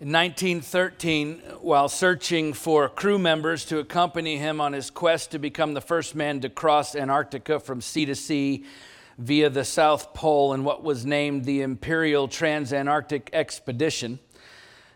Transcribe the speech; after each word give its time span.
In 0.00 0.12
1913, 0.12 1.42
while 1.60 1.88
searching 1.88 2.52
for 2.52 2.88
crew 2.88 3.18
members 3.18 3.64
to 3.64 3.80
accompany 3.80 4.36
him 4.36 4.60
on 4.60 4.72
his 4.72 4.90
quest 4.90 5.32
to 5.32 5.40
become 5.40 5.74
the 5.74 5.80
first 5.80 6.14
man 6.14 6.38
to 6.42 6.48
cross 6.48 6.94
Antarctica 6.94 7.58
from 7.58 7.80
sea 7.80 8.04
to 8.04 8.14
sea 8.14 8.64
via 9.18 9.50
the 9.50 9.64
South 9.64 10.14
Pole 10.14 10.54
in 10.54 10.62
what 10.62 10.84
was 10.84 11.04
named 11.04 11.46
the 11.46 11.62
Imperial 11.62 12.28
Transantarctic 12.28 13.30
Expedition, 13.32 14.20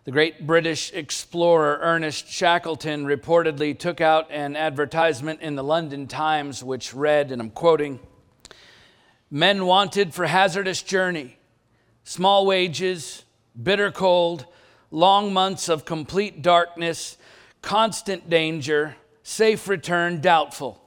the 0.04 0.12
great 0.12 0.46
British 0.46 0.92
explorer 0.92 1.80
Ernest 1.82 2.28
Shackleton 2.28 3.04
reportedly 3.04 3.76
took 3.76 4.00
out 4.00 4.30
an 4.30 4.54
advertisement 4.54 5.40
in 5.40 5.56
the 5.56 5.64
London 5.64 6.06
Times 6.06 6.62
which 6.62 6.94
read, 6.94 7.32
and 7.32 7.42
I'm 7.42 7.50
quoting, 7.50 7.98
Men 9.32 9.66
wanted 9.66 10.14
for 10.14 10.26
hazardous 10.26 10.80
journey, 10.80 11.38
small 12.04 12.46
wages, 12.46 13.24
bitter 13.60 13.90
cold, 13.90 14.46
long 14.92 15.32
months 15.32 15.68
of 15.68 15.84
complete 15.84 16.42
darkness, 16.42 17.16
constant 17.62 18.30
danger, 18.30 18.94
safe 19.24 19.66
return 19.66 20.20
doubtful, 20.20 20.80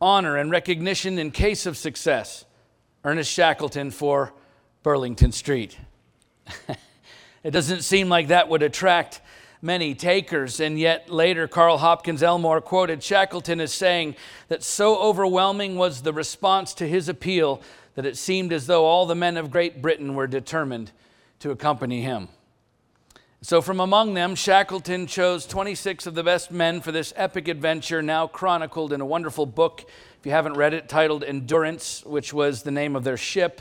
honor 0.00 0.36
and 0.36 0.50
recognition 0.50 1.18
in 1.18 1.30
case 1.30 1.64
of 1.64 1.76
success. 1.76 2.44
Ernest 3.04 3.32
Shackleton 3.32 3.92
for 3.92 4.34
Burlington 4.82 5.30
Street. 5.30 5.78
it 7.44 7.52
doesn't 7.52 7.82
seem 7.82 8.08
like 8.08 8.28
that 8.28 8.48
would 8.48 8.62
attract 8.62 9.20
many 9.62 9.94
takers, 9.94 10.58
and 10.58 10.78
yet 10.78 11.08
later 11.08 11.46
Carl 11.46 11.78
Hopkins 11.78 12.22
Elmore 12.22 12.60
quoted 12.60 13.02
Shackleton 13.02 13.60
as 13.60 13.72
saying 13.72 14.16
that 14.48 14.64
so 14.64 14.96
overwhelming 14.98 15.76
was 15.76 16.02
the 16.02 16.12
response 16.12 16.74
to 16.74 16.86
his 16.86 17.08
appeal 17.08 17.62
that 17.94 18.06
it 18.06 18.16
seemed 18.16 18.52
as 18.52 18.66
though 18.66 18.84
all 18.84 19.06
the 19.06 19.14
men 19.14 19.36
of 19.36 19.50
Great 19.50 19.80
Britain 19.80 20.14
were 20.14 20.26
determined 20.26 20.90
to 21.38 21.50
accompany 21.50 22.02
him. 22.02 22.28
So, 23.46 23.62
from 23.62 23.78
among 23.78 24.14
them, 24.14 24.34
Shackleton 24.34 25.06
chose 25.06 25.46
26 25.46 26.08
of 26.08 26.16
the 26.16 26.24
best 26.24 26.50
men 26.50 26.80
for 26.80 26.90
this 26.90 27.12
epic 27.14 27.46
adventure, 27.46 28.02
now 28.02 28.26
chronicled 28.26 28.92
in 28.92 29.00
a 29.00 29.06
wonderful 29.06 29.46
book, 29.46 29.84
if 30.18 30.26
you 30.26 30.32
haven't 30.32 30.54
read 30.54 30.74
it, 30.74 30.88
titled 30.88 31.22
Endurance, 31.22 32.04
which 32.04 32.32
was 32.32 32.64
the 32.64 32.72
name 32.72 32.96
of 32.96 33.04
their 33.04 33.16
ship. 33.16 33.60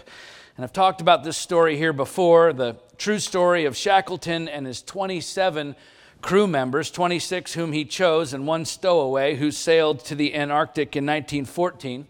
And 0.57 0.63
I've 0.63 0.73
talked 0.73 1.01
about 1.01 1.23
this 1.23 1.37
story 1.37 1.77
here 1.77 1.93
before 1.93 2.51
the 2.51 2.77
true 2.97 3.19
story 3.19 3.65
of 3.65 3.77
Shackleton 3.77 4.47
and 4.49 4.65
his 4.65 4.81
27 4.81 5.75
crew 6.19 6.47
members, 6.47 6.89
26 6.89 7.53
whom 7.53 7.71
he 7.71 7.85
chose, 7.85 8.33
and 8.33 8.47
one 8.47 8.65
stowaway 8.65 9.35
who 9.35 9.51
sailed 9.51 9.99
to 10.05 10.15
the 10.15 10.33
Antarctic 10.33 10.95
in 10.95 11.05
1914 11.05 12.07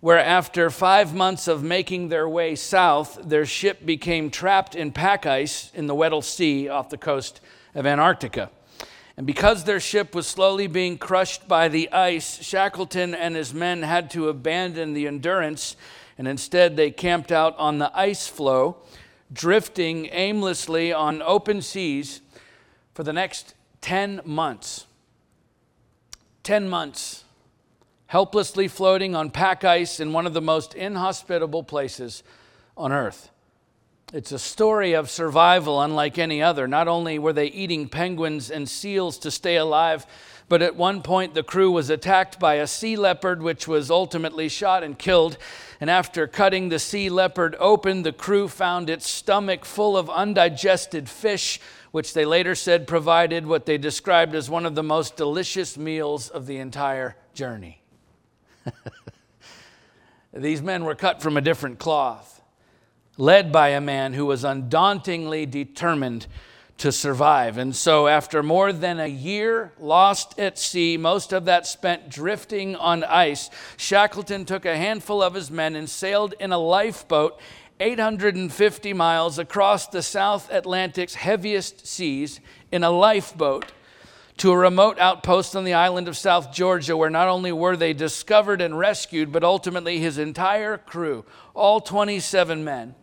where 0.00 0.18
after 0.18 0.70
five 0.70 1.14
months 1.14 1.48
of 1.48 1.62
making 1.62 2.08
their 2.08 2.28
way 2.28 2.54
south, 2.54 3.18
their 3.24 3.46
ship 3.46 3.84
became 3.86 4.30
trapped 4.30 4.74
in 4.74 4.92
pack 4.92 5.26
ice 5.26 5.70
in 5.74 5.86
the 5.86 5.94
Weddell 5.94 6.22
Sea 6.22 6.68
off 6.68 6.90
the 6.90 6.98
coast 6.98 7.40
of 7.74 7.86
Antarctica. 7.86 8.50
And 9.16 9.26
because 9.26 9.64
their 9.64 9.80
ship 9.80 10.14
was 10.14 10.26
slowly 10.26 10.66
being 10.66 10.98
crushed 10.98 11.48
by 11.48 11.68
the 11.68 11.90
ice, 11.90 12.42
Shackleton 12.42 13.14
and 13.14 13.34
his 13.34 13.54
men 13.54 13.82
had 13.82 14.10
to 14.10 14.28
abandon 14.28 14.92
the 14.92 15.06
endurance, 15.06 15.76
and 16.18 16.28
instead 16.28 16.76
they 16.76 16.90
camped 16.90 17.32
out 17.32 17.56
on 17.58 17.78
the 17.78 17.90
ice 17.98 18.28
floe, 18.28 18.76
drifting 19.32 20.08
aimlessly 20.12 20.92
on 20.92 21.22
open 21.22 21.62
seas 21.62 22.20
for 22.92 23.02
the 23.02 23.12
next 23.12 23.54
10 23.80 24.20
months. 24.24 24.86
10 26.42 26.68
months 26.68 27.24
helplessly 28.06 28.68
floating 28.68 29.14
on 29.14 29.30
pack 29.30 29.64
ice 29.64 30.00
in 30.00 30.12
one 30.12 30.26
of 30.26 30.34
the 30.34 30.40
most 30.40 30.74
inhospitable 30.74 31.62
places 31.62 32.22
on 32.76 32.92
earth. 32.92 33.30
It's 34.12 34.30
a 34.30 34.38
story 34.38 34.92
of 34.92 35.10
survival 35.10 35.82
unlike 35.82 36.16
any 36.16 36.40
other. 36.40 36.68
Not 36.68 36.86
only 36.86 37.18
were 37.18 37.32
they 37.32 37.46
eating 37.46 37.88
penguins 37.88 38.50
and 38.50 38.68
seals 38.68 39.18
to 39.18 39.32
stay 39.32 39.56
alive, 39.56 40.06
but 40.48 40.62
at 40.62 40.76
one 40.76 41.02
point 41.02 41.34
the 41.34 41.42
crew 41.42 41.72
was 41.72 41.90
attacked 41.90 42.38
by 42.38 42.54
a 42.54 42.68
sea 42.68 42.96
leopard, 42.96 43.42
which 43.42 43.66
was 43.66 43.90
ultimately 43.90 44.48
shot 44.48 44.84
and 44.84 44.96
killed. 44.96 45.38
And 45.80 45.90
after 45.90 46.28
cutting 46.28 46.68
the 46.68 46.78
sea 46.78 47.10
leopard 47.10 47.56
open, 47.58 48.04
the 48.04 48.12
crew 48.12 48.46
found 48.46 48.88
its 48.88 49.08
stomach 49.08 49.64
full 49.64 49.96
of 49.96 50.08
undigested 50.08 51.08
fish, 51.08 51.58
which 51.90 52.14
they 52.14 52.24
later 52.24 52.54
said 52.54 52.86
provided 52.86 53.44
what 53.44 53.66
they 53.66 53.76
described 53.76 54.36
as 54.36 54.48
one 54.48 54.66
of 54.66 54.76
the 54.76 54.84
most 54.84 55.16
delicious 55.16 55.76
meals 55.76 56.28
of 56.28 56.46
the 56.46 56.58
entire 56.58 57.16
journey. 57.34 57.82
These 60.32 60.62
men 60.62 60.84
were 60.84 60.94
cut 60.94 61.22
from 61.22 61.36
a 61.36 61.40
different 61.40 61.78
cloth, 61.78 62.42
led 63.16 63.50
by 63.52 63.68
a 63.70 63.80
man 63.80 64.12
who 64.12 64.26
was 64.26 64.44
undauntingly 64.44 65.46
determined 65.46 66.26
to 66.78 66.92
survive. 66.92 67.56
And 67.56 67.74
so, 67.74 68.06
after 68.06 68.42
more 68.42 68.72
than 68.72 69.00
a 69.00 69.06
year 69.06 69.72
lost 69.78 70.38
at 70.38 70.58
sea, 70.58 70.96
most 70.96 71.32
of 71.32 71.46
that 71.46 71.66
spent 71.66 72.10
drifting 72.10 72.76
on 72.76 73.02
ice, 73.04 73.48
Shackleton 73.76 74.44
took 74.44 74.66
a 74.66 74.76
handful 74.76 75.22
of 75.22 75.34
his 75.34 75.50
men 75.50 75.74
and 75.74 75.88
sailed 75.88 76.34
in 76.38 76.52
a 76.52 76.58
lifeboat 76.58 77.40
850 77.80 78.92
miles 78.92 79.38
across 79.38 79.86
the 79.86 80.02
South 80.02 80.50
Atlantic's 80.50 81.14
heaviest 81.14 81.86
seas 81.86 82.40
in 82.72 82.84
a 82.84 82.90
lifeboat 82.90 83.72
to 84.38 84.52
a 84.52 84.56
remote 84.56 84.98
outpost 84.98 85.56
on 85.56 85.64
the 85.64 85.74
island 85.74 86.08
of 86.08 86.16
South 86.16 86.52
Georgia, 86.52 86.96
where 86.96 87.10
not 87.10 87.28
only 87.28 87.52
were 87.52 87.76
they 87.76 87.92
discovered 87.92 88.60
and 88.60 88.78
rescued, 88.78 89.32
but 89.32 89.42
ultimately 89.42 89.98
his 89.98 90.18
entire 90.18 90.76
crew, 90.78 91.24
all 91.54 91.80
27 91.80 92.62
men, 92.62 92.94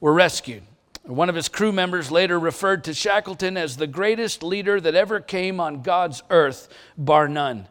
were 0.00 0.12
rescued. 0.12 0.62
One 1.02 1.28
of 1.28 1.34
his 1.34 1.48
crew 1.48 1.72
members 1.72 2.10
later 2.10 2.38
referred 2.38 2.84
to 2.84 2.94
Shackleton 2.94 3.56
as 3.56 3.76
the 3.76 3.86
greatest 3.86 4.42
leader 4.42 4.80
that 4.80 4.94
ever 4.94 5.20
came 5.20 5.58
on 5.58 5.82
God's 5.82 6.22
earth, 6.30 6.68
bar 6.96 7.28
none. 7.28 7.66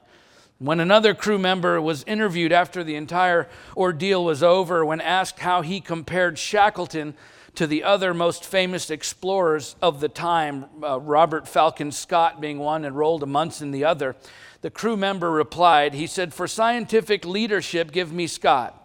When 0.60 0.80
another 0.80 1.14
crew 1.14 1.38
member 1.38 1.80
was 1.80 2.04
interviewed 2.06 2.52
after 2.52 2.84
the 2.84 2.96
entire 2.96 3.48
ordeal 3.76 4.26
was 4.26 4.42
over, 4.42 4.84
when 4.84 5.02
asked 5.02 5.40
how 5.40 5.62
he 5.62 5.80
compared 5.80 6.40
Shackleton 6.40 7.14
to 7.58 7.66
the 7.66 7.84
other 7.84 8.14
most 8.14 8.46
famous 8.46 8.92
explorers 8.92 9.76
of 9.82 10.00
the 10.00 10.08
time, 10.08 10.68
uh, 10.84 11.00
Robert 11.00 11.48
Falcon 11.48 11.92
Scott 11.92 12.40
being 12.40 12.60
one 12.60 12.86
and 12.86 12.96
Roald 12.96 13.24
Amundsen 13.24 13.72
the 13.72 13.84
other, 13.84 14.16
the 14.62 14.70
crew 14.70 14.96
member 14.96 15.32
replied, 15.32 15.96
he 15.96 16.06
said, 16.06 16.36
For 16.36 16.48
scientific 16.48 17.26
leadership, 17.26 17.92
give 17.92 18.14
me 18.14 18.28
Scott. 18.28 18.80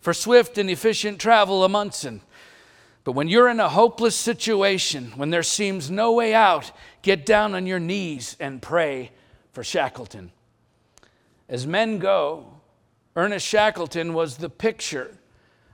For 0.00 0.14
swift 0.14 0.56
and 0.56 0.70
efficient 0.70 1.18
travel, 1.18 1.62
Amundsen. 1.62 2.22
But 3.04 3.12
when 3.12 3.28
you're 3.28 3.50
in 3.50 3.60
a 3.60 3.68
hopeless 3.68 4.16
situation, 4.16 5.12
when 5.16 5.28
there 5.28 5.42
seems 5.42 5.90
no 5.90 6.12
way 6.12 6.32
out, 6.32 6.72
get 7.02 7.26
down 7.26 7.54
on 7.54 7.66
your 7.66 7.80
knees 7.80 8.34
and 8.40 8.62
pray 8.62 9.10
for 9.52 9.62
Shackleton. 9.62 10.32
As 11.50 11.66
men 11.66 11.98
go, 11.98 12.46
Ernest 13.14 13.46
Shackleton 13.46 14.14
was 14.14 14.38
the 14.38 14.48
picture 14.48 15.18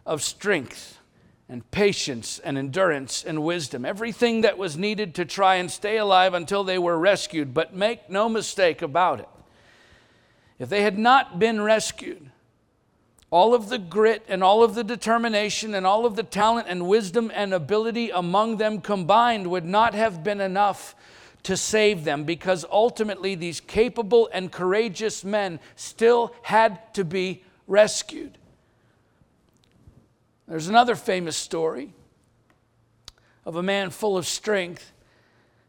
of 0.05 0.25
strength 0.25 0.96
and 1.49 1.71
patience 1.71 2.41
and 2.41 2.59
endurance 2.59 3.25
and 3.25 3.43
wisdom, 3.43 3.85
everything 3.85 4.41
that 4.41 4.59
was 4.59 4.77
needed 4.77 5.15
to 5.15 5.25
try 5.25 5.57
and 5.57 5.71
stay 5.71 5.97
alive 5.97 6.35
until 6.35 6.65
they 6.65 6.79
were 6.79 6.99
rescued. 6.99 7.55
But 7.55 7.75
make 7.75 8.11
no 8.11 8.29
mistake 8.29 8.83
about 8.83 9.21
it. 9.21 9.29
If 10.59 10.69
they 10.69 10.83
had 10.83 10.99
not 10.99 11.39
been 11.39 11.61
rescued, 11.61 12.31
all 13.31 13.55
of 13.55 13.69
the 13.69 13.79
grit 13.79 14.25
and 14.29 14.43
all 14.43 14.63
of 14.63 14.75
the 14.75 14.85
determination 14.85 15.75
and 15.75 15.87
all 15.87 16.07
of 16.07 16.17
the 16.17 16.23
talent 16.23 16.69
and 16.69 16.89
wisdom 16.89 17.31
and 17.35 17.53
ability 17.53 18.11
among 18.11 18.57
them 18.57 18.81
combined 18.81 19.49
would 19.49 19.65
not 19.65 19.95
have 19.95 20.25
been 20.25 20.41
enough 20.41 20.95
to 21.43 21.57
save 21.57 22.05
them 22.05 22.25
because 22.25 22.65
ultimately 22.71 23.35
these 23.35 23.61
capable 23.61 24.29
and 24.33 24.51
courageous 24.51 25.23
men 25.23 25.61
still 25.77 26.35
had 26.43 26.93
to 26.95 27.05
be 27.05 27.43
rescued. 27.69 28.39
There's 30.49 30.69
another 30.69 30.95
famous 30.95 31.37
story 31.37 31.93
of 33.45 33.57
a 33.57 33.63
man 33.63 33.91
full 33.91 34.17
of 34.17 34.27
strength 34.27 34.93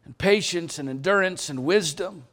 and 0.04 0.16
patience 0.16 0.78
and 0.78 0.88
endurance 0.88 1.50
and 1.50 1.64
wisdom, 1.64 2.24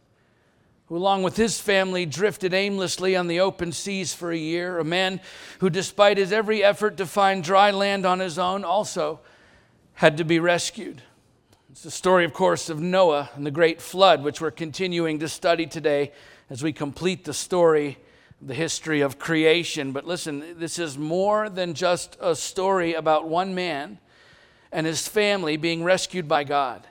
who, 0.86 0.96
along 0.96 1.24
with 1.24 1.38
his 1.38 1.60
family, 1.60 2.06
drifted 2.06 2.54
aimlessly 2.54 3.16
on 3.16 3.28
the 3.28 3.40
open 3.40 3.72
seas 3.72 4.14
for 4.14 4.32
a 4.32 4.38
year. 4.38 4.78
A 4.78 4.84
man 4.84 5.20
who, 5.60 5.72
despite 5.72 6.18
his 6.18 6.32
every 6.32 6.64
effort 6.64 6.98
to 6.98 7.08
find 7.08 7.44
dry 7.44 7.72
land 7.72 8.06
on 8.06 8.20
his 8.20 8.38
own, 8.38 8.64
also 8.64 9.20
had 9.94 10.18
to 10.18 10.24
be 10.24 10.40
rescued. 10.40 11.02
It's 11.72 11.82
the 11.82 11.90
story, 11.90 12.26
of 12.26 12.34
course, 12.34 12.70
of 12.70 12.80
Noah 12.80 13.32
and 13.36 13.46
the 13.46 13.52
great 13.52 13.82
flood, 13.82 14.24
which 14.24 14.40
we're 14.40 14.52
continuing 14.52 15.18
to 15.20 15.28
study 15.28 15.66
today 15.66 16.12
as 16.50 16.62
we 16.62 16.72
complete 16.72 17.26
the 17.26 17.34
story 17.34 17.98
the 18.42 18.54
history 18.54 19.02
of 19.02 19.20
creation. 19.20 19.92
But 19.92 20.06
listen, 20.06 20.60
this 20.60 20.80
is 20.80 20.98
more 20.98 21.50
than 21.50 21.74
just 21.74 22.18
a 22.20 22.36
story 22.36 22.94
about 22.94 23.28
one 23.28 23.56
man 23.56 24.00
and 24.72 24.86
his 24.86 25.08
family 25.08 25.58
being 25.58 25.84
rescued 25.84 26.28
by 26.28 26.44
God. 26.44 26.86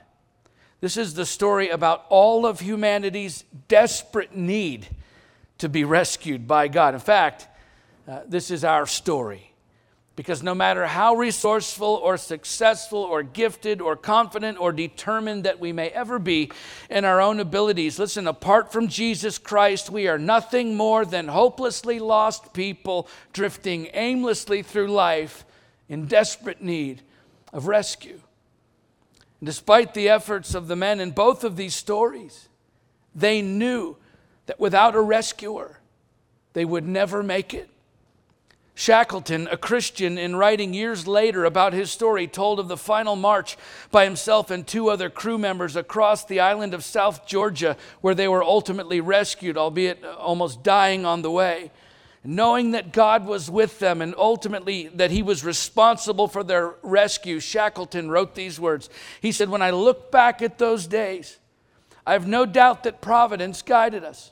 This 0.81 0.97
is 0.97 1.13
the 1.13 1.25
story 1.25 1.69
about 1.69 2.05
all 2.09 2.45
of 2.45 2.59
humanity's 2.59 3.43
desperate 3.67 4.35
need 4.35 4.87
to 5.57 5.69
be 5.69 5.83
rescued 5.83 6.47
by 6.47 6.67
God. 6.67 6.93
In 6.93 6.99
fact, 6.99 7.47
uh, 8.07 8.21
this 8.27 8.51
is 8.51 8.63
our 8.63 8.85
story. 8.85 9.54
Because 10.15 10.41
no 10.41 10.55
matter 10.55 10.85
how 10.85 11.15
resourceful 11.15 11.99
or 12.01 12.15
successful 12.15 12.99
or 12.99 13.21
gifted 13.21 13.81
or 13.81 13.97
confident 13.97 14.57
or 14.59 14.71
determined 14.71 15.43
that 15.43 15.59
we 15.59 15.73
may 15.73 15.89
ever 15.89 16.19
be 16.19 16.51
in 16.89 17.03
our 17.03 17.19
own 17.19 17.41
abilities, 17.41 17.99
listen, 17.99 18.25
apart 18.25 18.71
from 18.71 18.87
Jesus 18.87 19.37
Christ, 19.37 19.89
we 19.89 20.07
are 20.07 20.17
nothing 20.17 20.75
more 20.77 21.03
than 21.03 21.27
hopelessly 21.27 21.99
lost 21.99 22.53
people 22.53 23.09
drifting 23.33 23.89
aimlessly 23.93 24.61
through 24.61 24.87
life 24.87 25.43
in 25.89 26.05
desperate 26.05 26.61
need 26.61 27.01
of 27.51 27.67
rescue. 27.67 28.21
And 29.41 29.47
despite 29.47 29.93
the 29.93 30.07
efforts 30.07 30.55
of 30.55 30.69
the 30.69 30.77
men 30.77 31.01
in 31.01 31.11
both 31.11 31.43
of 31.43 31.57
these 31.57 31.75
stories, 31.75 32.47
they 33.13 33.41
knew 33.41 33.97
that 34.45 34.61
without 34.61 34.95
a 34.95 35.01
rescuer, 35.01 35.81
they 36.53 36.63
would 36.63 36.87
never 36.87 37.21
make 37.21 37.53
it. 37.53 37.69
Shackleton, 38.77 39.47
a 39.49 39.55
Christian, 39.55 40.17
in 40.17 40.35
writing 40.35 40.73
years 40.73 41.07
later 41.07 41.45
about 41.45 41.71
his 41.71 41.89
story, 41.89 42.27
told 42.27 42.59
of 42.59 42.67
the 42.67 42.75
final 42.75 43.15
march 43.15 43.57
by 43.89 44.03
himself 44.03 44.51
and 44.51 44.67
two 44.67 44.89
other 44.89 45.09
crew 45.09 45.37
members 45.37 45.77
across 45.77 46.25
the 46.25 46.41
island 46.41 46.73
of 46.73 46.83
South 46.83 47.25
Georgia, 47.25 47.77
where 48.01 48.13
they 48.13 48.27
were 48.27 48.43
ultimately 48.43 48.99
rescued, 48.99 49.57
albeit 49.57 50.03
almost 50.03 50.61
dying 50.61 51.05
on 51.05 51.21
the 51.21 51.31
way. 51.31 51.71
Knowing 52.25 52.71
that 52.71 52.91
God 52.91 53.25
was 53.25 53.49
with 53.49 53.79
them 53.79 54.01
and 54.01 54.13
ultimately 54.17 54.89
that 54.89 55.11
he 55.11 55.23
was 55.23 55.45
responsible 55.45 56.27
for 56.27 56.43
their 56.43 56.73
rescue, 56.81 57.39
Shackleton 57.39 58.09
wrote 58.09 58.35
these 58.35 58.59
words. 58.59 58.89
He 59.21 59.31
said, 59.31 59.47
When 59.47 59.61
I 59.61 59.69
look 59.69 60.11
back 60.11 60.41
at 60.41 60.57
those 60.57 60.85
days, 60.85 61.37
I 62.05 62.11
have 62.11 62.27
no 62.27 62.45
doubt 62.45 62.83
that 62.83 62.99
providence 62.99 63.61
guided 63.61 64.03
us 64.03 64.31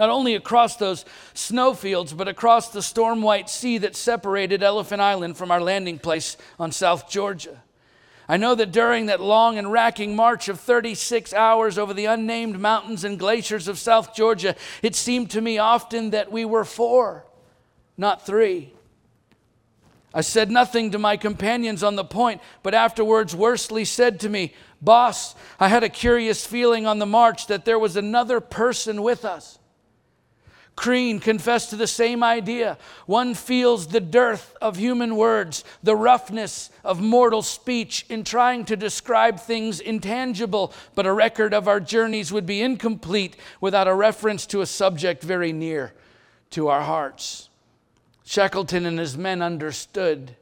not 0.00 0.08
only 0.08 0.34
across 0.34 0.76
those 0.76 1.04
snowfields, 1.34 2.14
but 2.14 2.26
across 2.26 2.70
the 2.70 2.80
storm 2.80 3.20
white 3.20 3.50
sea 3.50 3.76
that 3.76 3.94
separated 3.94 4.62
Elephant 4.62 5.02
Island 5.02 5.36
from 5.36 5.50
our 5.50 5.60
landing 5.60 5.98
place 5.98 6.38
on 6.58 6.72
South 6.72 7.10
Georgia. 7.10 7.60
I 8.26 8.38
know 8.38 8.54
that 8.54 8.72
during 8.72 9.06
that 9.06 9.20
long 9.20 9.58
and 9.58 9.70
racking 9.70 10.16
march 10.16 10.48
of 10.48 10.58
36 10.58 11.34
hours 11.34 11.76
over 11.76 11.92
the 11.92 12.06
unnamed 12.06 12.58
mountains 12.58 13.04
and 13.04 13.18
glaciers 13.18 13.68
of 13.68 13.78
South 13.78 14.14
Georgia, 14.14 14.56
it 14.82 14.96
seemed 14.96 15.30
to 15.32 15.42
me 15.42 15.58
often 15.58 16.10
that 16.10 16.32
we 16.32 16.46
were 16.46 16.64
four, 16.64 17.26
not 17.98 18.24
three. 18.24 18.72
I 20.14 20.22
said 20.22 20.50
nothing 20.50 20.92
to 20.92 20.98
my 20.98 21.18
companions 21.18 21.82
on 21.82 21.96
the 21.96 22.04
point, 22.04 22.40
but 22.62 22.72
afterwards 22.72 23.36
Worsley 23.36 23.84
said 23.84 24.20
to 24.20 24.30
me, 24.30 24.54
Boss, 24.80 25.34
I 25.58 25.68
had 25.68 25.84
a 25.84 25.90
curious 25.90 26.46
feeling 26.46 26.86
on 26.86 26.98
the 26.98 27.04
march 27.04 27.48
that 27.48 27.66
there 27.66 27.78
was 27.78 27.96
another 27.96 28.40
person 28.40 29.02
with 29.02 29.26
us. 29.26 29.58
Crean 30.76 31.20
confessed 31.20 31.70
to 31.70 31.76
the 31.76 31.86
same 31.86 32.22
idea. 32.22 32.78
One 33.06 33.34
feels 33.34 33.88
the 33.88 34.00
dearth 34.00 34.56
of 34.62 34.76
human 34.76 35.16
words, 35.16 35.62
the 35.82 35.96
roughness 35.96 36.70
of 36.84 37.00
mortal 37.00 37.42
speech 37.42 38.06
in 38.08 38.24
trying 38.24 38.64
to 38.66 38.76
describe 38.76 39.38
things 39.38 39.80
intangible, 39.80 40.72
but 40.94 41.06
a 41.06 41.12
record 41.12 41.52
of 41.52 41.68
our 41.68 41.80
journeys 41.80 42.32
would 42.32 42.46
be 42.46 42.62
incomplete 42.62 43.36
without 43.60 43.88
a 43.88 43.94
reference 43.94 44.46
to 44.46 44.62
a 44.62 44.66
subject 44.66 45.22
very 45.22 45.52
near 45.52 45.92
to 46.50 46.68
our 46.68 46.82
hearts. 46.82 47.48
Shackleton 48.24 48.86
and 48.86 48.98
his 48.98 49.18
men 49.18 49.42
understood 49.42 50.36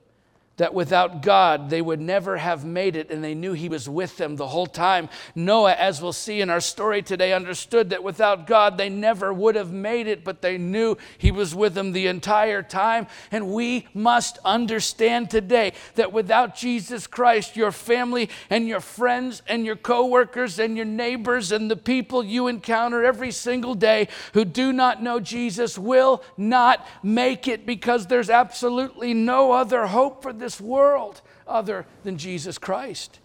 that 0.58 0.74
without 0.74 1.22
God, 1.22 1.70
they 1.70 1.80
would 1.80 2.00
never 2.00 2.36
have 2.36 2.64
made 2.64 2.94
it, 2.94 3.10
and 3.10 3.24
they 3.24 3.34
knew 3.34 3.54
He 3.54 3.68
was 3.68 3.88
with 3.88 4.16
them 4.16 4.36
the 4.36 4.48
whole 4.48 4.66
time. 4.66 5.08
Noah, 5.34 5.72
as 5.72 6.02
we'll 6.02 6.12
see 6.12 6.40
in 6.40 6.50
our 6.50 6.60
story 6.60 7.00
today, 7.00 7.32
understood 7.32 7.90
that 7.90 8.04
without 8.04 8.46
God, 8.46 8.76
they 8.76 8.88
never 8.88 9.32
would 9.32 9.54
have 9.54 9.72
made 9.72 10.06
it, 10.06 10.24
but 10.24 10.42
they 10.42 10.58
knew 10.58 10.96
He 11.16 11.30
was 11.30 11.54
with 11.54 11.74
them 11.74 11.92
the 11.92 12.06
entire 12.06 12.62
time. 12.62 13.06
And 13.30 13.52
we 13.52 13.86
must 13.94 14.38
understand 14.44 15.30
today 15.30 15.72
that 15.94 16.12
without 16.12 16.54
Jesus 16.54 17.06
Christ, 17.06 17.56
your 17.56 17.72
family 17.72 18.28
and 18.50 18.68
your 18.68 18.80
friends 18.80 19.42
and 19.46 19.64
your 19.64 19.76
coworkers 19.76 20.58
and 20.58 20.76
your 20.76 20.86
neighbors 20.86 21.52
and 21.52 21.70
the 21.70 21.76
people 21.76 22.24
you 22.24 22.48
encounter 22.48 23.04
every 23.04 23.30
single 23.30 23.74
day 23.74 24.08
who 24.34 24.44
do 24.44 24.72
not 24.72 25.02
know 25.02 25.20
Jesus 25.20 25.78
will 25.78 26.22
not 26.36 26.86
make 27.02 27.46
it 27.46 27.64
because 27.64 28.06
there's 28.06 28.30
absolutely 28.30 29.14
no 29.14 29.52
other 29.52 29.86
hope 29.86 30.22
for 30.22 30.32
this 30.32 30.47
this 30.48 30.58
world 30.62 31.20
other 31.46 31.84
than 32.04 32.16
Jesus 32.16 32.56
Christ. 32.56 33.20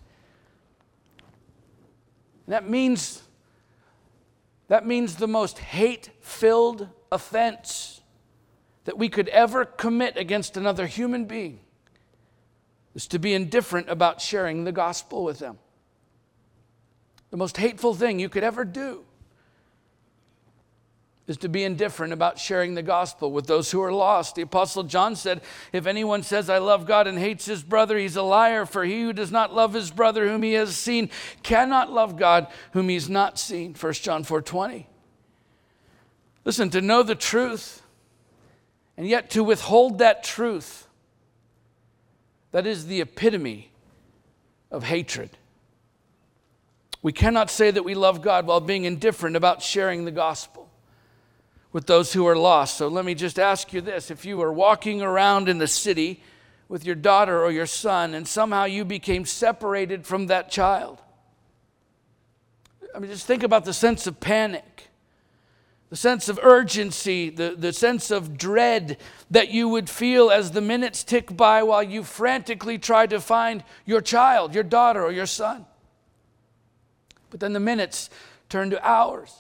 that 2.48 2.70
means 2.70 3.24
that 4.68 4.86
means 4.86 5.16
the 5.16 5.28
most 5.28 5.58
hate-filled 5.60 6.90
offense 7.14 8.02
that 8.84 8.98
we 8.98 9.08
could 9.08 9.30
ever 9.30 9.64
commit 9.64 10.18
against 10.18 10.58
another 10.58 10.86
human 10.86 11.24
being 11.24 11.60
is 12.94 13.08
to 13.08 13.20
be 13.20 13.34
indifferent 13.34 13.88
about 13.90 14.20
sharing 14.20 14.66
the 14.66 14.74
gospel 14.74 15.24
with 15.24 15.40
them. 15.40 15.58
The 17.30 17.38
most 17.38 17.56
hateful 17.56 17.94
thing 17.94 18.20
you 18.20 18.28
could 18.28 18.44
ever 18.44 18.66
do 18.66 19.06
is 21.28 21.38
to 21.38 21.48
be 21.48 21.64
indifferent 21.64 22.12
about 22.12 22.38
sharing 22.38 22.76
the 22.76 22.84
gospel 22.84 23.32
with 23.32 23.48
those 23.48 23.72
who 23.72 23.82
are 23.82 23.94
lost. 23.94 24.36
The 24.36 24.42
Apostle 24.42 24.84
John 24.84 25.16
said, 25.16 25.42
If 25.72 25.86
anyone 25.86 26.22
says, 26.22 26.50
I 26.50 26.58
love 26.58 26.86
God 26.86 27.08
and 27.08 27.18
hates 27.18 27.46
his 27.46 27.64
brother, 27.64 27.98
he's 27.98 28.18
a 28.18 28.22
liar, 28.22 28.66
for 28.66 28.84
he 28.84 29.04
who 29.04 29.14
does 29.14 29.32
not 29.32 29.54
love 29.54 29.74
his 29.74 29.90
brother 29.90 30.28
whom 30.28 30.44
he 30.44 30.54
has 30.54 30.76
seen 30.76 31.10
cannot 31.42 31.92
love 31.92 32.18
God 32.18 32.48
whom 32.74 32.90
he's 32.90 33.10
not 33.10 33.40
seen. 33.40 33.74
1 33.74 33.94
John 33.94 34.24
4 34.24 34.42
20. 34.42 34.90
Listen, 36.44 36.70
to 36.72 36.82
know 36.82 37.04
the 37.04 37.16
truth 37.16 37.82
and 38.98 39.08
yet 39.08 39.30
to 39.32 39.46
withhold 39.46 40.00
that 40.00 40.26
truth, 40.26 40.88
that 42.52 42.68
is 42.68 42.88
the 42.88 43.00
epitome 43.00 43.72
of 44.70 44.84
hatred. 44.84 45.30
We 47.02 47.14
cannot 47.14 47.50
say 47.50 47.72
that 47.72 47.84
we 47.84 47.96
love 47.96 48.22
God 48.22 48.46
while 48.46 48.60
being 48.60 48.84
indifferent 48.84 49.38
about 49.38 49.62
sharing 49.62 50.04
the 50.04 50.12
gospel 50.12 50.63
with 51.74 51.88
those 51.88 52.14
who 52.14 52.26
are 52.28 52.38
lost. 52.38 52.78
So 52.78 52.88
let 52.88 53.04
me 53.04 53.16
just 53.16 53.40
ask 53.40 53.74
you 53.74 53.82
this 53.82 54.10
if 54.12 54.24
you 54.24 54.38
were 54.38 54.54
walking 54.54 55.02
around 55.02 55.50
in 55.50 55.58
the 55.58 55.68
city 55.68 56.22
with 56.70 56.86
your 56.86 56.96
daughter 56.96 57.44
or 57.44 57.52
your 57.52 57.66
son 57.66 58.14
and 58.14 58.28
somehow 58.28 58.64
you 58.64 58.86
became 58.86 59.26
separated 59.26 60.06
from 60.06 60.28
that 60.28 60.50
child, 60.50 61.02
I 62.96 63.00
mean, 63.00 63.10
just 63.10 63.26
think 63.26 63.42
about 63.42 63.66
the 63.66 63.74
sense 63.74 64.06
of 64.06 64.20
panic, 64.20 64.90
the 65.90 65.96
sense 65.96 66.30
of 66.30 66.40
urgency, 66.44 67.32
the, 67.32 67.56
the 67.58 67.74
sense 67.74 68.12
of 68.12 68.38
dread 68.38 68.98
that 69.32 69.50
you 69.50 69.68
would 69.68 69.90
feel 69.90 70.30
as 70.30 70.52
the 70.52 70.62
minutes 70.62 71.04
tick 71.04 71.36
by 71.36 71.64
while 71.64 71.82
you 71.82 72.04
frantically 72.04 72.78
try 72.78 73.08
to 73.08 73.20
find 73.20 73.64
your 73.84 74.00
child, 74.00 74.54
your 74.54 74.64
daughter, 74.64 75.04
or 75.04 75.12
your 75.12 75.26
son. 75.26 75.66
But 77.32 77.40
then 77.40 77.54
the 77.54 77.60
minutes 77.60 78.12
turn 78.48 78.70
to 78.70 78.88
hours 78.88 79.34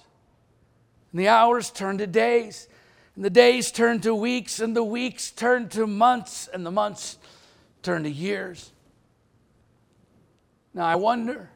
and 1.13 1.19
the 1.21 1.27
hours 1.27 1.69
turn 1.69 1.99
to 1.99 2.07
days, 2.07 2.67
and 3.15 3.23
the 3.23 3.29
days 3.29 3.71
turn 3.71 4.01
to 4.01 4.15
weeks, 4.15 4.59
and 4.59 4.75
the 4.75 4.83
weeks 4.83 5.29
turn 5.29 5.69
to 5.69 5.85
months, 5.85 6.49
and 6.51 6.65
the 6.65 6.71
months 6.71 7.19
turn 7.83 8.03
to 8.03 8.09
years. 8.09 8.71
Now, 10.73 10.85
I 10.85 10.95
wonder 10.95 11.51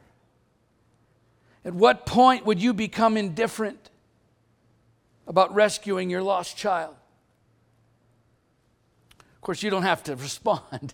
at 1.65 1.73
what 1.73 2.05
point 2.05 2.45
would 2.45 2.61
you 2.61 2.71
become 2.71 3.17
indifferent 3.17 3.89
about 5.25 5.53
rescuing 5.55 6.11
your 6.11 6.21
lost 6.21 6.55
child? 6.55 6.95
Of 9.19 9.41
course, 9.41 9.63
you 9.63 9.71
don't 9.71 9.83
have 9.83 10.03
to 10.03 10.15
respond 10.17 10.93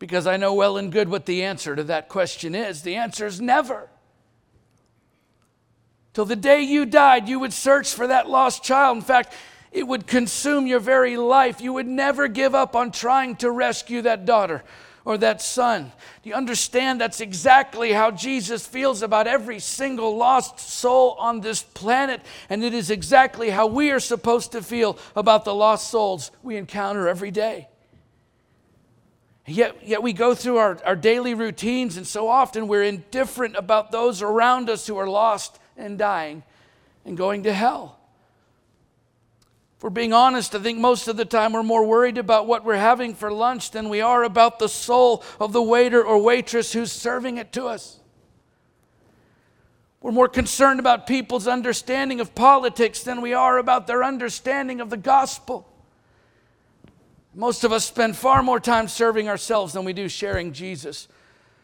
because 0.00 0.26
I 0.26 0.36
know 0.36 0.52
well 0.52 0.78
and 0.78 0.90
good 0.90 1.08
what 1.08 1.26
the 1.26 1.44
answer 1.44 1.76
to 1.76 1.84
that 1.84 2.08
question 2.08 2.56
is. 2.56 2.82
The 2.82 2.96
answer 2.96 3.24
is 3.24 3.40
never. 3.40 3.88
Till 6.18 6.24
the 6.24 6.34
day 6.34 6.62
you 6.62 6.84
died, 6.84 7.28
you 7.28 7.38
would 7.38 7.52
search 7.52 7.94
for 7.94 8.08
that 8.08 8.28
lost 8.28 8.64
child. 8.64 8.96
In 8.96 9.04
fact, 9.04 9.32
it 9.70 9.86
would 9.86 10.08
consume 10.08 10.66
your 10.66 10.80
very 10.80 11.16
life. 11.16 11.60
You 11.60 11.74
would 11.74 11.86
never 11.86 12.26
give 12.26 12.56
up 12.56 12.74
on 12.74 12.90
trying 12.90 13.36
to 13.36 13.52
rescue 13.52 14.02
that 14.02 14.24
daughter 14.24 14.64
or 15.04 15.16
that 15.18 15.40
son. 15.40 15.92
Do 16.24 16.28
you 16.28 16.34
understand 16.34 17.00
that's 17.00 17.20
exactly 17.20 17.92
how 17.92 18.10
Jesus 18.10 18.66
feels 18.66 19.02
about 19.02 19.28
every 19.28 19.60
single 19.60 20.16
lost 20.16 20.58
soul 20.58 21.14
on 21.20 21.40
this 21.40 21.62
planet? 21.62 22.20
And 22.50 22.64
it 22.64 22.74
is 22.74 22.90
exactly 22.90 23.50
how 23.50 23.68
we 23.68 23.92
are 23.92 24.00
supposed 24.00 24.50
to 24.50 24.60
feel 24.60 24.98
about 25.14 25.44
the 25.44 25.54
lost 25.54 25.88
souls 25.88 26.32
we 26.42 26.56
encounter 26.56 27.06
every 27.06 27.30
day. 27.30 27.68
Yet, 29.46 29.86
yet 29.86 30.02
we 30.02 30.12
go 30.12 30.34
through 30.34 30.56
our, 30.56 30.78
our 30.84 30.96
daily 30.96 31.34
routines, 31.34 31.96
and 31.96 32.04
so 32.04 32.26
often 32.26 32.66
we're 32.66 32.82
indifferent 32.82 33.54
about 33.54 33.92
those 33.92 34.20
around 34.20 34.68
us 34.68 34.84
who 34.84 34.96
are 34.96 35.08
lost 35.08 35.60
and 35.78 35.98
dying 35.98 36.42
and 37.04 37.16
going 37.16 37.44
to 37.44 37.52
hell. 37.52 37.98
For 39.78 39.90
being 39.90 40.12
honest, 40.12 40.54
I 40.54 40.58
think 40.58 40.78
most 40.78 41.06
of 41.06 41.16
the 41.16 41.24
time 41.24 41.52
we're 41.52 41.62
more 41.62 41.86
worried 41.86 42.18
about 42.18 42.48
what 42.48 42.64
we're 42.64 42.74
having 42.74 43.14
for 43.14 43.32
lunch 43.32 43.70
than 43.70 43.88
we 43.88 44.00
are 44.00 44.24
about 44.24 44.58
the 44.58 44.68
soul 44.68 45.22
of 45.38 45.52
the 45.52 45.62
waiter 45.62 46.04
or 46.04 46.20
waitress 46.20 46.72
who's 46.72 46.90
serving 46.90 47.38
it 47.38 47.52
to 47.52 47.66
us. 47.66 48.00
We're 50.00 50.12
more 50.12 50.28
concerned 50.28 50.80
about 50.80 51.06
people's 51.06 51.46
understanding 51.46 52.20
of 52.20 52.34
politics 52.34 53.02
than 53.02 53.20
we 53.20 53.34
are 53.34 53.58
about 53.58 53.86
their 53.86 54.02
understanding 54.02 54.80
of 54.80 54.90
the 54.90 54.96
gospel. 54.96 55.68
Most 57.34 57.62
of 57.62 57.72
us 57.72 57.84
spend 57.84 58.16
far 58.16 58.42
more 58.42 58.58
time 58.58 58.88
serving 58.88 59.28
ourselves 59.28 59.72
than 59.72 59.84
we 59.84 59.92
do 59.92 60.08
sharing 60.08 60.52
Jesus 60.52 61.06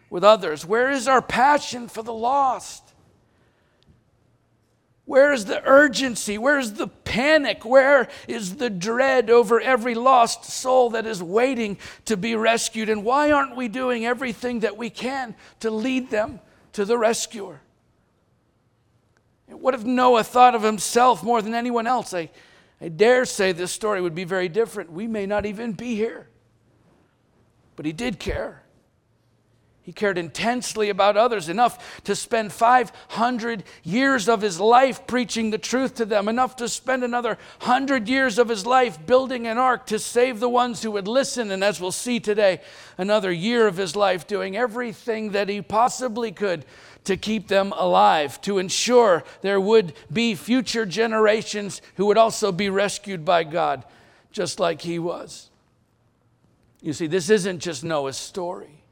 with 0.09 0.23
others. 0.23 0.65
Where 0.65 0.91
is 0.91 1.09
our 1.09 1.23
passion 1.23 1.89
for 1.89 2.03
the 2.03 2.13
lost? 2.13 2.84
Where 5.07 5.33
is 5.33 5.45
the 5.45 5.63
urgency? 5.65 6.39
Where 6.39 6.59
is 6.59 6.75
the 6.75 6.87
panic? 6.87 7.65
Where 7.65 8.09
is 8.27 8.57
the 8.57 8.71
dread 8.71 9.29
over 9.29 9.61
every 9.61 9.95
lost 9.95 10.45
soul 10.45 10.91
that 10.91 11.07
is 11.07 11.23
waiting 11.23 11.77
to 12.07 12.17
be 12.17 12.37
rescued? 12.37 12.89
And 12.89 13.05
why 13.05 13.31
aren't 13.31 13.55
we 13.55 13.69
doing 13.69 14.07
everything 14.07 14.61
that 14.61 14.79
we 14.79 14.89
can 14.89 15.35
to 15.61 15.71
lead 15.71 16.11
them 16.11 16.41
to 16.73 16.87
the 16.87 16.97
rescuer? 16.97 17.61
What 19.47 19.75
if 19.75 19.85
Noah 19.85 20.25
thought 20.25 20.55
of 20.55 20.63
himself 20.63 21.23
more 21.23 21.43
than 21.43 21.55
anyone 21.55 21.87
else? 21.87 22.15
I, 22.15 22.31
I 22.81 22.89
dare 22.89 23.27
say 23.27 23.53
this 23.53 23.73
story 23.73 24.01
would 24.01 24.15
be 24.15 24.25
very 24.25 24.49
different. 24.49 24.91
We 24.91 25.07
may 25.07 25.27
not 25.27 25.45
even 25.45 25.73
be 25.73 25.95
here. 25.95 26.29
But 27.77 27.85
he 27.85 27.93
did 27.93 28.19
care. 28.19 28.64
He 29.85 29.93
cared 29.93 30.17
intensely 30.17 30.89
about 30.89 31.19
others, 31.19 31.51
enough 31.51 32.01
to 32.05 32.17
spend 32.17 32.55
500 32.55 33.65
years 33.83 34.31
of 34.31 34.41
his 34.41 34.59
life 34.59 35.07
preaching 35.07 35.51
the 35.51 35.59
truth 35.59 35.97
to 35.97 36.07
them, 36.07 36.27
enough 36.27 36.57
to 36.57 36.71
spend 36.71 37.05
another 37.05 37.37
100 37.61 38.09
years 38.09 38.39
of 38.39 38.49
his 38.49 38.65
life 38.65 39.05
building 39.05 39.47
an 39.47 39.59
ark 39.59 39.85
to 39.89 39.99
save 39.99 40.41
the 40.41 40.49
ones 40.49 40.83
who 40.83 40.91
would 40.93 41.07
listen, 41.07 41.51
and 41.51 41.63
as 41.63 41.83
we'll 41.83 41.93
see 41.93 42.19
today, 42.19 42.63
another 42.97 43.31
year 43.31 43.67
of 43.67 43.77
his 43.77 43.95
life 43.95 44.27
doing 44.27 44.57
everything 44.57 45.33
that 45.33 45.51
he 45.51 45.61
possibly 45.61 46.33
could 46.33 46.65
to 47.05 47.19
keep 47.19 47.49
them 47.49 47.71
alive, 47.77 48.41
to 48.41 48.57
ensure 48.57 49.23
there 49.43 49.61
would 49.61 49.93
be 50.11 50.35
future 50.35 50.87
generations 50.87 51.83
who 51.97 52.07
would 52.07 52.17
also 52.17 52.51
be 52.51 52.71
rescued 52.71 53.23
by 53.23 53.45
God, 53.45 53.85
just 54.33 54.59
like 54.59 54.81
he 54.81 54.99
was. 54.99 55.51
You 56.81 56.95
see, 56.95 57.07
this 57.07 57.29
isn't 57.29 57.59
just 57.59 57.85
Noah's 57.85 58.17
story. 58.17 58.84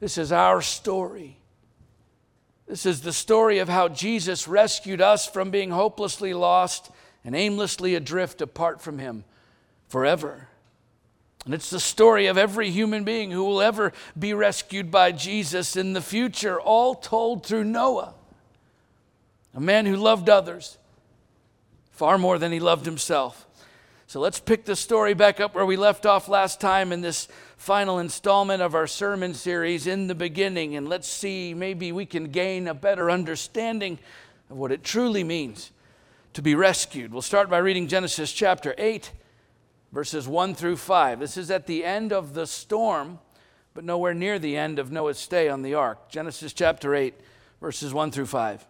This 0.00 0.16
is 0.16 0.32
our 0.32 0.62
story. 0.62 1.36
This 2.66 2.86
is 2.86 3.02
the 3.02 3.12
story 3.12 3.58
of 3.58 3.68
how 3.68 3.88
Jesus 3.88 4.48
rescued 4.48 5.00
us 5.00 5.26
from 5.26 5.50
being 5.50 5.70
hopelessly 5.70 6.32
lost 6.32 6.90
and 7.24 7.36
aimlessly 7.36 7.94
adrift 7.94 8.40
apart 8.40 8.80
from 8.80 8.98
Him 8.98 9.24
forever. 9.88 10.48
And 11.44 11.52
it's 11.52 11.70
the 11.70 11.80
story 11.80 12.26
of 12.26 12.38
every 12.38 12.70
human 12.70 13.04
being 13.04 13.30
who 13.30 13.44
will 13.44 13.60
ever 13.60 13.92
be 14.18 14.34
rescued 14.34 14.90
by 14.90 15.12
Jesus 15.12 15.76
in 15.76 15.92
the 15.92 16.00
future, 16.00 16.60
all 16.60 16.94
told 16.94 17.44
through 17.44 17.64
Noah, 17.64 18.14
a 19.54 19.60
man 19.60 19.86
who 19.86 19.96
loved 19.96 20.28
others 20.28 20.78
far 21.90 22.18
more 22.18 22.38
than 22.38 22.52
he 22.52 22.60
loved 22.60 22.86
himself. 22.86 23.46
So 24.10 24.18
let's 24.18 24.40
pick 24.40 24.64
the 24.64 24.74
story 24.74 25.14
back 25.14 25.38
up 25.38 25.54
where 25.54 25.64
we 25.64 25.76
left 25.76 26.04
off 26.04 26.26
last 26.26 26.60
time 26.60 26.90
in 26.90 27.00
this 27.00 27.28
final 27.56 28.00
installment 28.00 28.60
of 28.60 28.74
our 28.74 28.88
sermon 28.88 29.34
series, 29.34 29.86
In 29.86 30.08
the 30.08 30.16
Beginning, 30.16 30.74
and 30.74 30.88
let's 30.88 31.06
see 31.06 31.54
maybe 31.54 31.92
we 31.92 32.06
can 32.06 32.24
gain 32.24 32.66
a 32.66 32.74
better 32.74 33.08
understanding 33.08 34.00
of 34.50 34.56
what 34.56 34.72
it 34.72 34.82
truly 34.82 35.22
means 35.22 35.70
to 36.32 36.42
be 36.42 36.56
rescued. 36.56 37.12
We'll 37.12 37.22
start 37.22 37.48
by 37.48 37.58
reading 37.58 37.86
Genesis 37.86 38.32
chapter 38.32 38.74
8, 38.76 39.12
verses 39.92 40.26
1 40.26 40.56
through 40.56 40.78
5. 40.78 41.20
This 41.20 41.36
is 41.36 41.48
at 41.48 41.68
the 41.68 41.84
end 41.84 42.12
of 42.12 42.34
the 42.34 42.48
storm, 42.48 43.20
but 43.74 43.84
nowhere 43.84 44.12
near 44.12 44.40
the 44.40 44.56
end 44.56 44.80
of 44.80 44.90
Noah's 44.90 45.18
stay 45.18 45.48
on 45.48 45.62
the 45.62 45.74
ark. 45.74 46.08
Genesis 46.08 46.52
chapter 46.52 46.96
8, 46.96 47.14
verses 47.60 47.94
1 47.94 48.10
through 48.10 48.26
5. 48.26 48.66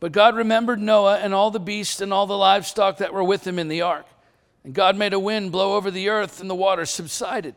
But 0.00 0.12
God 0.12 0.36
remembered 0.36 0.80
Noah 0.80 1.18
and 1.18 1.32
all 1.32 1.50
the 1.50 1.60
beasts 1.60 2.00
and 2.00 2.12
all 2.12 2.26
the 2.26 2.36
livestock 2.36 2.98
that 2.98 3.12
were 3.12 3.24
with 3.24 3.46
him 3.46 3.58
in 3.58 3.68
the 3.68 3.82
ark. 3.82 4.06
And 4.64 4.74
God 4.74 4.96
made 4.96 5.12
a 5.12 5.18
wind 5.18 5.52
blow 5.52 5.74
over 5.74 5.90
the 5.90 6.08
earth, 6.08 6.40
and 6.40 6.48
the 6.48 6.54
waters 6.54 6.90
subsided. 6.90 7.54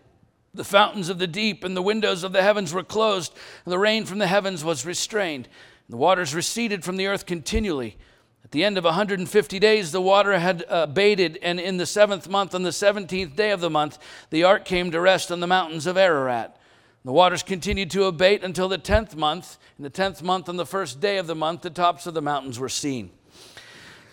The 0.54 0.64
fountains 0.64 1.10
of 1.10 1.20
the 1.20 1.28
deep 1.28 1.64
and 1.64 1.76
the 1.76 1.82
windows 1.82 2.24
of 2.24 2.34
the 2.34 2.42
heavens 2.42 2.74
were 2.74 2.84
closed, 2.84 3.34
and 3.66 3.72
the 3.72 3.80
rain 3.80 4.06
from 4.06 4.20
the 4.20 4.28
heavens 4.28 4.64
was 4.64 4.86
restrained. 4.86 5.46
And 5.46 5.94
the 5.94 5.98
waters 5.98 6.36
receded 6.36 6.84
from 6.84 6.98
the 6.98 7.08
earth 7.08 7.26
continually. 7.26 7.98
At 8.44 8.52
the 8.52 8.64
end 8.64 8.78
of 8.78 8.86
150 8.86 9.60
days, 9.60 9.92
the 9.92 10.02
water 10.02 10.40
had 10.40 10.64
uh, 10.64 10.86
abated, 10.90 11.38
and 11.42 11.60
in 11.60 11.78
the 11.78 11.86
seventh 11.86 12.30
month, 12.30 12.56
on 12.56 12.64
the 12.64 12.70
17th 12.70 13.36
day 13.36 13.52
of 13.52 13.60
the 13.60 13.70
month, 13.70 14.00
the 14.30 14.46
ark 14.46 14.64
came 14.64 14.90
to 14.92 15.02
rest 15.02 15.32
on 15.32 15.42
the 15.42 15.48
mountains 15.48 15.86
of 15.86 15.98
Ararat. 15.98 16.57
The 17.08 17.14
waters 17.14 17.42
continued 17.42 17.90
to 17.92 18.04
abate 18.04 18.44
until 18.44 18.68
the 18.68 18.78
tenth 18.78 19.16
month. 19.16 19.58
In 19.78 19.84
the 19.84 19.90
tenth 19.90 20.22
month, 20.22 20.50
on 20.50 20.58
the 20.58 20.66
first 20.66 21.00
day 21.00 21.18
of 21.18 21.26
the 21.26 21.36
month, 21.36 21.62
the 21.62 21.70
tops 21.70 22.06
of 22.06 22.14
the 22.14 22.22
mountains 22.22 22.60
were 22.60 22.68
seen. 22.68 23.12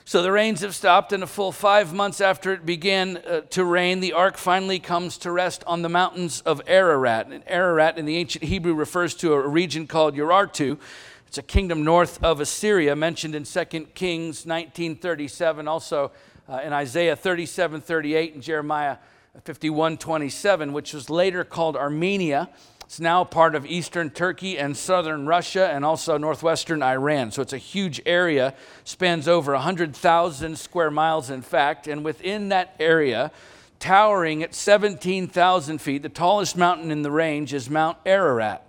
So 0.04 0.22
the 0.22 0.30
rains 0.30 0.60
have 0.60 0.76
stopped, 0.76 1.12
and 1.12 1.20
a 1.20 1.26
full 1.26 1.50
five 1.50 1.92
months 1.92 2.20
after 2.20 2.52
it 2.52 2.64
began 2.64 3.16
uh, 3.16 3.40
to 3.50 3.64
rain, 3.64 3.98
the 3.98 4.12
ark 4.12 4.36
finally 4.36 4.78
comes 4.78 5.18
to 5.18 5.32
rest 5.32 5.64
on 5.66 5.82
the 5.82 5.88
mountains 5.88 6.40
of 6.42 6.62
Ararat. 6.68 7.26
And 7.32 7.42
Ararat 7.48 7.98
in 7.98 8.04
the 8.04 8.16
ancient 8.16 8.44
Hebrew 8.44 8.74
refers 8.74 9.16
to 9.16 9.32
a 9.32 9.40
region 9.44 9.88
called 9.88 10.14
Urartu. 10.14 10.78
It's 11.26 11.38
a 11.38 11.42
kingdom 11.42 11.82
north 11.82 12.22
of 12.22 12.38
Assyria, 12.40 12.94
mentioned 12.94 13.34
in 13.34 13.42
2 13.42 13.64
Kings 13.96 14.46
1937, 14.46 15.66
also 15.66 16.12
uh, 16.48 16.60
in 16.64 16.72
Isaiah 16.72 17.16
37 17.16 17.80
38, 17.80 18.34
and 18.34 18.40
Jeremiah 18.44 18.98
51 19.42 19.96
27, 19.96 20.72
which 20.72 20.94
was 20.94 21.10
later 21.10 21.42
called 21.42 21.76
Armenia. 21.76 22.50
It's 22.84 23.00
now 23.00 23.24
part 23.24 23.54
of 23.54 23.64
eastern 23.64 24.10
Turkey 24.10 24.58
and 24.58 24.76
southern 24.76 25.26
Russia 25.26 25.70
and 25.70 25.84
also 25.84 26.18
northwestern 26.18 26.82
Iran. 26.82 27.30
So 27.30 27.40
it's 27.40 27.54
a 27.54 27.58
huge 27.58 28.00
area, 28.04 28.54
spans 28.84 29.26
over 29.26 29.52
100,000 29.52 30.58
square 30.58 30.90
miles, 30.90 31.30
in 31.30 31.42
fact. 31.42 31.88
And 31.88 32.04
within 32.04 32.50
that 32.50 32.76
area, 32.78 33.32
towering 33.80 34.42
at 34.42 34.54
17,000 34.54 35.78
feet, 35.78 36.02
the 36.02 36.08
tallest 36.08 36.56
mountain 36.56 36.90
in 36.90 37.02
the 37.02 37.10
range 37.10 37.54
is 37.54 37.70
Mount 37.70 37.96
Ararat, 38.04 38.62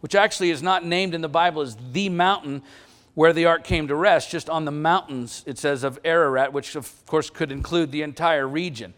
which 0.00 0.14
actually 0.14 0.50
is 0.50 0.62
not 0.62 0.84
named 0.84 1.14
in 1.14 1.22
the 1.22 1.28
Bible 1.28 1.62
as 1.62 1.76
the 1.92 2.10
mountain 2.10 2.62
where 3.14 3.32
the 3.32 3.46
ark 3.46 3.64
came 3.64 3.88
to 3.88 3.94
rest, 3.94 4.30
just 4.30 4.48
on 4.48 4.64
the 4.64 4.70
mountains, 4.70 5.44
it 5.46 5.58
says, 5.58 5.84
of 5.84 5.98
Ararat, 6.04 6.52
which 6.52 6.76
of 6.76 7.04
course 7.06 7.28
could 7.28 7.52
include 7.52 7.92
the 7.92 8.02
entire 8.02 8.48
region. 8.48 8.94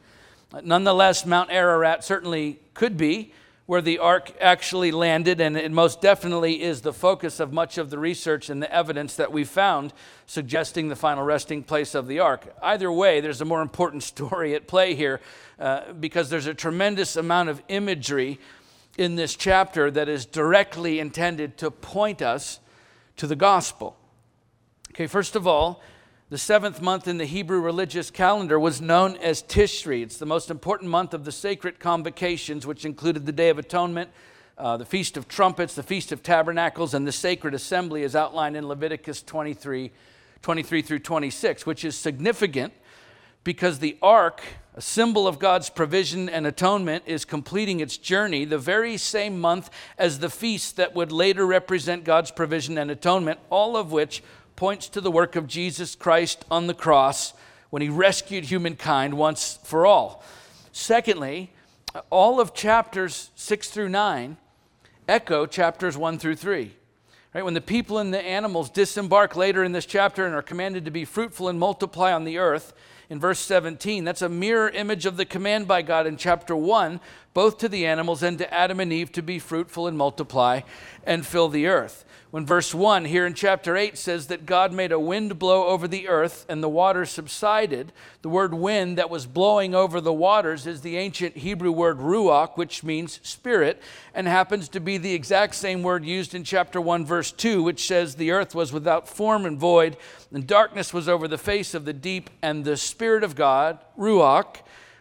Nonetheless, 0.62 1.26
Mount 1.26 1.50
Ararat 1.50 2.04
certainly 2.04 2.61
could 2.75 2.97
be 2.97 3.33
where 3.66 3.80
the 3.80 3.99
ark 3.99 4.30
actually 4.40 4.92
landed, 4.92 5.40
and 5.40 5.56
it 5.56 5.71
most 5.71 6.02
definitely 6.02 6.62
is 6.62 6.83
the 6.83 6.92
focus 6.92 7.40
of 7.40 7.52
much 7.52 7.78
of 7.78 7.88
the 7.88 7.99
research 7.99 8.50
and 8.50 8.62
the 8.62 8.73
evidence 8.73 9.16
that 9.16 9.33
we 9.33 9.42
found 9.42 9.92
suggesting 10.26 10.88
the 10.88 10.97
final 10.97 11.25
resting 11.25 11.62
place 11.62 11.94
of 11.94 12.06
the 12.06 12.21
ark. 12.21 12.54
Either 12.62 12.92
way, 12.92 13.21
there's 13.21 13.40
a 13.40 13.44
more 13.44 13.62
important 13.62 14.02
story 14.14 14.54
at 14.54 14.66
play 14.66 14.94
here 14.94 15.21
uh, 15.59 15.92
because 15.94 16.28
there's 16.28 16.47
a 16.47 16.54
tremendous 16.54 17.16
amount 17.16 17.49
of 17.49 17.62
imagery 17.68 18.38
in 18.99 19.16
this 19.16 19.35
chapter 19.35 19.90
that 19.90 20.09
is 20.09 20.26
directly 20.26 21.00
intended 21.00 21.56
to 21.56 21.71
point 21.71 22.21
us 22.21 22.61
to 23.16 23.26
the 23.26 23.37
gospel. 23.37 23.97
Okay, 24.90 25.06
first 25.06 25.35
of 25.37 25.47
all, 25.47 25.83
the 26.34 26.38
seventh 26.38 26.82
month 26.82 27.06
in 27.06 27.16
the 27.16 27.26
Hebrew 27.26 27.60
religious 27.60 28.10
calendar 28.10 28.58
was 28.58 28.80
known 28.80 29.16
as 29.18 29.40
Tishri. 29.40 30.02
It's 30.02 30.16
the 30.16 30.26
most 30.26 30.50
important 30.50 30.90
month 30.90 31.14
of 31.14 31.24
the 31.24 31.30
sacred 31.30 31.78
convocations, 31.78 32.66
which 32.66 32.84
included 32.84 33.24
the 33.24 33.30
Day 33.30 33.50
of 33.50 33.58
Atonement, 33.60 34.10
uh, 34.58 34.76
the 34.76 34.84
Feast 34.84 35.16
of 35.16 35.28
Trumpets, 35.28 35.76
the 35.76 35.84
Feast 35.84 36.10
of 36.10 36.24
Tabernacles, 36.24 36.92
and 36.92 37.06
the 37.06 37.12
Sacred 37.12 37.54
Assembly, 37.54 38.02
as 38.02 38.16
outlined 38.16 38.56
in 38.56 38.66
Leviticus 38.66 39.22
23 39.22 39.92
23 40.42 40.82
through 40.82 40.98
26, 40.98 41.66
which 41.66 41.84
is 41.84 41.94
significant 41.94 42.72
because 43.44 43.78
the 43.78 43.96
ark, 44.02 44.42
a 44.74 44.80
symbol 44.80 45.28
of 45.28 45.38
God's 45.38 45.70
provision 45.70 46.28
and 46.28 46.48
atonement, 46.48 47.04
is 47.06 47.24
completing 47.24 47.78
its 47.78 47.96
journey 47.96 48.44
the 48.44 48.58
very 48.58 48.96
same 48.96 49.40
month 49.40 49.70
as 49.98 50.18
the 50.18 50.28
feast 50.28 50.78
that 50.78 50.96
would 50.96 51.12
later 51.12 51.46
represent 51.46 52.02
God's 52.02 52.32
provision 52.32 52.76
and 52.76 52.90
atonement, 52.90 53.38
all 53.50 53.76
of 53.76 53.92
which 53.92 54.20
points 54.56 54.88
to 54.88 55.00
the 55.00 55.11
work 55.11 55.37
of 55.37 55.46
Jesus 55.46 55.94
Christ 55.94 56.44
on 56.50 56.66
the 56.66 56.75
cross 56.75 57.34
when 57.70 57.82
he 57.82 57.88
rescued 57.88 58.44
humankind 58.44 59.14
once 59.14 59.58
for 59.64 59.87
all. 59.87 60.23
Secondly, 60.73 61.50
all 62.11 62.40
of 62.40 62.54
chapters 62.54 63.30
6 63.34 63.70
through 63.70 63.88
9 63.88 64.37
echo 65.08 65.46
chapters 65.46 65.96
1 65.96 66.18
through 66.18 66.37
3. 66.37 66.73
Right, 67.34 67.44
when 67.44 67.54
the 67.54 67.61
people 67.61 67.99
and 67.99 68.14
the 68.14 68.23
animals 68.23 68.70
disembark 68.70 69.34
later 69.34 69.64
in 69.64 69.73
this 69.73 69.87
chapter 69.87 70.25
and 70.25 70.34
are 70.34 70.42
commanded 70.42 70.84
to 70.84 70.92
be 70.92 71.04
fruitful 71.04 71.49
and 71.49 71.58
multiply 71.58 72.12
on 72.12 72.25
the 72.25 72.38
earth, 72.38 72.73
in 73.11 73.20
verse 73.20 73.40
17, 73.40 74.04
that's 74.04 74.23
a 74.23 74.28
mirror 74.28 74.68
image 74.70 75.04
of 75.04 75.16
the 75.16 75.25
command 75.25 75.68
by 75.68 75.82
God 75.82 76.06
in 76.06 76.16
chapter 76.16 76.56
1, 76.56 77.00
both 77.34 77.58
to 77.58 77.68
the 77.68 77.87
animals 77.87 78.23
and 78.23 78.38
to 78.38 78.54
Adam 78.54 78.80
and 78.80 78.92
Eve 78.92 79.12
to 79.12 79.23
be 79.23 79.38
fruitful 79.38 79.87
and 79.87 79.99
multiply 79.99 80.61
and 81.04 81.26
fill 81.26 81.49
the 81.49 81.66
earth. 81.66 82.04
When 82.34 82.46
verse 82.46 82.74
1 82.74 83.04
here 83.04 83.26
in 83.26 83.34
chapter 83.34 83.76
8 83.76 83.96
says 83.96 84.26
that 84.26 84.44
God 84.44 84.72
made 84.72 84.90
a 84.90 84.98
wind 84.98 85.38
blow 85.38 85.68
over 85.68 85.86
the 85.86 86.08
earth 86.08 86.44
and 86.48 86.60
the 86.60 86.68
waters 86.68 87.10
subsided, 87.10 87.92
the 88.22 88.28
word 88.28 88.52
wind 88.52 88.98
that 88.98 89.08
was 89.08 89.24
blowing 89.24 89.72
over 89.72 90.00
the 90.00 90.12
waters 90.12 90.66
is 90.66 90.80
the 90.80 90.96
ancient 90.96 91.36
Hebrew 91.36 91.70
word 91.70 91.98
ruach, 91.98 92.56
which 92.56 92.82
means 92.82 93.20
spirit, 93.22 93.80
and 94.14 94.26
happens 94.26 94.68
to 94.70 94.80
be 94.80 94.98
the 94.98 95.14
exact 95.14 95.54
same 95.54 95.84
word 95.84 96.04
used 96.04 96.34
in 96.34 96.42
chapter 96.42 96.80
1, 96.80 97.06
verse 97.06 97.30
2, 97.30 97.62
which 97.62 97.86
says 97.86 98.16
the 98.16 98.32
earth 98.32 98.52
was 98.52 98.72
without 98.72 99.08
form 99.08 99.46
and 99.46 99.56
void, 99.56 99.96
and 100.32 100.44
darkness 100.44 100.92
was 100.92 101.08
over 101.08 101.28
the 101.28 101.38
face 101.38 101.72
of 101.72 101.84
the 101.84 101.92
deep, 101.92 102.30
and 102.42 102.64
the 102.64 102.76
Spirit 102.76 103.22
of 103.22 103.36
God, 103.36 103.78
ruach, 103.96 104.56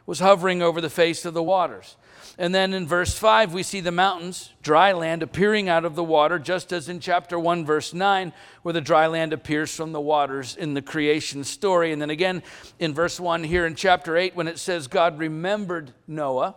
was 0.06 0.20
hovering 0.20 0.62
over 0.62 0.80
the 0.80 0.88
face 0.88 1.26
of 1.26 1.34
the 1.34 1.42
waters. 1.42 1.96
And 2.38 2.54
then 2.54 2.74
in 2.74 2.88
verse 2.88 3.18
5, 3.18 3.54
we 3.54 3.64
see 3.64 3.80
the 3.80 3.92
mountains, 3.92 4.52
dry 4.62 4.92
land, 4.92 5.22
appearing 5.22 5.70
out 5.70 5.86
of 5.86 5.96
the 5.96 6.04
water, 6.04 6.40
just 6.40 6.74
as 6.74 6.90
in 6.90 7.00
chapter 7.00 7.38
1, 7.38 7.66
verse 7.66 7.94
9, 7.94 8.34
where 8.64 8.74
the 8.74 8.82
dry 8.82 9.08
land 9.08 9.34
appears 9.34 9.76
from 9.76 9.92
the 9.92 10.02
waters 10.02 10.56
in 10.56 10.74
the 10.74 10.82
creation 10.82 11.44
story. 11.44 11.92
And 11.92 12.02
then 12.02 12.10
again 12.10 12.44
in 12.80 12.94
verse 12.94 13.20
1 13.20 13.44
here 13.44 13.66
in 13.66 13.76
chapter 13.76 14.18
8, 14.18 14.36
when 14.36 14.48
it 14.48 14.58
says 14.58 14.88
God 14.88 15.20
remembered 15.20 15.94
Noah, 16.08 16.56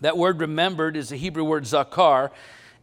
that 0.00 0.16
word 0.16 0.40
remembered 0.40 0.96
is 0.96 1.08
the 1.08 1.16
Hebrew 1.16 1.44
word 1.44 1.64
zakar. 1.64 2.30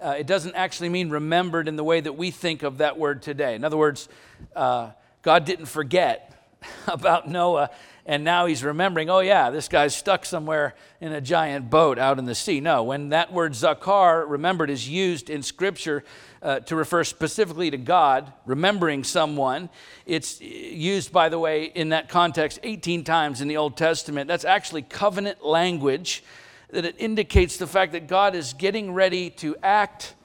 Uh, 0.01 0.15
it 0.17 0.27
doesn't 0.27 0.55
actually 0.55 0.89
mean 0.89 1.09
remembered 1.09 1.67
in 1.67 1.75
the 1.75 1.83
way 1.83 2.01
that 2.01 2.13
we 2.13 2.31
think 2.31 2.63
of 2.63 2.79
that 2.79 2.97
word 2.97 3.21
today. 3.21 3.55
In 3.55 3.63
other 3.63 3.77
words, 3.77 4.09
uh, 4.55 4.91
God 5.21 5.45
didn't 5.45 5.67
forget 5.67 6.33
about 6.87 7.29
Noah 7.29 7.69
and 8.05 8.25
now 8.25 8.47
he's 8.47 8.63
remembering, 8.63 9.09
oh, 9.09 9.19
yeah, 9.19 9.49
this 9.49 9.69
guy's 9.69 9.95
stuck 9.95 10.25
somewhere 10.25 10.75
in 10.99 11.13
a 11.13 11.21
giant 11.21 11.69
boat 11.69 11.97
out 11.97 12.19
in 12.19 12.25
the 12.25 12.35
sea. 12.35 12.59
No, 12.59 12.83
when 12.83 13.09
that 13.09 13.31
word 13.31 13.53
zakar, 13.53 14.29
remembered, 14.29 14.69
is 14.69 14.89
used 14.89 15.29
in 15.29 15.41
Scripture 15.41 16.03
uh, 16.41 16.59
to 16.61 16.75
refer 16.75 17.05
specifically 17.05 17.71
to 17.71 17.77
God, 17.77 18.33
remembering 18.45 19.05
someone, 19.05 19.69
it's 20.05 20.41
used, 20.41 21.13
by 21.13 21.29
the 21.29 21.39
way, 21.39 21.63
in 21.63 21.89
that 21.89 22.09
context 22.09 22.59
18 22.63 23.05
times 23.05 23.39
in 23.39 23.47
the 23.47 23.55
Old 23.55 23.77
Testament. 23.77 24.27
That's 24.27 24.45
actually 24.45 24.81
covenant 24.81 25.45
language 25.45 26.23
that 26.71 26.83
it 26.83 26.95
indicates 26.97 27.55
the 27.55 27.67
fact 27.67 27.93
that 27.93 28.07
God 28.07 28.35
is 28.35 28.51
getting 28.51 28.93
ready 28.93 29.29
to 29.29 29.55
act 29.63 30.15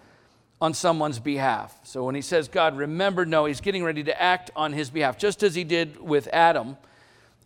on 0.61 0.75
someone's 0.75 1.21
behalf. 1.21 1.79
So 1.85 2.03
when 2.03 2.17
he 2.17 2.23
says 2.23 2.49
God 2.49 2.77
remembered, 2.77 3.29
Noah, 3.29 3.47
he's 3.47 3.61
getting 3.61 3.85
ready 3.85 4.03
to 4.03 4.21
act 4.21 4.51
on 4.57 4.73
his 4.73 4.91
behalf, 4.91 5.17
just 5.17 5.45
as 5.45 5.55
he 5.55 5.63
did 5.63 6.01
with 6.01 6.27
Adam 6.33 6.77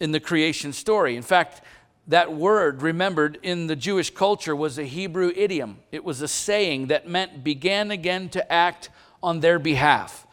in 0.02 0.10
the 0.10 0.18
creation 0.18 0.72
story. 0.72 1.14
In 1.14 1.22
fact, 1.22 1.60
that 2.08 2.32
word, 2.32 2.82
remembered 2.82 3.38
in 3.44 3.68
the 3.68 3.76
Jewish 3.76 4.10
culture, 4.10 4.56
was 4.56 4.76
a 4.76 4.82
Hebrew 4.82 5.32
idiom. 5.36 5.78
It 5.92 6.02
was 6.02 6.20
a 6.20 6.26
saying 6.26 6.88
that 6.88 7.08
meant 7.08 7.44
began 7.44 7.92
again 7.92 8.28
to 8.30 8.52
act 8.52 8.90
on 9.22 9.38
their 9.38 9.60
behalf. 9.60 10.26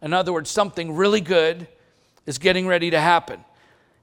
In 0.00 0.12
other 0.12 0.32
words, 0.32 0.48
something 0.48 0.94
really 0.94 1.20
good 1.20 1.66
is 2.24 2.38
getting 2.38 2.68
ready 2.68 2.88
to 2.90 3.00
happen. 3.00 3.44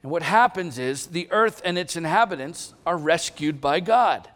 And 0.03 0.11
what 0.11 0.23
happens 0.23 0.77
is 0.77 1.07
the 1.07 1.29
earth 1.31 1.61
and 1.63 1.77
its 1.77 1.95
inhabitants 1.95 2.73
are 2.85 2.97
rescued 2.97 3.61
by 3.61 3.79
God. 3.79 4.27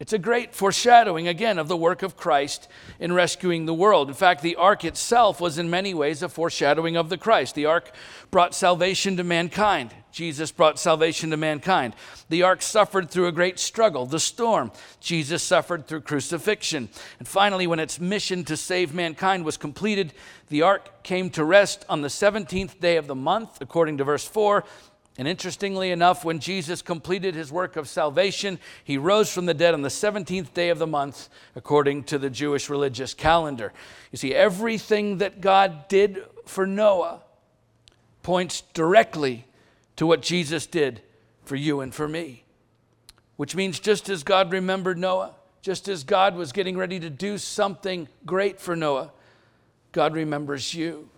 It's 0.00 0.12
a 0.12 0.18
great 0.18 0.54
foreshadowing, 0.54 1.28
again, 1.28 1.56
of 1.56 1.68
the 1.68 1.76
work 1.76 2.02
of 2.02 2.16
Christ 2.16 2.68
in 2.98 3.12
rescuing 3.12 3.64
the 3.64 3.74
world. 3.74 4.08
In 4.08 4.14
fact, 4.14 4.42
the 4.42 4.56
ark 4.56 4.84
itself 4.84 5.40
was 5.40 5.56
in 5.56 5.70
many 5.70 5.94
ways 5.94 6.20
a 6.22 6.28
foreshadowing 6.28 6.96
of 6.96 7.10
the 7.10 7.16
Christ. 7.16 7.54
The 7.54 7.66
ark 7.66 7.92
brought 8.32 8.56
salvation 8.56 9.16
to 9.18 9.24
mankind. 9.24 9.94
Jesus 10.10 10.50
brought 10.50 10.80
salvation 10.80 11.30
to 11.30 11.36
mankind. 11.36 11.94
The 12.28 12.42
ark 12.42 12.60
suffered 12.60 13.08
through 13.08 13.28
a 13.28 13.32
great 13.32 13.60
struggle, 13.60 14.04
the 14.04 14.18
storm. 14.18 14.72
Jesus 15.00 15.44
suffered 15.44 15.86
through 15.86 16.02
crucifixion. 16.02 16.88
And 17.20 17.28
finally, 17.28 17.68
when 17.68 17.80
its 17.80 18.00
mission 18.00 18.44
to 18.44 18.56
save 18.56 18.94
mankind 18.94 19.44
was 19.44 19.56
completed, 19.56 20.12
the 20.48 20.62
ark 20.62 21.04
came 21.04 21.30
to 21.30 21.44
rest 21.44 21.84
on 21.88 22.02
the 22.02 22.08
17th 22.08 22.80
day 22.80 22.96
of 22.96 23.06
the 23.06 23.14
month, 23.14 23.60
according 23.60 23.98
to 23.98 24.04
verse 24.04 24.26
4. 24.26 24.64
And 25.16 25.28
interestingly 25.28 25.92
enough, 25.92 26.24
when 26.24 26.40
Jesus 26.40 26.82
completed 26.82 27.36
his 27.36 27.52
work 27.52 27.76
of 27.76 27.88
salvation, 27.88 28.58
he 28.82 28.98
rose 28.98 29.32
from 29.32 29.46
the 29.46 29.54
dead 29.54 29.72
on 29.72 29.82
the 29.82 29.88
17th 29.88 30.52
day 30.54 30.70
of 30.70 30.80
the 30.80 30.88
month, 30.88 31.28
according 31.54 32.04
to 32.04 32.18
the 32.18 32.30
Jewish 32.30 32.68
religious 32.68 33.14
calendar. 33.14 33.72
You 34.10 34.18
see, 34.18 34.34
everything 34.34 35.18
that 35.18 35.40
God 35.40 35.86
did 35.86 36.24
for 36.46 36.66
Noah 36.66 37.22
points 38.24 38.62
directly 38.72 39.46
to 39.96 40.06
what 40.06 40.20
Jesus 40.20 40.66
did 40.66 41.00
for 41.44 41.54
you 41.54 41.80
and 41.80 41.94
for 41.94 42.08
me. 42.08 42.42
Which 43.36 43.54
means 43.54 43.78
just 43.78 44.08
as 44.08 44.24
God 44.24 44.50
remembered 44.50 44.98
Noah, 44.98 45.36
just 45.62 45.88
as 45.88 46.02
God 46.02 46.34
was 46.34 46.50
getting 46.50 46.76
ready 46.76 46.98
to 46.98 47.10
do 47.10 47.38
something 47.38 48.08
great 48.26 48.60
for 48.60 48.74
Noah, 48.74 49.12
God 49.92 50.14
remembers 50.14 50.74
you. 50.74 51.08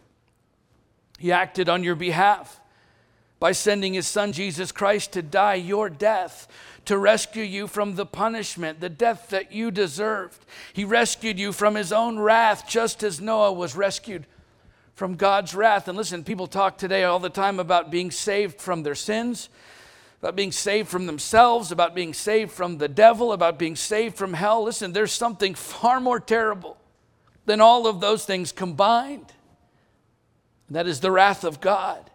He 1.18 1.32
acted 1.32 1.70
on 1.70 1.82
your 1.82 1.94
behalf 1.94 2.60
by 3.38 3.52
sending 3.52 3.94
his 3.94 4.06
son 4.06 4.32
Jesus 4.32 4.72
Christ 4.72 5.12
to 5.12 5.22
die 5.22 5.54
your 5.54 5.90
death, 5.90 6.48
to 6.86 6.96
rescue 6.96 7.42
you 7.42 7.66
from 7.66 7.94
the 7.94 8.06
punishment, 8.06 8.80
the 8.80 8.88
death 8.88 9.28
that 9.30 9.52
you 9.52 9.70
deserved. 9.70 10.44
He 10.72 10.84
rescued 10.84 11.38
you 11.38 11.52
from 11.52 11.74
his 11.74 11.92
own 11.92 12.18
wrath, 12.18 12.66
just 12.68 13.02
as 13.02 13.20
Noah 13.20 13.52
was 13.52 13.76
rescued 13.76 14.26
from 14.94 15.16
God's 15.16 15.54
wrath. 15.54 15.88
And 15.88 15.96
listen, 15.96 16.24
people 16.24 16.46
talk 16.46 16.78
today 16.78 17.04
all 17.04 17.18
the 17.18 17.28
time 17.28 17.60
about 17.60 17.90
being 17.90 18.10
saved 18.10 18.60
from 18.60 18.82
their 18.82 18.94
sins, 18.94 19.48
about 20.22 20.36
being 20.36 20.52
saved 20.52 20.88
from 20.88 21.06
themselves, 21.06 21.70
about 21.70 21.94
being 21.94 22.14
saved 22.14 22.50
from 22.52 22.78
the 22.78 22.88
devil, 22.88 23.32
about 23.32 23.58
being 23.58 23.76
saved 23.76 24.16
from 24.16 24.32
hell. 24.32 24.64
Listen, 24.64 24.92
there's 24.92 25.12
something 25.12 25.54
far 25.54 26.00
more 26.00 26.20
terrible 26.20 26.78
than 27.44 27.60
all 27.60 27.86
of 27.86 28.00
those 28.00 28.24
things 28.24 28.52
combined. 28.52 29.32
That 30.70 30.86
is 30.86 31.00
the 31.00 31.10
wrath 31.10 31.44
of 31.44 31.60
God. 31.60 32.10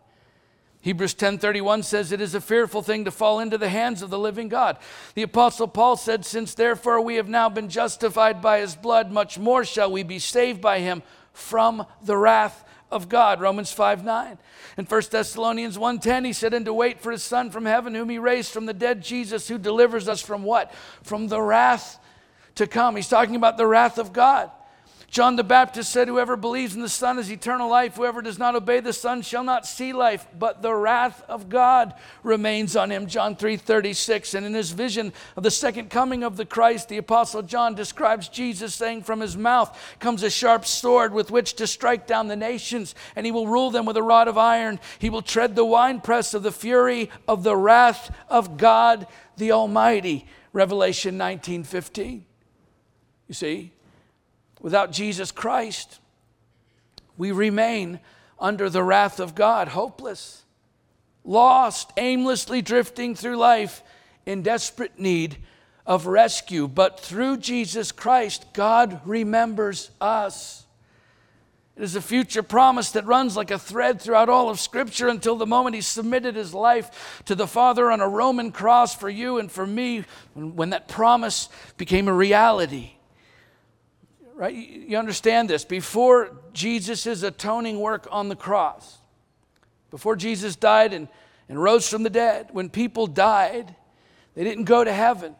Hebrews 0.81 1.13
10:31 1.13 1.83
says 1.83 2.11
it 2.11 2.21
is 2.21 2.33
a 2.33 2.41
fearful 2.41 2.81
thing 2.81 3.05
to 3.05 3.11
fall 3.11 3.39
into 3.39 3.57
the 3.57 3.69
hands 3.69 4.01
of 4.01 4.09
the 4.09 4.17
living 4.17 4.49
God. 4.49 4.77
The 5.13 5.21
apostle 5.21 5.67
Paul 5.67 5.95
said 5.95 6.25
since 6.25 6.55
therefore 6.55 6.99
we 6.99 7.15
have 7.15 7.29
now 7.29 7.49
been 7.49 7.69
justified 7.69 8.41
by 8.41 8.59
his 8.59 8.75
blood 8.75 9.11
much 9.11 9.37
more 9.37 9.63
shall 9.63 9.91
we 9.91 10.01
be 10.01 10.17
saved 10.17 10.59
by 10.59 10.79
him 10.79 11.03
from 11.33 11.85
the 12.01 12.17
wrath 12.17 12.63
of 12.91 13.09
God. 13.09 13.39
Romans 13.39 13.71
5 13.71 14.03
9. 14.03 14.37
In 14.77 14.85
1 14.85 15.01
Thessalonians 15.11 15.77
1:10, 15.77 16.25
he 16.25 16.33
said, 16.33 16.53
and 16.53 16.65
to 16.65 16.73
wait 16.73 16.99
for 16.99 17.11
his 17.11 17.23
son 17.23 17.51
from 17.51 17.65
heaven, 17.65 17.93
whom 17.93 18.09
he 18.09 18.17
raised 18.17 18.51
from 18.51 18.65
the 18.65 18.73
dead, 18.73 19.01
Jesus, 19.03 19.47
who 19.47 19.59
delivers 19.59 20.09
us 20.09 20.21
from 20.21 20.43
what? 20.43 20.73
From 21.03 21.27
the 21.27 21.41
wrath 21.41 21.99
to 22.55 22.65
come. 22.65 22.95
He's 22.95 23.07
talking 23.07 23.35
about 23.35 23.57
the 23.57 23.67
wrath 23.67 23.97
of 23.97 24.13
God. 24.13 24.51
John 25.11 25.35
the 25.35 25.43
Baptist 25.43 25.91
said, 25.91 26.07
Whoever 26.07 26.37
believes 26.37 26.73
in 26.73 26.81
the 26.81 26.87
Son 26.87 27.17
has 27.17 27.29
eternal 27.29 27.69
life. 27.69 27.97
Whoever 27.97 28.21
does 28.21 28.39
not 28.39 28.55
obey 28.55 28.79
the 28.79 28.93
Son 28.93 29.21
shall 29.21 29.43
not 29.43 29.67
see 29.67 29.91
life, 29.91 30.25
but 30.39 30.61
the 30.61 30.73
wrath 30.73 31.21
of 31.27 31.49
God 31.49 31.93
remains 32.23 32.77
on 32.77 32.89
him. 32.89 33.07
John 33.07 33.35
3 33.35 33.57
36. 33.57 34.33
And 34.35 34.45
in 34.45 34.53
his 34.53 34.71
vision 34.71 35.11
of 35.35 35.43
the 35.43 35.51
second 35.51 35.89
coming 35.89 36.23
of 36.23 36.37
the 36.37 36.45
Christ, 36.45 36.87
the 36.87 36.95
Apostle 36.95 37.41
John 37.41 37.75
describes 37.75 38.29
Jesus 38.29 38.73
saying, 38.73 39.03
From 39.03 39.19
his 39.19 39.35
mouth 39.35 39.77
comes 39.99 40.23
a 40.23 40.29
sharp 40.29 40.65
sword 40.65 41.13
with 41.13 41.29
which 41.29 41.55
to 41.55 41.67
strike 41.67 42.07
down 42.07 42.29
the 42.29 42.37
nations, 42.37 42.95
and 43.13 43.25
he 43.25 43.33
will 43.33 43.47
rule 43.47 43.69
them 43.69 43.85
with 43.85 43.97
a 43.97 44.03
rod 44.03 44.29
of 44.29 44.37
iron. 44.37 44.79
He 44.97 45.09
will 45.09 45.21
tread 45.21 45.57
the 45.57 45.65
winepress 45.65 46.33
of 46.33 46.43
the 46.43 46.53
fury 46.53 47.09
of 47.27 47.43
the 47.43 47.57
wrath 47.57 48.15
of 48.29 48.55
God 48.55 49.07
the 49.35 49.51
Almighty. 49.51 50.25
Revelation 50.53 51.17
19 51.17 51.65
15. 51.65 52.25
You 53.27 53.33
see, 53.33 53.73
Without 54.61 54.91
Jesus 54.91 55.31
Christ, 55.31 55.99
we 57.17 57.31
remain 57.31 57.99
under 58.39 58.69
the 58.69 58.83
wrath 58.83 59.19
of 59.19 59.35
God, 59.35 59.69
hopeless, 59.69 60.43
lost, 61.23 61.91
aimlessly 61.97 62.61
drifting 62.61 63.15
through 63.15 63.37
life 63.37 63.83
in 64.25 64.41
desperate 64.41 64.99
need 64.99 65.37
of 65.85 66.05
rescue. 66.07 66.67
But 66.67 66.99
through 66.99 67.37
Jesus 67.37 67.91
Christ, 67.91 68.45
God 68.53 69.01
remembers 69.05 69.91
us. 69.99 70.65
It 71.75 71.83
is 71.83 71.95
a 71.95 72.01
future 72.01 72.43
promise 72.43 72.91
that 72.91 73.05
runs 73.05 73.35
like 73.35 73.49
a 73.49 73.57
thread 73.57 73.99
throughout 73.99 74.29
all 74.29 74.49
of 74.49 74.59
Scripture 74.59 75.07
until 75.07 75.35
the 75.35 75.47
moment 75.47 75.75
He 75.75 75.81
submitted 75.81 76.35
His 76.35 76.53
life 76.53 77.23
to 77.25 77.33
the 77.33 77.47
Father 77.47 77.89
on 77.89 78.01
a 78.01 78.07
Roman 78.07 78.51
cross 78.51 78.93
for 78.93 79.09
you 79.09 79.39
and 79.39 79.51
for 79.51 79.65
me, 79.65 80.03
when 80.35 80.71
that 80.71 80.87
promise 80.87 81.49
became 81.77 82.07
a 82.07 82.13
reality. 82.13 82.91
Right? 84.35 84.55
You 84.55 84.97
understand 84.97 85.49
this. 85.49 85.65
Before 85.65 86.37
Jesus' 86.53 87.23
atoning 87.23 87.79
work 87.79 88.07
on 88.11 88.29
the 88.29 88.35
cross, 88.35 88.97
before 89.89 90.15
Jesus 90.15 90.55
died 90.55 90.93
and, 90.93 91.07
and 91.49 91.61
rose 91.61 91.87
from 91.87 92.03
the 92.03 92.09
dead, 92.09 92.49
when 92.51 92.69
people 92.69 93.07
died, 93.07 93.75
they 94.35 94.43
didn't 94.43 94.65
go 94.65 94.83
to 94.83 94.93
heaven. 94.93 95.35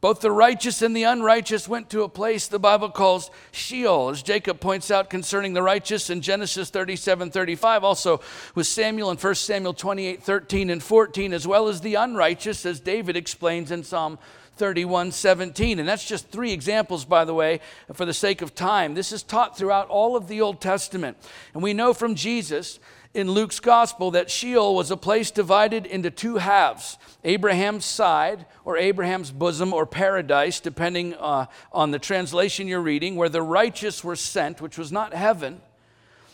Both 0.00 0.20
the 0.20 0.30
righteous 0.30 0.80
and 0.80 0.96
the 0.96 1.02
unrighteous 1.02 1.68
went 1.68 1.90
to 1.90 2.04
a 2.04 2.08
place 2.08 2.48
the 2.48 2.58
Bible 2.58 2.88
calls 2.88 3.30
Sheol, 3.52 4.08
as 4.08 4.22
Jacob 4.22 4.58
points 4.58 4.90
out 4.90 5.10
concerning 5.10 5.52
the 5.52 5.62
righteous 5.62 6.08
in 6.08 6.22
Genesis 6.22 6.70
37 6.70 7.30
35, 7.30 7.84
also 7.84 8.20
with 8.54 8.66
Samuel 8.66 9.10
in 9.10 9.18
1 9.18 9.34
Samuel 9.34 9.74
28 9.74 10.22
13 10.22 10.70
and 10.70 10.82
14, 10.82 11.34
as 11.34 11.46
well 11.46 11.68
as 11.68 11.82
the 11.82 11.96
unrighteous, 11.96 12.64
as 12.64 12.80
David 12.80 13.14
explains 13.14 13.70
in 13.70 13.84
Psalm 13.84 14.18
31 14.60 15.10
17. 15.10 15.78
And 15.78 15.88
that's 15.88 16.04
just 16.04 16.28
three 16.28 16.52
examples, 16.52 17.06
by 17.06 17.24
the 17.24 17.32
way, 17.32 17.60
for 17.94 18.04
the 18.04 18.12
sake 18.12 18.42
of 18.42 18.54
time. 18.54 18.92
This 18.92 19.10
is 19.10 19.22
taught 19.22 19.56
throughout 19.56 19.88
all 19.88 20.16
of 20.16 20.28
the 20.28 20.42
Old 20.42 20.60
Testament. 20.60 21.16
And 21.54 21.62
we 21.62 21.72
know 21.72 21.94
from 21.94 22.14
Jesus 22.14 22.78
in 23.14 23.30
Luke's 23.30 23.58
gospel 23.58 24.10
that 24.10 24.30
Sheol 24.30 24.74
was 24.74 24.90
a 24.90 24.98
place 24.98 25.30
divided 25.30 25.86
into 25.86 26.10
two 26.10 26.36
halves 26.36 26.98
Abraham's 27.24 27.86
side, 27.86 28.44
or 28.66 28.76
Abraham's 28.76 29.30
bosom, 29.30 29.72
or 29.72 29.86
paradise, 29.86 30.60
depending 30.60 31.14
uh, 31.14 31.46
on 31.72 31.90
the 31.90 31.98
translation 31.98 32.68
you're 32.68 32.80
reading, 32.82 33.16
where 33.16 33.30
the 33.30 33.42
righteous 33.42 34.04
were 34.04 34.14
sent, 34.14 34.60
which 34.60 34.76
was 34.76 34.92
not 34.92 35.14
heaven. 35.14 35.62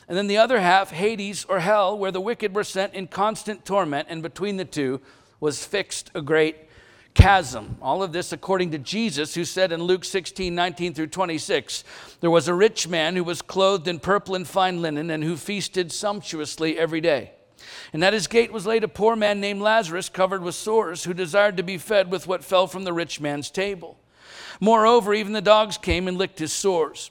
And 0.08 0.18
then 0.18 0.26
the 0.26 0.38
other 0.38 0.60
half, 0.60 0.90
Hades, 0.90 1.44
or 1.44 1.60
hell, 1.60 1.96
where 1.96 2.12
the 2.12 2.20
wicked 2.20 2.56
were 2.56 2.64
sent 2.64 2.92
in 2.94 3.06
constant 3.06 3.64
torment, 3.64 4.08
and 4.10 4.20
between 4.20 4.56
the 4.56 4.64
two 4.64 5.00
was 5.38 5.64
fixed 5.64 6.10
a 6.12 6.20
great 6.20 6.65
chasm. 7.16 7.78
All 7.80 8.02
of 8.02 8.12
this 8.12 8.30
according 8.30 8.72
to 8.72 8.78
Jesus, 8.78 9.34
who 9.34 9.46
said 9.46 9.72
in 9.72 9.82
Luke 9.82 10.04
16, 10.04 10.54
19 10.54 10.92
through 10.92 11.06
26, 11.06 11.82
there 12.20 12.30
was 12.30 12.46
a 12.46 12.54
rich 12.54 12.86
man 12.86 13.16
who 13.16 13.24
was 13.24 13.40
clothed 13.40 13.88
in 13.88 13.98
purple 13.98 14.34
and 14.34 14.46
fine 14.46 14.82
linen 14.82 15.10
and 15.10 15.24
who 15.24 15.36
feasted 15.36 15.90
sumptuously 15.90 16.78
every 16.78 17.00
day. 17.00 17.32
And 17.94 18.04
at 18.04 18.12
his 18.12 18.26
gate 18.26 18.52
was 18.52 18.66
laid 18.66 18.84
a 18.84 18.88
poor 18.88 19.16
man 19.16 19.40
named 19.40 19.62
Lazarus, 19.62 20.10
covered 20.10 20.42
with 20.42 20.54
sores, 20.54 21.04
who 21.04 21.14
desired 21.14 21.56
to 21.56 21.62
be 21.62 21.78
fed 21.78 22.10
with 22.10 22.26
what 22.26 22.44
fell 22.44 22.66
from 22.66 22.84
the 22.84 22.92
rich 22.92 23.18
man's 23.18 23.50
table. 23.50 23.98
Moreover, 24.60 25.14
even 25.14 25.32
the 25.32 25.40
dogs 25.40 25.78
came 25.78 26.08
and 26.08 26.18
licked 26.18 26.38
his 26.38 26.52
sores. 26.52 27.10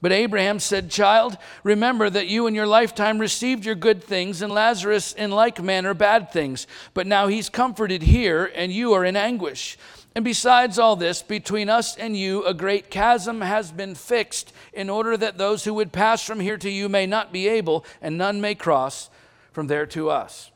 But 0.00 0.12
Abraham 0.12 0.60
said, 0.60 0.90
Child, 0.90 1.36
remember 1.62 2.08
that 2.08 2.26
you 2.26 2.46
in 2.46 2.54
your 2.54 2.66
lifetime 2.66 3.18
received 3.18 3.64
your 3.64 3.74
good 3.74 4.02
things, 4.02 4.40
and 4.40 4.52
Lazarus 4.52 5.12
in 5.12 5.30
like 5.30 5.62
manner 5.62 5.92
bad 5.92 6.32
things. 6.32 6.66
But 6.94 7.06
now 7.06 7.26
he's 7.26 7.50
comforted 7.50 8.02
here, 8.02 8.50
and 8.54 8.72
you 8.72 8.94
are 8.94 9.04
in 9.04 9.16
anguish. 9.16 9.76
And 10.14 10.24
besides 10.24 10.78
all 10.78 10.96
this, 10.96 11.22
between 11.22 11.68
us 11.68 11.96
and 11.96 12.16
you, 12.16 12.44
a 12.44 12.54
great 12.54 12.90
chasm 12.90 13.42
has 13.42 13.70
been 13.70 13.94
fixed, 13.94 14.52
in 14.72 14.88
order 14.88 15.16
that 15.16 15.38
those 15.38 15.64
who 15.64 15.74
would 15.74 15.92
pass 15.92 16.24
from 16.24 16.40
here 16.40 16.56
to 16.56 16.70
you 16.70 16.88
may 16.88 17.06
not 17.06 17.32
be 17.32 17.46
able, 17.46 17.84
and 18.00 18.16
none 18.16 18.40
may 18.40 18.54
cross 18.54 19.10
from 19.52 19.66
there 19.66 19.86
to 19.86 20.10
us. 20.10 20.50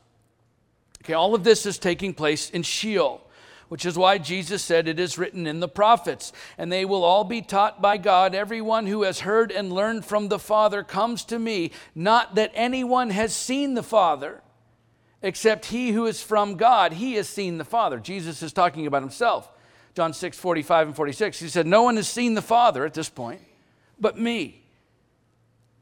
Okay, 1.03 1.13
all 1.13 1.35
of 1.35 1.43
this 1.43 1.67
is 1.67 1.77
taking 1.77 2.15
place 2.15 2.49
in 2.49 2.63
Sheol 2.63 3.24
which 3.67 3.85
is 3.85 3.97
why 3.97 4.17
Jesus 4.17 4.63
said 4.63 4.87
it 4.87 4.99
is 4.99 5.17
written 5.17 5.47
in 5.47 5.59
the 5.59 5.67
prophets, 5.67 6.31
and 6.57 6.71
they 6.71 6.85
will 6.85 7.03
all 7.03 7.23
be 7.23 7.41
taught 7.41 7.81
by 7.81 7.97
God. 7.97 8.35
Everyone 8.35 8.87
who 8.87 9.03
has 9.03 9.21
heard 9.21 9.51
and 9.51 9.71
learned 9.71 10.05
from 10.05 10.27
the 10.27 10.39
Father 10.39 10.83
comes 10.83 11.23
to 11.25 11.39
me, 11.39 11.71
not 11.93 12.35
that 12.35 12.51
anyone 12.53 13.09
has 13.09 13.33
seen 13.35 13.73
the 13.73 13.83
Father, 13.83 14.41
except 15.21 15.65
he 15.65 15.91
who 15.91 16.05
is 16.05 16.21
from 16.21 16.55
God. 16.55 16.93
He 16.93 17.15
has 17.15 17.27
seen 17.27 17.57
the 17.57 17.65
Father. 17.65 17.99
Jesus 17.99 18.43
is 18.43 18.53
talking 18.53 18.85
about 18.85 19.01
himself. 19.01 19.49
John 19.95 20.13
6, 20.13 20.37
45 20.37 20.87
and 20.87 20.95
46. 20.95 21.39
He 21.39 21.49
said, 21.49 21.65
No 21.65 21.83
one 21.83 21.95
has 21.95 22.07
seen 22.07 22.33
the 22.33 22.41
Father 22.41 22.85
at 22.85 22.93
this 22.93 23.09
point, 23.09 23.41
but 23.99 24.19
me. 24.19 24.61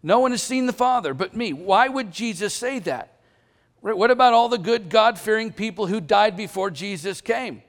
No 0.04 0.20
one 0.20 0.32
has 0.32 0.44
seen 0.44 0.66
the 0.66 0.74
Father 0.74 1.14
but 1.14 1.36
me. 1.36 1.54
Why 1.54 1.88
would 1.88 2.12
Jesus 2.12 2.54
say 2.54 2.80
that? 2.80 3.20
What 3.82 4.12
about 4.12 4.34
all 4.34 4.48
the 4.48 4.58
good 4.58 4.90
God 4.90 5.20
fearing 5.20 5.52
people 5.52 5.88
who 5.88 6.00
died 6.00 6.38
before 6.38 6.72
Jesus 6.72 7.20
came? 7.20 7.64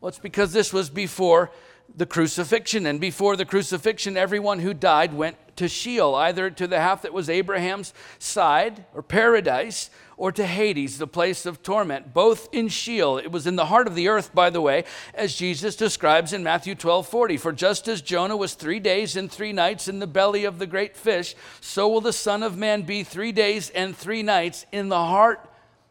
Well, 0.00 0.08
it's 0.08 0.18
because 0.18 0.52
this 0.52 0.72
was 0.72 0.90
before 0.90 1.50
the 1.96 2.06
crucifixion. 2.06 2.86
And 2.86 3.00
before 3.00 3.36
the 3.36 3.44
crucifixion, 3.44 4.16
everyone 4.16 4.60
who 4.60 4.74
died 4.74 5.14
went 5.14 5.36
to 5.56 5.68
Sheol, 5.68 6.14
either 6.14 6.50
to 6.50 6.66
the 6.66 6.78
half 6.78 7.02
that 7.02 7.12
was 7.12 7.28
Abraham's 7.28 7.92
side 8.18 8.84
or 8.94 9.02
paradise, 9.02 9.90
or 10.16 10.32
to 10.32 10.44
Hades, 10.44 10.98
the 10.98 11.06
place 11.06 11.46
of 11.46 11.62
torment, 11.62 12.12
both 12.12 12.48
in 12.52 12.68
Sheol. 12.68 13.18
It 13.18 13.30
was 13.30 13.46
in 13.46 13.54
the 13.54 13.66
heart 13.66 13.86
of 13.86 13.94
the 13.94 14.08
earth, 14.08 14.34
by 14.34 14.50
the 14.50 14.60
way, 14.60 14.84
as 15.14 15.36
Jesus 15.36 15.76
describes 15.76 16.32
in 16.32 16.42
Matthew 16.42 16.74
12 16.74 17.06
40. 17.06 17.36
For 17.36 17.52
just 17.52 17.86
as 17.86 18.02
Jonah 18.02 18.36
was 18.36 18.54
three 18.54 18.80
days 18.80 19.16
and 19.16 19.30
three 19.30 19.52
nights 19.52 19.86
in 19.86 20.00
the 20.00 20.08
belly 20.08 20.44
of 20.44 20.58
the 20.58 20.66
great 20.66 20.96
fish, 20.96 21.36
so 21.60 21.88
will 21.88 22.00
the 22.00 22.12
Son 22.12 22.42
of 22.42 22.56
Man 22.56 22.82
be 22.82 23.04
three 23.04 23.30
days 23.30 23.70
and 23.70 23.96
three 23.96 24.24
nights 24.24 24.66
in 24.72 24.88
the 24.88 25.04
heart 25.04 25.48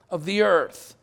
of 0.09 0.25
the 0.25 0.41
earth. 0.41 0.96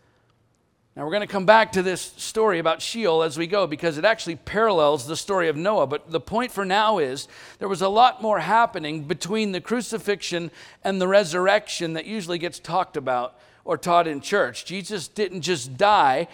Now, 0.96 1.04
we're 1.04 1.10
going 1.10 1.22
to 1.22 1.26
come 1.26 1.44
back 1.44 1.72
to 1.72 1.82
this 1.82 2.00
story 2.00 2.60
about 2.60 2.80
Sheol 2.80 3.24
as 3.24 3.36
we 3.36 3.48
go 3.48 3.66
because 3.66 3.98
it 3.98 4.04
actually 4.04 4.36
parallels 4.36 5.08
the 5.08 5.16
story 5.16 5.48
of 5.48 5.56
Noah. 5.56 5.88
But 5.88 6.12
the 6.12 6.20
point 6.20 6.52
for 6.52 6.64
now 6.64 6.98
is 6.98 7.26
there 7.58 7.66
was 7.66 7.82
a 7.82 7.88
lot 7.88 8.22
more 8.22 8.38
happening 8.38 9.02
between 9.02 9.50
the 9.50 9.60
crucifixion 9.60 10.52
and 10.84 11.00
the 11.00 11.08
resurrection 11.08 11.94
that 11.94 12.04
usually 12.04 12.38
gets 12.38 12.60
talked 12.60 12.96
about 12.96 13.36
or 13.64 13.76
taught 13.76 14.06
in 14.06 14.20
church. 14.20 14.66
Jesus 14.66 15.08
didn't 15.08 15.40
just 15.40 15.76
die, 15.76 16.28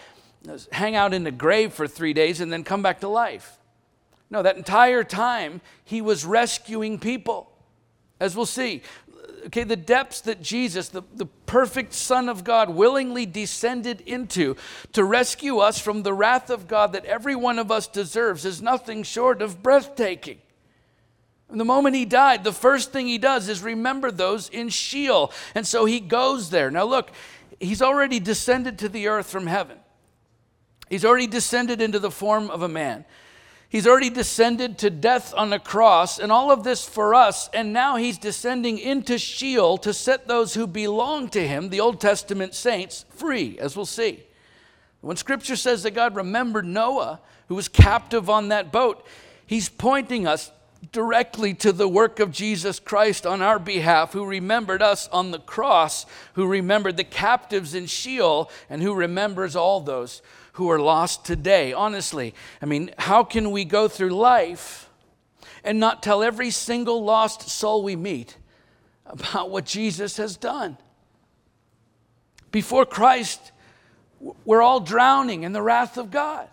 hang 0.73 0.95
out 0.95 1.15
in 1.15 1.25
the 1.25 1.31
grave 1.31 1.73
for 1.73 1.89
three 1.89 2.13
days, 2.13 2.39
and 2.43 2.53
then 2.53 2.63
come 2.63 2.83
back 2.83 3.01
to 3.01 3.09
life. 3.09 3.57
No, 4.29 4.43
that 4.43 4.59
entire 4.59 5.05
time, 5.05 5.63
he 5.85 6.03
was 6.03 6.27
rescuing 6.27 6.99
people. 6.99 7.51
As 8.21 8.37
we'll 8.37 8.45
see, 8.45 8.83
okay, 9.47 9.65
the 9.65 9.77
depths 9.77 10.21
that 10.23 10.43
Jesus, 10.43 10.89
the, 10.89 11.03
the 11.15 11.27
perfect 11.47 11.93
Son 11.93 12.29
of 12.29 12.45
God, 12.45 12.71
willingly 12.71 13.27
descended 13.27 14.01
into 14.03 14.57
to 14.93 15.05
rescue 15.05 15.59
us 15.59 15.79
from 15.79 16.03
the 16.03 16.13
wrath 16.13 16.51
of 16.51 16.69
God 16.69 16.93
that 16.93 17.05
every 17.05 17.35
one 17.35 17.59
of 17.59 17.71
us 17.71 17.87
deserves 17.87 18.45
is 18.45 18.63
nothing 18.63 19.03
short 19.03 19.43
of 19.43 19.63
breathtaking. 19.63 20.39
The 21.53 21.65
moment 21.65 21.97
he 21.97 22.05
died, 22.05 22.45
the 22.45 22.53
first 22.53 22.93
thing 22.93 23.07
he 23.07 23.19
does 23.19 23.49
is 23.49 23.63
remember 23.63 24.11
those 24.11 24.49
in 24.49 24.69
Sheol. 24.69 25.33
And 25.55 25.67
so 25.67 25.85
he 25.85 25.99
goes 25.99 26.51
there. 26.51 26.71
Now, 26.71 26.85
look, 26.85 27.11
he's 27.59 27.83
already 27.83 28.21
descended 28.21 28.79
to 28.81 28.89
the 28.89 29.09
earth 29.09 29.29
from 29.29 29.47
heaven, 29.47 29.79
he's 30.89 31.05
already 31.05 31.27
descended 31.27 31.81
into 31.81 31.99
the 31.99 32.11
form 32.11 32.51
of 32.51 32.63
a 32.63 32.69
man. 32.69 33.05
He's 33.71 33.87
already 33.87 34.11
descended 34.11 34.79
to 34.79 34.91
death 34.91 35.33
on 35.37 35.51
the 35.51 35.61
cross, 35.61 36.19
and 36.19 36.33
all 36.33 36.51
of 36.51 36.65
this 36.65 36.85
for 36.85 37.15
us. 37.15 37.49
And 37.55 37.73
now 37.73 37.95
he's 37.95 38.19
descending 38.19 38.79
into 38.79 39.17
Sheol 39.17 39.79
to 39.79 39.95
set 39.95 40.27
those 40.27 40.55
who 40.55 40.67
belong 40.67 41.29
to 41.31 41.47
him, 41.47 41.69
the 41.69 41.79
Old 41.79 42.01
Testament 42.01 42.53
saints, 42.57 43.05
free, 43.11 43.57
as 43.61 43.77
we'll 43.77 43.87
see. 43.87 44.25
When 45.03 45.17
scripture 45.17 45.55
says 45.55 45.85
that 45.85 45.93
God 45.93 46.17
remembered 46.17 46.67
Noah, 46.67 47.21
who 47.47 47.55
was 47.55 47.69
captive 47.69 48.29
on 48.29 48.49
that 48.49 48.73
boat, 48.73 49.07
he's 49.47 49.69
pointing 49.69 50.27
us 50.27 50.51
directly 50.91 51.55
to 51.55 51.71
the 51.71 51.89
work 51.89 52.19
of 52.19 52.33
Jesus 52.33 52.81
Christ 52.81 53.25
on 53.25 53.41
our 53.41 53.61
behalf, 53.61 54.13
who 54.13 54.25
remembered 54.25 54.83
us 54.83 55.07
on 55.09 55.31
the 55.31 55.39
cross, 55.39 56.07
who 56.33 56.49
remembered 56.49 56.97
the 56.97 57.05
captives 57.05 57.73
in 57.73 57.87
Sheol, 57.87 58.51
and 58.69 58.83
who 58.83 58.95
remembers 58.95 59.55
all 59.55 59.81
those 59.81 60.23
who 60.61 60.71
are 60.71 60.79
lost 60.79 61.25
today. 61.25 61.73
Honestly, 61.73 62.35
I 62.61 62.67
mean, 62.67 62.91
how 62.99 63.25
can 63.25 63.51
we 63.51 63.65
go 63.65 63.89
through 63.89 64.11
life 64.11 64.91
and 65.65 65.81
not 65.81 66.03
tell 66.03 66.23
every 66.23 66.51
single 66.51 67.03
lost 67.03 67.49
soul 67.49 67.83
we 67.83 67.97
meet 67.97 68.37
about 69.07 69.49
what 69.49 69.65
Jesus 69.65 70.19
has 70.19 70.37
done? 70.37 70.77
Before 72.53 72.85
Christ, 72.85 73.53
we're 74.45 74.61
all 74.61 74.81
drowning 74.81 75.45
in 75.45 75.55
the 75.55 75.63
wrath 75.63 75.97
of 75.97 76.11
God. 76.11 76.47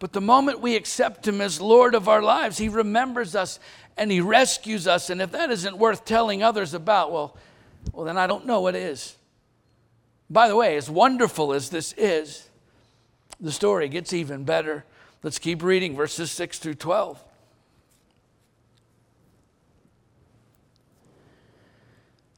But 0.00 0.12
the 0.12 0.20
moment 0.20 0.60
we 0.60 0.74
accept 0.74 1.28
Him 1.28 1.40
as 1.40 1.60
Lord 1.60 1.94
of 1.94 2.08
our 2.08 2.20
lives, 2.20 2.58
He 2.58 2.68
remembers 2.68 3.36
us 3.36 3.60
and 3.96 4.10
He 4.10 4.20
rescues 4.20 4.88
us. 4.88 5.08
And 5.08 5.22
if 5.22 5.30
that 5.30 5.52
isn't 5.52 5.78
worth 5.78 6.04
telling 6.04 6.42
others 6.42 6.74
about, 6.74 7.12
well, 7.12 7.36
well, 7.92 8.06
then 8.06 8.18
I 8.18 8.26
don't 8.26 8.44
know 8.44 8.60
what 8.60 8.74
is. 8.74 9.14
By 10.28 10.48
the 10.48 10.56
way, 10.56 10.76
as 10.76 10.90
wonderful 10.90 11.52
as 11.52 11.70
this 11.70 11.92
is, 11.96 12.48
the 13.42 13.52
story 13.52 13.88
gets 13.88 14.12
even 14.12 14.44
better. 14.44 14.84
Let's 15.22 15.38
keep 15.38 15.62
reading 15.62 15.96
verses 15.96 16.30
6 16.30 16.58
through 16.60 16.76
12. 16.76 17.22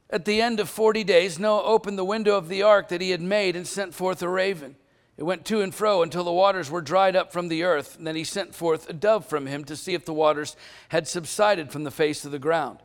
At 0.09 0.25
the 0.25 0.41
end 0.41 0.59
of 0.59 0.69
40 0.69 1.03
days, 1.03 1.37
Noah 1.39 1.63
opened 1.63 1.97
the 1.97 2.05
window 2.05 2.37
of 2.37 2.47
the 2.47 2.63
ark 2.63 2.89
that 2.89 3.01
he 3.01 3.11
had 3.11 3.21
made 3.21 3.55
and 3.55 3.67
sent 3.67 3.93
forth 3.93 4.21
a 4.21 4.29
raven. 4.29 4.75
It 5.17 5.23
went 5.23 5.45
to 5.45 5.61
and 5.61 5.73
fro 5.73 6.01
until 6.01 6.23
the 6.23 6.31
waters 6.31 6.69
were 6.69 6.81
dried 6.81 7.15
up 7.15 7.31
from 7.31 7.47
the 7.47 7.63
earth. 7.63 7.97
And 7.97 8.05
then 8.05 8.15
he 8.15 8.23
sent 8.23 8.55
forth 8.55 8.89
a 8.89 8.93
dove 8.93 9.25
from 9.25 9.45
him 9.45 9.63
to 9.65 9.75
see 9.75 9.93
if 9.93 10.05
the 10.05 10.13
waters 10.13 10.55
had 10.89 11.07
subsided 11.07 11.71
from 11.71 11.83
the 11.83 11.91
face 11.91 12.25
of 12.25 12.31
the 12.31 12.39
ground. 12.39 12.79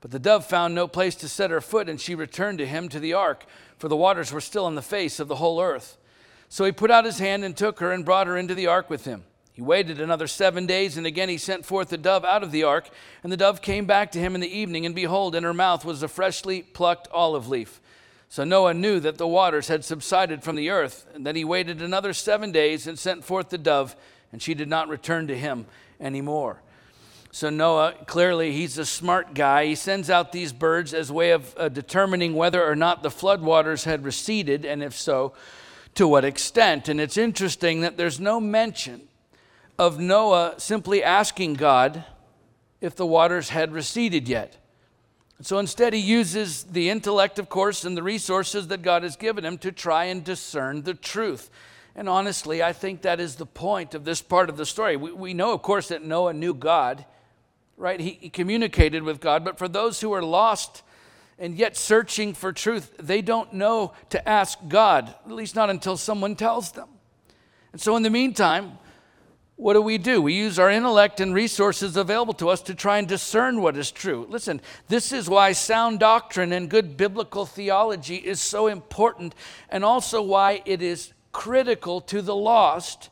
But 0.00 0.10
the 0.10 0.18
dove 0.18 0.46
found 0.46 0.74
no 0.74 0.88
place 0.88 1.14
to 1.16 1.28
set 1.28 1.50
her 1.50 1.60
foot, 1.60 1.88
and 1.88 2.00
she 2.00 2.14
returned 2.14 2.58
to 2.58 2.66
him 2.66 2.88
to 2.88 3.00
the 3.00 3.12
ark, 3.12 3.44
for 3.78 3.88
the 3.88 3.96
waters 3.96 4.32
were 4.32 4.40
still 4.40 4.64
on 4.64 4.74
the 4.74 4.82
face 4.82 5.20
of 5.20 5.28
the 5.28 5.36
whole 5.36 5.60
earth. 5.60 5.98
So 6.50 6.64
he 6.64 6.72
put 6.72 6.90
out 6.90 7.04
his 7.04 7.20
hand 7.20 7.44
and 7.44 7.56
took 7.56 7.78
her 7.78 7.92
and 7.92 8.04
brought 8.04 8.26
her 8.26 8.36
into 8.36 8.56
the 8.56 8.66
ark 8.66 8.90
with 8.90 9.04
him. 9.04 9.22
He 9.52 9.62
waited 9.62 10.00
another 10.00 10.26
seven 10.26 10.66
days, 10.66 10.96
and 10.96 11.06
again 11.06 11.28
he 11.28 11.38
sent 11.38 11.64
forth 11.64 11.90
the 11.90 11.96
dove 11.96 12.24
out 12.24 12.42
of 12.42 12.50
the 12.50 12.64
ark. 12.64 12.90
And 13.22 13.32
the 13.32 13.36
dove 13.36 13.62
came 13.62 13.86
back 13.86 14.10
to 14.12 14.18
him 14.18 14.34
in 14.34 14.40
the 14.40 14.58
evening, 14.58 14.84
and 14.84 14.94
behold, 14.94 15.36
in 15.36 15.44
her 15.44 15.54
mouth 15.54 15.84
was 15.84 16.02
a 16.02 16.08
freshly 16.08 16.62
plucked 16.62 17.06
olive 17.12 17.48
leaf. 17.48 17.80
So 18.28 18.42
Noah 18.42 18.74
knew 18.74 18.98
that 19.00 19.16
the 19.16 19.28
waters 19.28 19.68
had 19.68 19.84
subsided 19.84 20.42
from 20.42 20.56
the 20.56 20.70
earth, 20.70 21.06
and 21.14 21.24
then 21.24 21.36
he 21.36 21.44
waited 21.44 21.80
another 21.80 22.12
seven 22.12 22.50
days 22.50 22.86
and 22.86 22.98
sent 22.98 23.24
forth 23.24 23.48
the 23.48 23.58
dove, 23.58 23.94
and 24.32 24.42
she 24.42 24.54
did 24.54 24.68
not 24.68 24.88
return 24.88 25.28
to 25.28 25.38
him 25.38 25.66
anymore. 26.00 26.62
So 27.30 27.48
Noah, 27.48 27.94
clearly, 28.06 28.52
he's 28.52 28.76
a 28.76 28.86
smart 28.86 29.34
guy. 29.34 29.66
He 29.66 29.76
sends 29.76 30.10
out 30.10 30.32
these 30.32 30.52
birds 30.52 30.94
as 30.94 31.10
a 31.10 31.14
way 31.14 31.30
of 31.30 31.54
uh, 31.56 31.68
determining 31.68 32.34
whether 32.34 32.64
or 32.64 32.74
not 32.74 33.04
the 33.04 33.08
floodwaters 33.08 33.84
had 33.84 34.04
receded, 34.04 34.64
and 34.64 34.82
if 34.82 34.98
so, 34.98 35.32
to 35.94 36.06
what 36.06 36.24
extent. 36.24 36.88
And 36.88 37.00
it's 37.00 37.16
interesting 37.16 37.80
that 37.80 37.96
there's 37.96 38.20
no 38.20 38.40
mention 38.40 39.02
of 39.78 39.98
Noah 39.98 40.54
simply 40.58 41.02
asking 41.02 41.54
God 41.54 42.04
if 42.80 42.94
the 42.96 43.06
waters 43.06 43.50
had 43.50 43.72
receded 43.72 44.28
yet. 44.28 44.56
So 45.42 45.58
instead, 45.58 45.94
he 45.94 46.00
uses 46.00 46.64
the 46.64 46.90
intellect, 46.90 47.38
of 47.38 47.48
course, 47.48 47.84
and 47.84 47.96
the 47.96 48.02
resources 48.02 48.68
that 48.68 48.82
God 48.82 49.02
has 49.02 49.16
given 49.16 49.44
him 49.44 49.56
to 49.58 49.72
try 49.72 50.04
and 50.04 50.22
discern 50.22 50.82
the 50.82 50.92
truth. 50.92 51.50
And 51.96 52.08
honestly, 52.08 52.62
I 52.62 52.74
think 52.74 53.02
that 53.02 53.20
is 53.20 53.36
the 53.36 53.46
point 53.46 53.94
of 53.94 54.04
this 54.04 54.20
part 54.20 54.50
of 54.50 54.58
the 54.58 54.66
story. 54.66 54.96
We, 54.96 55.12
we 55.12 55.34
know, 55.34 55.54
of 55.54 55.62
course, 55.62 55.88
that 55.88 56.04
Noah 56.04 56.34
knew 56.34 56.52
God, 56.52 57.06
right? 57.78 57.98
He, 57.98 58.18
he 58.20 58.28
communicated 58.28 59.02
with 59.02 59.20
God, 59.20 59.42
but 59.42 59.58
for 59.58 59.66
those 59.66 60.00
who 60.00 60.12
are 60.12 60.22
lost 60.22 60.82
and 61.40 61.56
yet 61.56 61.76
searching 61.76 62.34
for 62.34 62.52
truth, 62.52 62.94
they 62.98 63.22
don't 63.22 63.54
know 63.54 63.92
to 64.10 64.28
ask 64.28 64.58
God, 64.68 65.14
at 65.24 65.32
least 65.32 65.56
not 65.56 65.70
until 65.70 65.96
someone 65.96 66.36
tells 66.36 66.72
them. 66.72 66.88
And 67.72 67.80
so, 67.80 67.96
in 67.96 68.02
the 68.02 68.10
meantime, 68.10 68.78
what 69.56 69.74
do 69.74 69.82
we 69.82 69.98
do? 69.98 70.22
We 70.22 70.34
use 70.34 70.58
our 70.58 70.70
intellect 70.70 71.20
and 71.20 71.34
resources 71.34 71.96
available 71.96 72.34
to 72.34 72.48
us 72.48 72.62
to 72.62 72.74
try 72.74 72.98
and 72.98 73.08
discern 73.08 73.60
what 73.60 73.76
is 73.76 73.90
true. 73.90 74.26
Listen, 74.28 74.60
this 74.88 75.12
is 75.12 75.28
why 75.28 75.52
sound 75.52 75.98
doctrine 75.98 76.52
and 76.52 76.68
good 76.68 76.96
biblical 76.96 77.46
theology 77.46 78.16
is 78.16 78.40
so 78.40 78.66
important, 78.66 79.34
and 79.68 79.84
also 79.84 80.22
why 80.22 80.62
it 80.66 80.82
is 80.82 81.12
critical 81.32 82.00
to 82.02 82.22
the 82.22 82.34
lost 82.34 83.10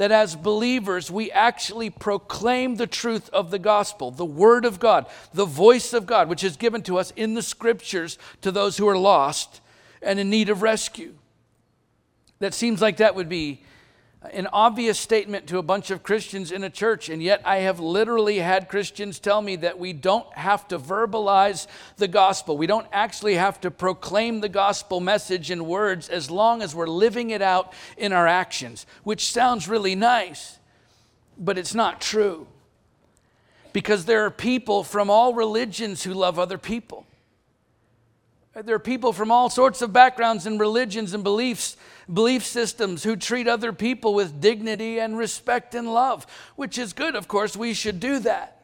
that 0.00 0.10
as 0.10 0.34
believers 0.34 1.10
we 1.10 1.30
actually 1.30 1.90
proclaim 1.90 2.76
the 2.76 2.86
truth 2.86 3.28
of 3.34 3.50
the 3.50 3.58
gospel, 3.58 4.10
the 4.10 4.24
word 4.24 4.64
of 4.64 4.80
God, 4.80 5.04
the 5.34 5.44
voice 5.44 5.92
of 5.92 6.06
God, 6.06 6.26
which 6.26 6.42
is 6.42 6.56
given 6.56 6.80
to 6.84 6.96
us 6.96 7.12
in 7.16 7.34
the 7.34 7.42
scriptures 7.42 8.16
to 8.40 8.50
those 8.50 8.78
who 8.78 8.88
are 8.88 8.96
lost 8.96 9.60
and 10.00 10.18
in 10.18 10.30
need 10.30 10.48
of 10.48 10.62
rescue. 10.62 11.12
That 12.38 12.54
seems 12.54 12.80
like 12.80 12.96
that 12.96 13.14
would 13.14 13.28
be 13.28 13.62
an 14.22 14.48
obvious 14.52 14.98
statement 14.98 15.46
to 15.46 15.56
a 15.56 15.62
bunch 15.62 15.90
of 15.90 16.02
Christians 16.02 16.52
in 16.52 16.62
a 16.62 16.68
church, 16.68 17.08
and 17.08 17.22
yet 17.22 17.40
I 17.44 17.58
have 17.58 17.80
literally 17.80 18.38
had 18.38 18.68
Christians 18.68 19.18
tell 19.18 19.40
me 19.40 19.56
that 19.56 19.78
we 19.78 19.94
don't 19.94 20.30
have 20.34 20.68
to 20.68 20.78
verbalize 20.78 21.66
the 21.96 22.08
gospel. 22.08 22.58
We 22.58 22.66
don't 22.66 22.86
actually 22.92 23.36
have 23.36 23.60
to 23.62 23.70
proclaim 23.70 24.40
the 24.40 24.50
gospel 24.50 25.00
message 25.00 25.50
in 25.50 25.66
words 25.66 26.10
as 26.10 26.30
long 26.30 26.60
as 26.60 26.74
we're 26.74 26.86
living 26.86 27.30
it 27.30 27.40
out 27.40 27.72
in 27.96 28.12
our 28.12 28.26
actions, 28.26 28.84
which 29.04 29.32
sounds 29.32 29.68
really 29.68 29.94
nice, 29.94 30.58
but 31.38 31.56
it's 31.56 31.74
not 31.74 32.00
true. 32.00 32.46
Because 33.72 34.04
there 34.04 34.26
are 34.26 34.30
people 34.30 34.84
from 34.84 35.08
all 35.08 35.32
religions 35.32 36.02
who 36.02 36.12
love 36.12 36.38
other 36.38 36.58
people. 36.58 37.06
There 38.52 38.74
are 38.74 38.80
people 38.80 39.12
from 39.12 39.30
all 39.30 39.48
sorts 39.48 39.80
of 39.80 39.92
backgrounds 39.92 40.44
and 40.44 40.58
religions 40.58 41.14
and 41.14 41.22
beliefs, 41.22 41.76
belief 42.12 42.44
systems 42.44 43.02
who 43.02 43.16
treat 43.16 43.48
other 43.48 43.72
people 43.72 44.14
with 44.14 44.40
dignity 44.40 44.98
and 44.98 45.16
respect 45.16 45.74
and 45.74 45.92
love, 45.92 46.26
which 46.56 46.78
is 46.78 46.92
good. 46.92 47.14
Of 47.14 47.28
course, 47.28 47.56
we 47.56 47.74
should 47.74 48.00
do 48.00 48.18
that. 48.20 48.62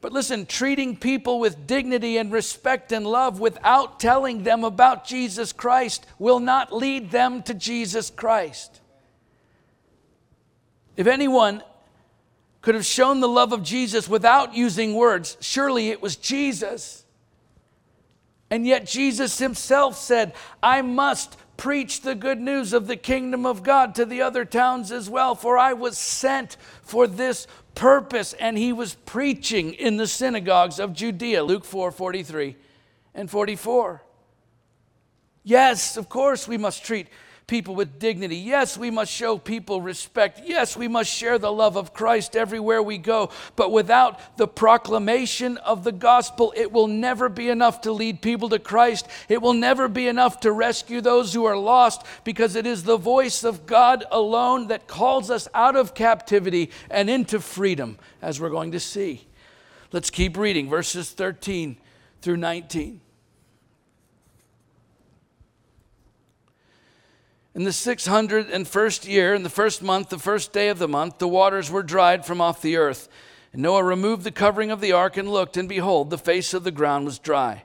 But 0.00 0.12
listen, 0.12 0.46
treating 0.46 0.96
people 0.96 1.40
with 1.40 1.66
dignity 1.66 2.16
and 2.18 2.30
respect 2.30 2.92
and 2.92 3.06
love 3.06 3.40
without 3.40 3.98
telling 3.98 4.42
them 4.42 4.62
about 4.62 5.04
Jesus 5.04 5.52
Christ 5.52 6.06
will 6.18 6.38
not 6.38 6.72
lead 6.72 7.10
them 7.10 7.42
to 7.44 7.54
Jesus 7.54 8.10
Christ. 8.10 8.80
If 10.96 11.06
anyone 11.06 11.62
could 12.62 12.74
have 12.74 12.86
shown 12.86 13.20
the 13.20 13.28
love 13.28 13.52
of 13.52 13.62
Jesus 13.62 14.08
without 14.08 14.54
using 14.54 14.94
words, 14.94 15.36
surely 15.40 15.90
it 15.90 16.02
was 16.02 16.16
Jesus. 16.16 17.04
And 18.50 18.66
yet 18.66 18.86
Jesus 18.86 19.38
himself 19.38 19.96
said, 19.96 20.34
I 20.62 20.82
must 20.82 21.36
preach 21.56 22.02
the 22.02 22.14
good 22.14 22.40
news 22.40 22.72
of 22.72 22.86
the 22.86 22.96
kingdom 22.96 23.46
of 23.46 23.62
God 23.62 23.94
to 23.94 24.04
the 24.04 24.22
other 24.22 24.44
towns 24.44 24.92
as 24.92 25.08
well, 25.08 25.34
for 25.34 25.58
I 25.58 25.72
was 25.72 25.98
sent 25.98 26.56
for 26.82 27.06
this 27.06 27.46
purpose. 27.74 28.32
And 28.34 28.56
he 28.56 28.72
was 28.72 28.94
preaching 28.94 29.74
in 29.74 29.96
the 29.96 30.06
synagogues 30.06 30.78
of 30.78 30.92
Judea, 30.92 31.42
Luke 31.42 31.64
4 31.64 31.90
43 31.90 32.56
and 33.14 33.30
44. 33.30 34.02
Yes, 35.44 35.96
of 35.96 36.08
course, 36.08 36.48
we 36.48 36.58
must 36.58 36.84
treat 36.84 37.06
people 37.46 37.76
with 37.76 38.00
dignity. 38.00 38.36
Yes, 38.36 38.76
we 38.76 38.90
must 38.90 39.12
show 39.12 39.38
people 39.38 39.80
respect. 39.80 40.40
Yes, 40.44 40.76
we 40.76 40.88
must 40.88 41.08
share 41.08 41.38
the 41.38 41.52
love 41.52 41.76
of 41.76 41.94
Christ 41.94 42.34
everywhere 42.34 42.82
we 42.82 42.98
go. 42.98 43.30
But 43.54 43.70
without 43.70 44.36
the 44.36 44.48
proclamation 44.48 45.56
of 45.58 45.84
the 45.84 45.92
gospel, 45.92 46.52
it 46.56 46.72
will 46.72 46.88
never 46.88 47.28
be 47.28 47.48
enough 47.48 47.82
to 47.82 47.92
lead 47.92 48.20
people 48.20 48.48
to 48.48 48.58
Christ. 48.58 49.06
It 49.28 49.40
will 49.40 49.52
never 49.52 49.86
be 49.86 50.08
enough 50.08 50.40
to 50.40 50.50
rescue 50.50 51.00
those 51.00 51.32
who 51.32 51.44
are 51.44 51.56
lost 51.56 52.04
because 52.24 52.56
it 52.56 52.66
is 52.66 52.82
the 52.82 52.96
voice 52.96 53.44
of 53.44 53.64
God 53.64 54.04
alone 54.10 54.66
that 54.66 54.88
calls 54.88 55.30
us 55.30 55.46
out 55.54 55.76
of 55.76 55.94
captivity 55.94 56.72
and 56.90 57.08
into 57.08 57.38
freedom, 57.38 57.96
as 58.20 58.40
we're 58.40 58.50
going 58.50 58.72
to 58.72 58.80
see. 58.80 59.28
Let's 59.92 60.10
keep 60.10 60.36
reading 60.36 60.68
verses 60.68 61.10
13 61.10 61.76
through 62.22 62.38
19. 62.38 63.02
In 67.56 67.64
the 67.64 67.70
601st 67.70 69.08
year, 69.08 69.32
in 69.32 69.42
the 69.42 69.48
first 69.48 69.82
month, 69.82 70.10
the 70.10 70.18
first 70.18 70.52
day 70.52 70.68
of 70.68 70.78
the 70.78 70.86
month, 70.86 71.16
the 71.16 71.26
waters 71.26 71.70
were 71.70 71.82
dried 71.82 72.26
from 72.26 72.38
off 72.38 72.60
the 72.60 72.76
earth. 72.76 73.08
And 73.54 73.62
Noah 73.62 73.82
removed 73.82 74.24
the 74.24 74.30
covering 74.30 74.70
of 74.70 74.82
the 74.82 74.92
ark 74.92 75.16
and 75.16 75.26
looked, 75.26 75.56
and 75.56 75.66
behold, 75.66 76.10
the 76.10 76.18
face 76.18 76.52
of 76.52 76.64
the 76.64 76.70
ground 76.70 77.06
was 77.06 77.18
dry. 77.18 77.62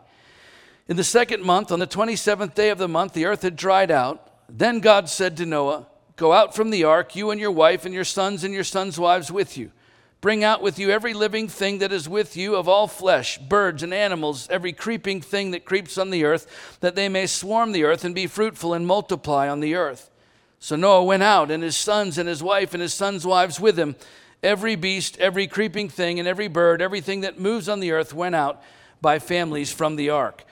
In 0.87 0.95
the 0.95 1.03
second 1.03 1.43
month, 1.43 1.73
on 1.73 1.79
the 1.79 1.87
27th 1.87 2.53
day 2.53 2.69
of 2.69 2.77
the 2.77 2.87
month, 2.87 3.11
the 3.11 3.25
earth 3.25 3.41
had 3.41 3.57
dried 3.57 3.91
out. 3.91 4.31
Then 4.47 4.79
God 4.79 5.09
said 5.09 5.35
to 5.35 5.45
Noah, 5.45 5.87
Go 6.15 6.31
out 6.31 6.55
from 6.55 6.69
the 6.69 6.85
ark, 6.85 7.13
you 7.17 7.29
and 7.29 7.41
your 7.41 7.51
wife, 7.51 7.83
and 7.83 7.93
your 7.93 8.05
sons 8.05 8.45
and 8.45 8.53
your 8.53 8.63
sons' 8.63 8.97
wives 8.97 9.29
with 9.29 9.57
you. 9.57 9.73
Bring 10.21 10.43
out 10.43 10.61
with 10.61 10.77
you 10.77 10.91
every 10.91 11.15
living 11.15 11.47
thing 11.47 11.79
that 11.79 11.91
is 11.91 12.07
with 12.07 12.37
you 12.37 12.55
of 12.55 12.69
all 12.69 12.87
flesh, 12.87 13.39
birds 13.39 13.81
and 13.81 13.91
animals, 13.91 14.47
every 14.51 14.71
creeping 14.71 15.19
thing 15.19 15.49
that 15.51 15.65
creeps 15.65 15.97
on 15.97 16.11
the 16.11 16.23
earth, 16.23 16.77
that 16.79 16.93
they 16.93 17.09
may 17.09 17.25
swarm 17.25 17.71
the 17.71 17.83
earth 17.83 18.05
and 18.05 18.13
be 18.13 18.27
fruitful 18.27 18.75
and 18.75 18.85
multiply 18.85 19.49
on 19.49 19.61
the 19.61 19.73
earth. 19.73 20.11
So 20.59 20.75
Noah 20.75 21.03
went 21.03 21.23
out, 21.23 21.49
and 21.49 21.63
his 21.63 21.75
sons 21.75 22.19
and 22.19 22.29
his 22.29 22.43
wife 22.43 22.75
and 22.75 22.83
his 22.83 22.93
sons' 22.93 23.25
wives 23.25 23.59
with 23.59 23.79
him. 23.79 23.95
Every 24.43 24.75
beast, 24.75 25.17
every 25.17 25.47
creeping 25.47 25.89
thing, 25.89 26.19
and 26.19 26.27
every 26.27 26.47
bird, 26.47 26.83
everything 26.83 27.21
that 27.21 27.39
moves 27.39 27.67
on 27.67 27.79
the 27.79 27.91
earth 27.91 28.13
went 28.13 28.35
out 28.35 28.61
by 29.01 29.17
families 29.17 29.71
from 29.71 29.95
the 29.95 30.11
ark. 30.11 30.45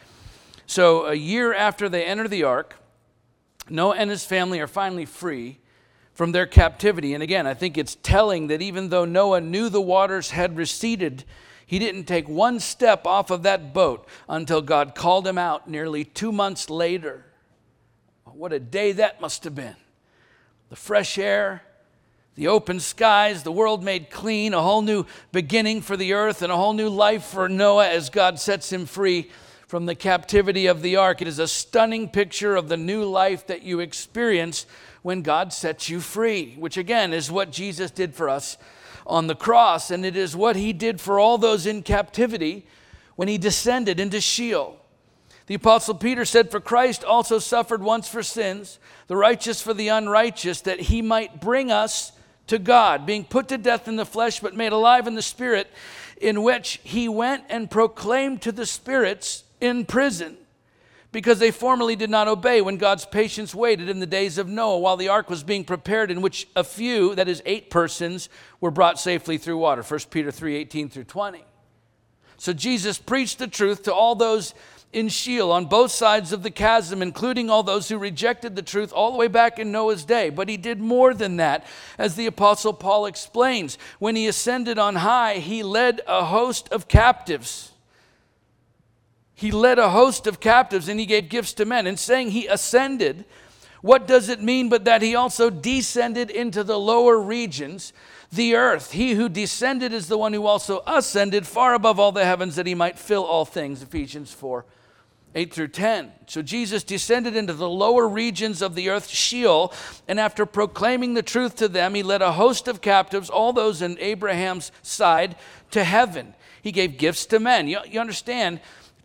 So 0.66 1.06
a 1.06 1.14
year 1.14 1.54
after 1.54 1.88
they 1.88 2.06
enter 2.06 2.28
the 2.28 2.44
ark, 2.44 2.76
Noah 3.70 3.98
and 3.98 4.10
his 4.10 4.26
family 4.26 4.60
are 4.60 4.68
finally 4.68 5.06
free 5.06 5.60
from 6.20 6.34
their 6.34 6.46
captivity. 6.46 7.14
And 7.14 7.24
again, 7.24 7.48
I 7.48 7.54
think 7.54 7.78
it's 7.78 7.96
telling 7.96 8.48
that 8.48 8.62
even 8.62 8.90
though 8.90 9.06
Noah 9.06 9.40
knew 9.40 9.70
the 9.70 9.80
waters 9.80 10.32
had 10.32 10.58
receded, 10.58 11.24
he 11.66 11.80
didn't 11.80 12.08
take 12.08 12.28
one 12.28 12.60
step 12.60 13.08
off 13.08 13.32
of 13.32 13.44
that 13.44 13.74
boat 13.74 14.06
until 14.28 14.62
God 14.62 14.96
called 14.96 15.26
him 15.26 15.38
out 15.38 15.70
nearly 15.70 16.04
two 16.04 16.34
months 16.34 16.70
later. 16.70 17.24
What 18.26 18.52
a 18.52 18.60
day 18.60 18.92
that 18.92 19.22
must 19.22 19.46
have 19.46 19.56
been. 19.56 19.78
The 20.68 20.76
fresh 20.76 21.18
air, 21.18 21.64
the 22.36 22.50
open 22.50 22.82
skies, 22.82 23.44
the 23.44 23.54
world 23.54 23.82
made 23.82 24.10
clean, 24.10 24.54
a 24.54 24.62
whole 24.62 24.82
new 24.82 25.06
beginning 25.32 25.80
for 25.80 25.96
the 25.96 26.12
earth, 26.12 26.42
and 26.42 26.52
a 26.52 26.58
whole 26.58 26.74
new 26.74 26.90
life 26.90 27.24
for 27.24 27.48
Noah 27.48 27.88
as 27.88 28.10
God 28.10 28.42
sets 28.42 28.74
him 28.74 28.86
free 28.86 29.32
from 29.68 29.86
the 29.86 29.96
captivity 29.96 30.66
of 30.66 30.82
the 30.82 30.98
ark. 30.98 31.22
It 31.22 31.30
is 31.30 31.40
a 31.40 31.48
stunning 31.48 32.10
picture 32.10 32.58
of 32.58 32.68
the 32.68 32.76
new 32.76 33.06
life 33.06 33.48
that 33.48 33.64
you 33.64 33.80
experience 33.80 34.66
when 35.10 35.24
God 35.24 35.52
sets 35.52 35.90
you 35.90 36.02
free, 36.02 36.54
which 36.60 36.78
again 36.78 37.14
is 37.14 37.32
what 37.32 37.52
Jesus 37.52 37.90
did 37.90 38.14
for 38.14 38.30
us 38.30 38.60
on 39.08 39.26
the 39.26 39.34
cross, 39.34 39.90
and 39.90 40.06
it 40.06 40.16
is 40.16 40.36
what 40.36 40.56
he 40.56 40.72
did 40.72 41.02
for 41.02 41.20
all 41.20 41.40
those 41.40 41.66
in 41.66 41.82
captivity 41.82 42.68
when 43.16 43.28
he 43.28 43.40
descended 43.40 44.00
into 44.00 44.22
Sheol. 44.22 44.80
The 45.48 45.56
Apostle 45.56 45.96
Peter 45.96 46.26
said, 46.26 46.52
For 46.52 46.60
Christ 46.60 47.04
also 47.04 47.40
suffered 47.40 47.82
once 47.82 48.08
for 48.08 48.22
sins, 48.22 48.78
the 49.08 49.16
righteous 49.16 49.64
for 49.64 49.74
the 49.74 49.88
unrighteous, 49.88 50.62
that 50.62 50.80
he 50.80 51.02
might 51.02 51.42
bring 51.42 51.72
us 51.72 52.12
to 52.46 52.60
God, 52.60 53.08
being 53.08 53.24
put 53.24 53.48
to 53.48 53.58
death 53.58 53.88
in 53.88 53.96
the 53.96 54.06
flesh, 54.06 54.40
but 54.40 54.56
made 54.56 54.74
alive 54.74 55.08
in 55.08 55.16
the 55.16 55.24
spirit, 55.24 55.72
in 56.22 56.44
which 56.44 56.80
he 56.84 57.10
went 57.10 57.46
and 57.50 57.72
proclaimed 57.72 58.44
to 58.44 58.52
the 58.52 58.68
spirits 58.68 59.44
in 59.60 59.86
prison 59.86 60.38
because 61.12 61.40
they 61.40 61.52
formerly 61.52 61.96
did 61.96 62.10
not 62.10 62.28
obey 62.28 62.62
when 62.62 62.78
God's 62.78 63.06
patience 63.06 63.56
waited 63.56 63.90
in 63.90 64.00
the 64.00 64.06
days 64.06 64.38
of 64.38 64.48
Noah 64.48 64.80
while 64.80 64.98
the 64.98 65.10
ark 65.10 65.30
was 65.30 65.44
being 65.44 65.64
prepared, 65.64 66.12
in 66.12 66.22
which 66.22 66.48
a 66.56 66.64
few, 66.64 67.16
that 67.16 67.28
is, 67.28 67.42
eight 67.46 67.70
persons, 67.70 68.30
were 68.62 68.72
brought 68.72 69.00
safely 69.00 69.38
through 69.38 69.58
water. 69.58 69.82
1 69.82 70.00
Peter 70.12 70.32
3 70.32 70.56
18 70.56 70.90
through 70.90 71.06
20. 71.06 71.44
So 72.38 72.54
Jesus 72.54 73.00
preached 73.00 73.40
the 73.40 73.48
truth 73.48 73.84
to 73.84 73.94
all 73.94 74.16
those 74.16 74.54
in 74.92 75.08
Sheol 75.08 75.52
on 75.52 75.66
both 75.66 75.92
sides 75.92 76.32
of 76.32 76.42
the 76.42 76.50
chasm, 76.50 77.02
including 77.02 77.50
all 77.50 77.64
those 77.64 77.90
who 77.90 77.98
rejected 77.98 78.56
the 78.56 78.62
truth 78.62 78.92
all 78.92 79.12
the 79.12 79.18
way 79.18 79.28
back 79.28 79.60
in 79.60 79.72
Noah's 79.72 80.06
day. 80.06 80.30
But 80.30 80.50
he 80.50 80.58
did 80.58 80.80
more 80.80 81.14
than 81.14 81.38
that, 81.38 81.66
as 81.98 82.16
the 82.16 82.26
Apostle 82.26 82.74
Paul 82.74 83.06
explains. 83.06 83.78
When 84.00 84.16
he 84.16 84.28
ascended 84.28 84.80
on 84.80 84.96
high, 84.96 85.36
he 85.36 85.64
led 85.64 86.02
a 86.08 86.26
host 86.26 86.70
of 86.70 86.88
captives 86.88 87.69
he 89.40 89.52
led 89.52 89.80
a 89.80 89.92
host 89.92 90.28
of 90.28 90.42
captives 90.42 90.90
and 90.90 91.00
he 91.00 91.06
gave 91.06 91.30
gifts 91.30 91.54
to 91.54 91.66
men. 91.66 91.88
And 91.88 91.98
saying 91.98 92.32
he 92.32 92.46
ascended, 92.48 93.24
what 93.80 94.06
does 94.06 94.28
it 94.28 94.42
mean 94.42 94.68
but 94.68 94.84
that 94.84 95.02
he 95.02 95.16
also 95.16 95.50
descended 95.50 96.30
into 96.30 96.62
the 96.62 96.78
lower 96.78 97.18
regions, 97.18 97.94
the 98.34 98.56
earth? 98.56 98.92
He 98.92 99.14
who 99.14 99.30
descended 99.30 99.94
is 99.94 100.10
the 100.10 100.18
one 100.18 100.34
who 100.34 100.46
also 100.46 100.84
ascended 100.86 101.48
far 101.48 101.74
above 101.74 102.02
all 102.02 102.12
the 102.12 102.26
heavens 102.26 102.58
that 102.58 102.68
he 102.68 102.76
might 102.76 103.00
fill 103.00 103.24
all 103.24 103.46
things. 103.46 103.82
Ephesians 103.82 104.34
4 104.34 104.66
8 105.34 105.54
through 105.54 105.70
10. 105.70 106.12
So 106.28 106.42
Jesus 106.42 106.84
descended 106.84 107.38
into 107.38 107.54
the 107.54 107.70
lower 107.70 108.10
regions 108.10 108.62
of 108.62 108.76
the 108.76 108.90
earth, 108.90 109.08
Sheol, 109.08 109.72
and 110.06 110.20
after 110.20 110.46
proclaiming 110.46 111.14
the 111.14 111.24
truth 111.24 111.56
to 111.58 111.70
them, 111.70 111.94
he 111.94 112.04
led 112.04 112.22
a 112.22 112.34
host 112.34 112.68
of 112.68 112.82
captives, 112.82 113.30
all 113.30 113.54
those 113.54 113.82
in 113.82 113.98
Abraham's 114.00 114.74
side, 114.82 115.38
to 115.72 115.86
heaven. 115.86 116.34
He 116.62 116.74
gave 116.74 116.98
gifts 116.98 117.26
to 117.28 117.40
men. 117.40 117.70
You, 117.70 117.80
you 117.88 118.02
understand? 118.02 118.60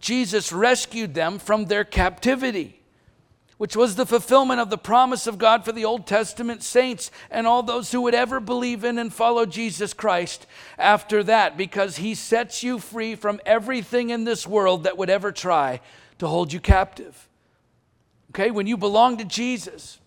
Jesus 0.04 0.52
rescued 0.52 1.14
them 1.14 1.38
from 1.38 1.64
their 1.64 1.82
captivity, 1.82 2.78
which 3.56 3.74
was 3.74 3.96
the 3.96 4.04
fulfillment 4.04 4.60
of 4.60 4.68
the 4.68 4.76
promise 4.76 5.26
of 5.26 5.38
God 5.38 5.64
for 5.64 5.72
the 5.72 5.86
Old 5.86 6.06
Testament 6.06 6.62
saints 6.62 7.10
and 7.30 7.46
all 7.46 7.62
those 7.62 7.90
who 7.90 8.02
would 8.02 8.14
ever 8.14 8.38
believe 8.38 8.84
in 8.84 8.98
and 8.98 9.10
follow 9.10 9.46
Jesus 9.46 9.94
Christ 9.94 10.46
after 10.78 11.24
that, 11.24 11.56
because 11.56 11.96
he 11.96 12.14
sets 12.14 12.62
you 12.62 12.78
free 12.78 13.14
from 13.14 13.40
everything 13.46 14.10
in 14.10 14.24
this 14.24 14.46
world 14.46 14.84
that 14.84 14.98
would 14.98 15.08
ever 15.08 15.32
try 15.32 15.80
to 16.18 16.28
hold 16.28 16.52
you 16.52 16.60
captive. 16.60 17.26
Okay, 18.32 18.50
when 18.50 18.66
you 18.66 18.76
belong 18.76 19.16
to 19.16 19.24
Jesus, 19.24 20.00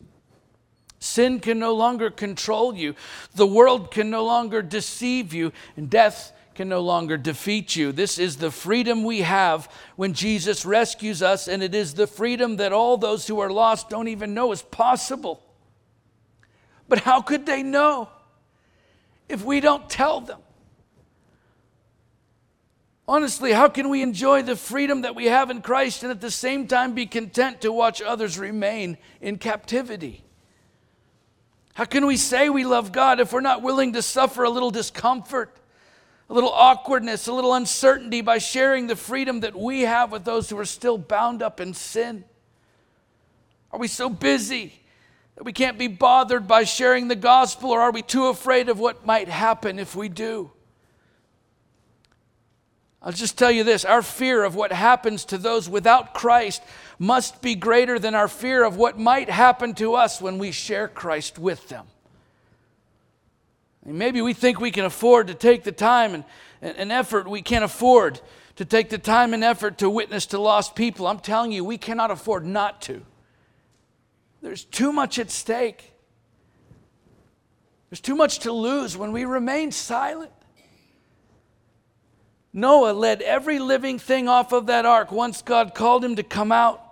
sin 0.99 1.39
can 1.39 1.57
no 1.57 1.73
longer 1.73 2.11
control 2.11 2.75
you, 2.75 2.93
the 3.33 3.47
world 3.47 3.89
can 3.89 4.11
no 4.11 4.23
longer 4.23 4.61
deceive 4.61 5.33
you, 5.33 5.51
and 5.75 5.89
death 5.89 6.33
can 6.57 6.67
no 6.67 6.81
longer 6.81 7.17
defeat 7.17 7.75
you. 7.75 7.91
This 7.91 8.17
is 8.17 8.37
the 8.37 8.49
freedom 8.49 9.03
we 9.03 9.21
have 9.21 9.71
when 9.95 10.13
Jesus 10.13 10.65
rescues 10.65 11.21
us, 11.21 11.47
and 11.47 11.61
it 11.61 11.75
is 11.75 11.93
the 11.93 12.07
freedom 12.07 12.57
that 12.57 12.73
all 12.73 12.97
those 12.97 13.27
who 13.27 13.39
are 13.39 13.51
lost 13.51 13.89
don't 13.89 14.07
even 14.07 14.33
know 14.33 14.51
is 14.51 14.63
possible. 14.63 15.43
But 16.89 17.01
how 17.01 17.21
could 17.21 17.45
they 17.45 17.61
know 17.61 18.09
if 19.29 19.45
we 19.45 19.59
don't 19.59 19.87
tell 19.87 20.19
them? 20.19 20.39
Honestly, 23.07 23.53
how 23.53 23.69
can 23.69 23.89
we 23.89 24.01
enjoy 24.01 24.41
the 24.41 24.55
freedom 24.55 25.03
that 25.03 25.15
we 25.15 25.25
have 25.25 25.51
in 25.51 25.61
Christ 25.61 26.01
and 26.01 26.11
at 26.11 26.21
the 26.21 26.31
same 26.31 26.67
time 26.67 26.95
be 26.95 27.05
content 27.05 27.61
to 27.61 27.71
watch 27.71 28.01
others 28.01 28.39
remain 28.39 28.97
in 29.21 29.37
captivity? 29.37 30.23
How 31.75 31.85
can 31.85 32.07
we 32.07 32.17
say 32.17 32.49
we 32.49 32.65
love 32.65 32.91
God 32.91 33.19
if 33.19 33.31
we're 33.31 33.41
not 33.41 33.61
willing 33.61 33.93
to 33.93 34.01
suffer 34.01 34.43
a 34.43 34.49
little 34.49 34.71
discomfort? 34.71 35.55
A 36.29 36.33
little 36.33 36.51
awkwardness, 36.51 37.27
a 37.27 37.33
little 37.33 37.53
uncertainty 37.53 38.21
by 38.21 38.37
sharing 38.37 38.87
the 38.87 38.95
freedom 38.95 39.41
that 39.41 39.55
we 39.55 39.81
have 39.81 40.11
with 40.11 40.25
those 40.25 40.49
who 40.49 40.57
are 40.57 40.65
still 40.65 40.97
bound 40.97 41.41
up 41.41 41.61
in 41.61 41.73
sin? 41.73 42.25
Are 43.71 43.79
we 43.79 43.87
so 43.87 44.09
busy 44.09 44.73
that 45.35 45.43
we 45.43 45.53
can't 45.53 45.77
be 45.77 45.87
bothered 45.87 46.47
by 46.47 46.63
sharing 46.63 47.07
the 47.07 47.15
gospel, 47.15 47.71
or 47.71 47.79
are 47.79 47.91
we 47.91 48.01
too 48.01 48.27
afraid 48.27 48.69
of 48.69 48.79
what 48.79 49.05
might 49.05 49.29
happen 49.29 49.79
if 49.79 49.95
we 49.95 50.09
do? 50.09 50.51
I'll 53.01 53.13
just 53.13 53.37
tell 53.37 53.51
you 53.51 53.63
this 53.63 53.85
our 53.85 54.01
fear 54.01 54.43
of 54.43 54.55
what 54.55 54.71
happens 54.71 55.23
to 55.25 55.37
those 55.37 55.69
without 55.69 56.13
Christ 56.13 56.61
must 56.99 57.41
be 57.41 57.55
greater 57.55 57.99
than 57.99 58.15
our 58.15 58.27
fear 58.27 58.65
of 58.65 58.75
what 58.75 58.97
might 58.97 59.29
happen 59.29 59.73
to 59.75 59.93
us 59.93 60.19
when 60.19 60.39
we 60.39 60.51
share 60.51 60.87
Christ 60.87 61.37
with 61.37 61.69
them. 61.69 61.85
And 63.87 63.97
maybe 63.97 64.21
we 64.21 64.33
think 64.33 64.59
we 64.59 64.69
can 64.69 64.85
afford 64.85 65.27
to 65.27 65.33
take 65.33 65.63
the 65.63 65.71
time 65.71 66.13
and, 66.13 66.23
and 66.61 66.91
effort 66.91 67.27
we 67.27 67.41
can't 67.41 67.63
afford 67.63 68.19
to 68.57 68.65
take 68.65 68.89
the 68.89 68.97
time 68.97 69.33
and 69.33 69.43
effort 69.43 69.77
to 69.77 69.89
witness 69.89 70.25
to 70.27 70.39
lost 70.39 70.75
people. 70.75 71.07
I'm 71.07 71.19
telling 71.19 71.51
you, 71.51 71.63
we 71.63 71.77
cannot 71.77 72.11
afford 72.11 72.45
not 72.45 72.81
to. 72.83 73.01
There's 74.41 74.65
too 74.65 74.91
much 74.91 75.17
at 75.19 75.31
stake. 75.31 75.93
There's 77.89 78.01
too 78.01 78.15
much 78.15 78.39
to 78.39 78.51
lose 78.51 78.97
when 78.97 79.13
we 79.13 79.23
remain 79.23 79.71
silent. 79.71 80.31
Noah 82.51 82.91
led 82.91 83.21
every 83.21 83.59
living 83.59 83.99
thing 83.99 84.27
off 84.27 84.51
of 84.51 84.65
that 84.65 84.85
ark 84.85 85.11
once 85.11 85.41
God 85.41 85.73
called 85.73 86.03
him 86.03 86.15
to 86.17 86.23
come 86.23 86.51
out. 86.51 86.83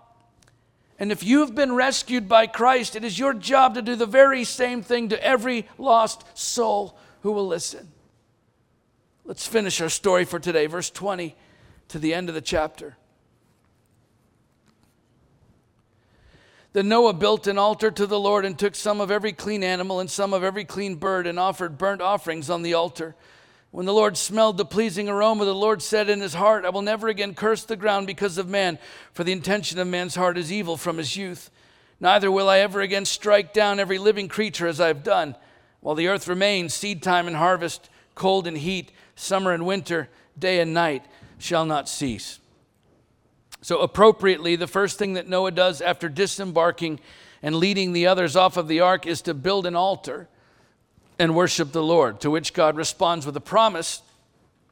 And 0.98 1.12
if 1.12 1.24
you 1.24 1.42
have 1.42 1.54
been 1.54 1.74
rescued 1.74 2.30
by 2.30 2.48
Christ, 2.48 2.96
it 2.96 3.04
is 3.04 3.20
your 3.20 3.34
job 3.34 3.76
to 3.76 3.82
do 3.82 3.96
the 3.96 4.06
very 4.06 4.44
same 4.44 4.82
thing 4.82 5.10
to 5.10 5.24
every 5.24 5.68
lost 5.78 6.38
soul 6.38 6.98
who 7.22 7.32
will 7.32 7.48
listen. 7.48 7.92
Let's 9.26 9.46
finish 9.46 9.82
our 9.82 9.90
story 9.90 10.24
for 10.24 10.40
today, 10.40 10.68
verse 10.68 10.90
20 10.90 11.36
to 11.90 12.00
the 12.00 12.14
end 12.14 12.30
of 12.30 12.36
the 12.36 12.42
chapter. 12.42 12.96
Then 16.74 16.90
Noah 16.90 17.14
built 17.14 17.48
an 17.48 17.58
altar 17.58 17.90
to 17.90 18.06
the 18.06 18.20
Lord 18.20 18.46
and 18.46 18.60
took 18.60 18.76
some 18.76 19.00
of 19.00 19.10
every 19.10 19.32
clean 19.32 19.64
animal 19.64 20.00
and 20.02 20.12
some 20.12 20.34
of 20.34 20.44
every 20.44 20.66
clean 20.66 20.96
bird 20.96 21.26
and 21.26 21.40
offered 21.40 21.78
burnt 21.78 22.02
offerings 22.02 22.50
on 22.50 22.64
the 22.64 22.74
altar. 22.74 23.16
When 23.76 23.86
the 23.86 23.94
Lord 23.94 24.16
smelled 24.16 24.56
the 24.56 24.64
pleasing 24.64 25.10
aroma, 25.10 25.44
the 25.44 25.54
Lord 25.54 25.82
said 25.82 26.10
in 26.10 26.22
his 26.22 26.34
heart, 26.34 26.64
I 26.64 26.70
will 26.70 26.82
never 26.82 27.10
again 27.10 27.34
curse 27.34 27.66
the 27.66 27.76
ground 27.76 28.08
because 28.08 28.38
of 28.38 28.48
man, 28.48 28.80
for 29.12 29.26
the 29.26 29.34
intention 29.34 29.80
of 29.80 29.88
man's 29.90 30.16
heart 30.16 30.38
is 30.38 30.50
evil 30.50 30.78
from 30.78 30.98
his 30.98 31.18
youth. 31.18 31.52
Neither 32.00 32.32
will 32.32 32.48
I 32.48 32.60
ever 32.60 32.80
again 32.80 33.04
strike 33.04 33.52
down 33.52 33.82
every 33.82 33.98
living 33.98 34.30
creature 34.30 34.66
as 34.66 34.80
I 34.80 34.88
have 34.88 35.04
done. 35.04 35.36
While 35.82 35.96
the 35.96 36.08
earth 36.08 36.30
remains, 36.30 36.74
seed 36.74 37.04
time 37.04 37.28
and 37.28 37.36
harvest, 37.36 37.90
cold 38.16 38.48
and 38.48 38.58
heat, 38.58 38.94
summer 39.18 39.52
and 39.52 39.66
winter, 39.66 40.08
day 40.40 40.62
and 40.62 40.74
night 40.74 41.04
shall 41.38 41.66
not 41.66 41.90
cease. 41.90 42.40
So, 43.62 43.80
appropriately, 43.80 44.56
the 44.56 44.68
first 44.68 44.98
thing 44.98 45.16
that 45.16 45.28
Noah 45.28 45.52
does 45.52 45.82
after 45.82 46.08
disembarking 46.08 47.02
and 47.44 47.58
leading 47.58 47.92
the 47.92 48.08
others 48.08 48.38
off 48.38 48.56
of 48.56 48.70
the 48.70 48.80
ark 48.80 49.06
is 49.06 49.22
to 49.24 49.34
build 49.34 49.66
an 49.66 49.76
altar 49.76 50.30
and 51.20 51.36
worship 51.36 51.72
the 51.72 51.84
Lord. 51.84 52.20
To 52.22 52.32
which 52.32 52.54
God 52.54 52.76
responds 52.76 53.26
with 53.26 53.36
a 53.38 53.42
promise. 53.42 54.02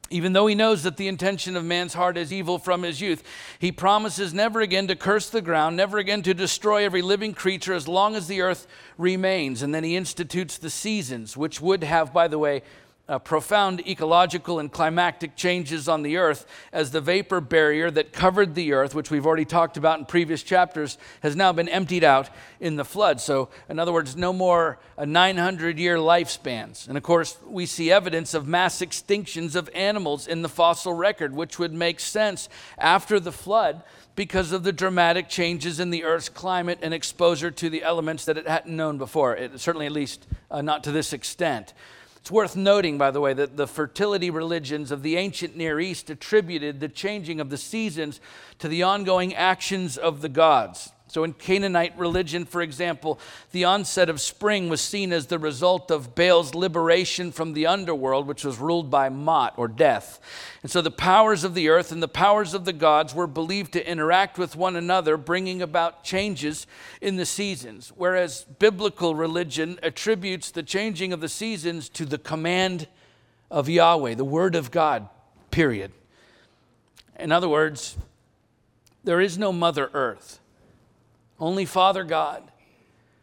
Even 0.10 0.34
though 0.34 0.46
he 0.46 0.54
knows 0.54 0.84
that 0.84 0.98
the 0.98 1.08
intention 1.08 1.56
of 1.56 1.66
man's 1.66 1.96
heart 1.96 2.18
is 2.18 2.32
evil 2.32 2.60
from 2.60 2.84
his 2.84 3.02
youth, 3.02 3.24
he 3.58 3.72
promises 3.72 4.34
never 4.34 4.62
again 4.62 4.88
to 4.88 4.96
curse 4.96 5.30
the 5.30 5.42
ground, 5.42 5.76
never 5.76 5.98
again 5.98 6.22
to 6.22 6.36
destroy 6.36 6.86
every 6.86 7.02
living 7.02 7.34
creature 7.34 7.74
as 7.74 7.88
long 7.88 8.16
as 8.16 8.28
the 8.28 8.42
earth 8.42 8.68
remains. 8.98 9.64
And 9.64 9.74
then 9.74 9.84
he 9.84 9.96
institutes 9.96 10.58
the 10.58 10.70
seasons, 10.70 11.36
which 11.36 11.62
would 11.62 11.84
have, 11.84 12.14
by 12.14 12.28
the 12.28 12.38
way, 12.38 12.62
uh, 13.10 13.20
profound 13.20 13.86
ecological 13.86 14.60
and 14.60 14.72
climatic 14.72 15.36
changes 15.36 15.90
on 15.90 16.04
the 16.04 16.16
earth 16.16 16.46
as 16.72 16.92
the 16.92 17.02
vapor 17.02 17.42
barrier 17.42 17.92
that 17.92 18.14
covered 18.14 18.56
the 18.56 18.72
earth, 18.72 18.96
which 18.96 19.12
we've 19.12 19.26
already 19.26 19.44
talked 19.44 19.76
about 19.76 20.00
in 20.00 20.06
previous 20.06 20.42
chapters, 20.42 20.98
has 21.22 21.36
now 21.36 21.52
been 21.52 21.68
emptied 21.68 22.06
out 22.06 22.30
in 22.62 22.78
the 22.78 22.86
flood. 22.86 23.20
So, 23.20 23.50
in 23.68 23.78
other 23.78 23.92
words, 23.92 24.16
no 24.16 24.32
more 24.32 24.80
900 24.98 25.78
year 25.78 25.98
lifespans. 25.98 26.88
And 26.88 26.96
of 26.96 27.04
course, 27.04 27.38
we 27.46 27.66
see 27.66 27.92
evidence 27.92 28.34
of 28.34 28.48
mass 28.48 28.80
extinctions 28.80 29.56
of 29.56 29.70
animals 29.76 30.26
in 30.26 30.42
the 30.42 30.50
fossil 30.50 30.94
record, 30.94 31.36
which 31.36 31.60
would 31.60 31.74
make 31.74 32.00
sense 32.00 32.48
after 32.78 33.20
the 33.20 33.34
flood 33.34 33.84
because 34.16 34.52
of 34.52 34.64
the 34.64 34.72
dramatic 34.72 35.28
changes 35.28 35.80
in 35.80 35.90
the 35.90 36.04
Earth's 36.04 36.30
climate 36.30 36.80
and 36.82 36.94
exposure 36.94 37.52
to 37.52 37.70
the 37.70 37.84
elements 37.84 38.26
that 38.26 38.38
it 38.38 38.48
hadn't 38.48 38.76
known 38.76 38.98
before, 38.98 39.36
it, 39.36 39.60
certainly 39.60 39.88
at 39.88 39.92
least 39.92 40.28
uh, 40.52 40.62
not 40.62 40.84
to 40.84 40.92
this 40.92 41.14
extent. 41.14 41.74
It's 42.24 42.32
worth 42.32 42.56
noting, 42.56 42.98
by 42.98 43.12
the 43.12 43.20
way, 43.20 43.34
that 43.34 43.58
the 43.58 43.68
fertility 43.68 44.30
religions 44.30 44.92
of 44.92 45.04
the 45.04 45.18
ancient 45.18 45.58
Near 45.58 45.78
East 45.82 46.10
attributed 46.10 46.80
the 46.80 46.88
changing 46.88 47.42
of 47.42 47.50
the 47.50 47.58
seasons 47.58 48.22
to 48.60 48.70
the 48.70 48.82
ongoing 48.82 49.36
actions 49.36 49.98
of 49.98 50.22
the 50.22 50.30
gods. 50.30 50.93
So, 51.14 51.24
in 51.24 51.34
Canaanite 51.34 51.96
religion, 51.96 52.44
for 52.44 52.60
example, 52.64 53.20
the 53.52 53.66
onset 53.66 54.10
of 54.10 54.20
spring 54.20 54.68
was 54.68 54.82
seen 54.82 55.14
as 55.14 55.28
the 55.28 55.38
result 55.38 55.92
of 55.92 56.16
Baal's 56.16 56.56
liberation 56.56 57.32
from 57.32 57.54
the 57.54 57.68
underworld, 57.68 58.26
which 58.26 58.44
was 58.44 58.58
ruled 58.58 58.90
by 58.90 59.10
Mot 59.10 59.54
or 59.56 59.68
death. 59.68 60.20
And 60.64 60.72
so, 60.72 60.82
the 60.82 60.90
powers 60.90 61.44
of 61.44 61.54
the 61.54 61.70
earth 61.70 61.92
and 61.92 62.02
the 62.02 62.08
powers 62.08 62.56
of 62.56 62.66
the 62.66 62.74
gods 62.74 63.14
were 63.14 63.28
believed 63.28 63.74
to 63.74 63.88
interact 63.88 64.40
with 64.40 64.56
one 64.56 64.76
another, 64.76 65.16
bringing 65.16 65.62
about 65.62 66.04
changes 66.04 66.66
in 67.00 67.18
the 67.18 67.28
seasons. 67.28 67.94
Whereas 67.96 68.48
biblical 68.58 69.14
religion 69.14 69.78
attributes 69.84 70.50
the 70.50 70.64
changing 70.64 71.14
of 71.14 71.22
the 71.22 71.30
seasons 71.30 71.90
to 71.90 72.06
the 72.06 72.18
command 72.18 72.88
of 73.52 73.70
Yahweh, 73.70 74.16
the 74.16 74.26
word 74.26 74.56
of 74.56 74.72
God, 74.72 75.08
period. 75.52 75.92
In 77.20 77.32
other 77.32 77.50
words, 77.50 77.98
There 79.04 79.22
is 79.22 79.38
no 79.38 79.52
Mother 79.52 79.92
Earth, 79.94 80.40
only 81.44 81.66
Father 81.66 82.06
God 82.06 82.42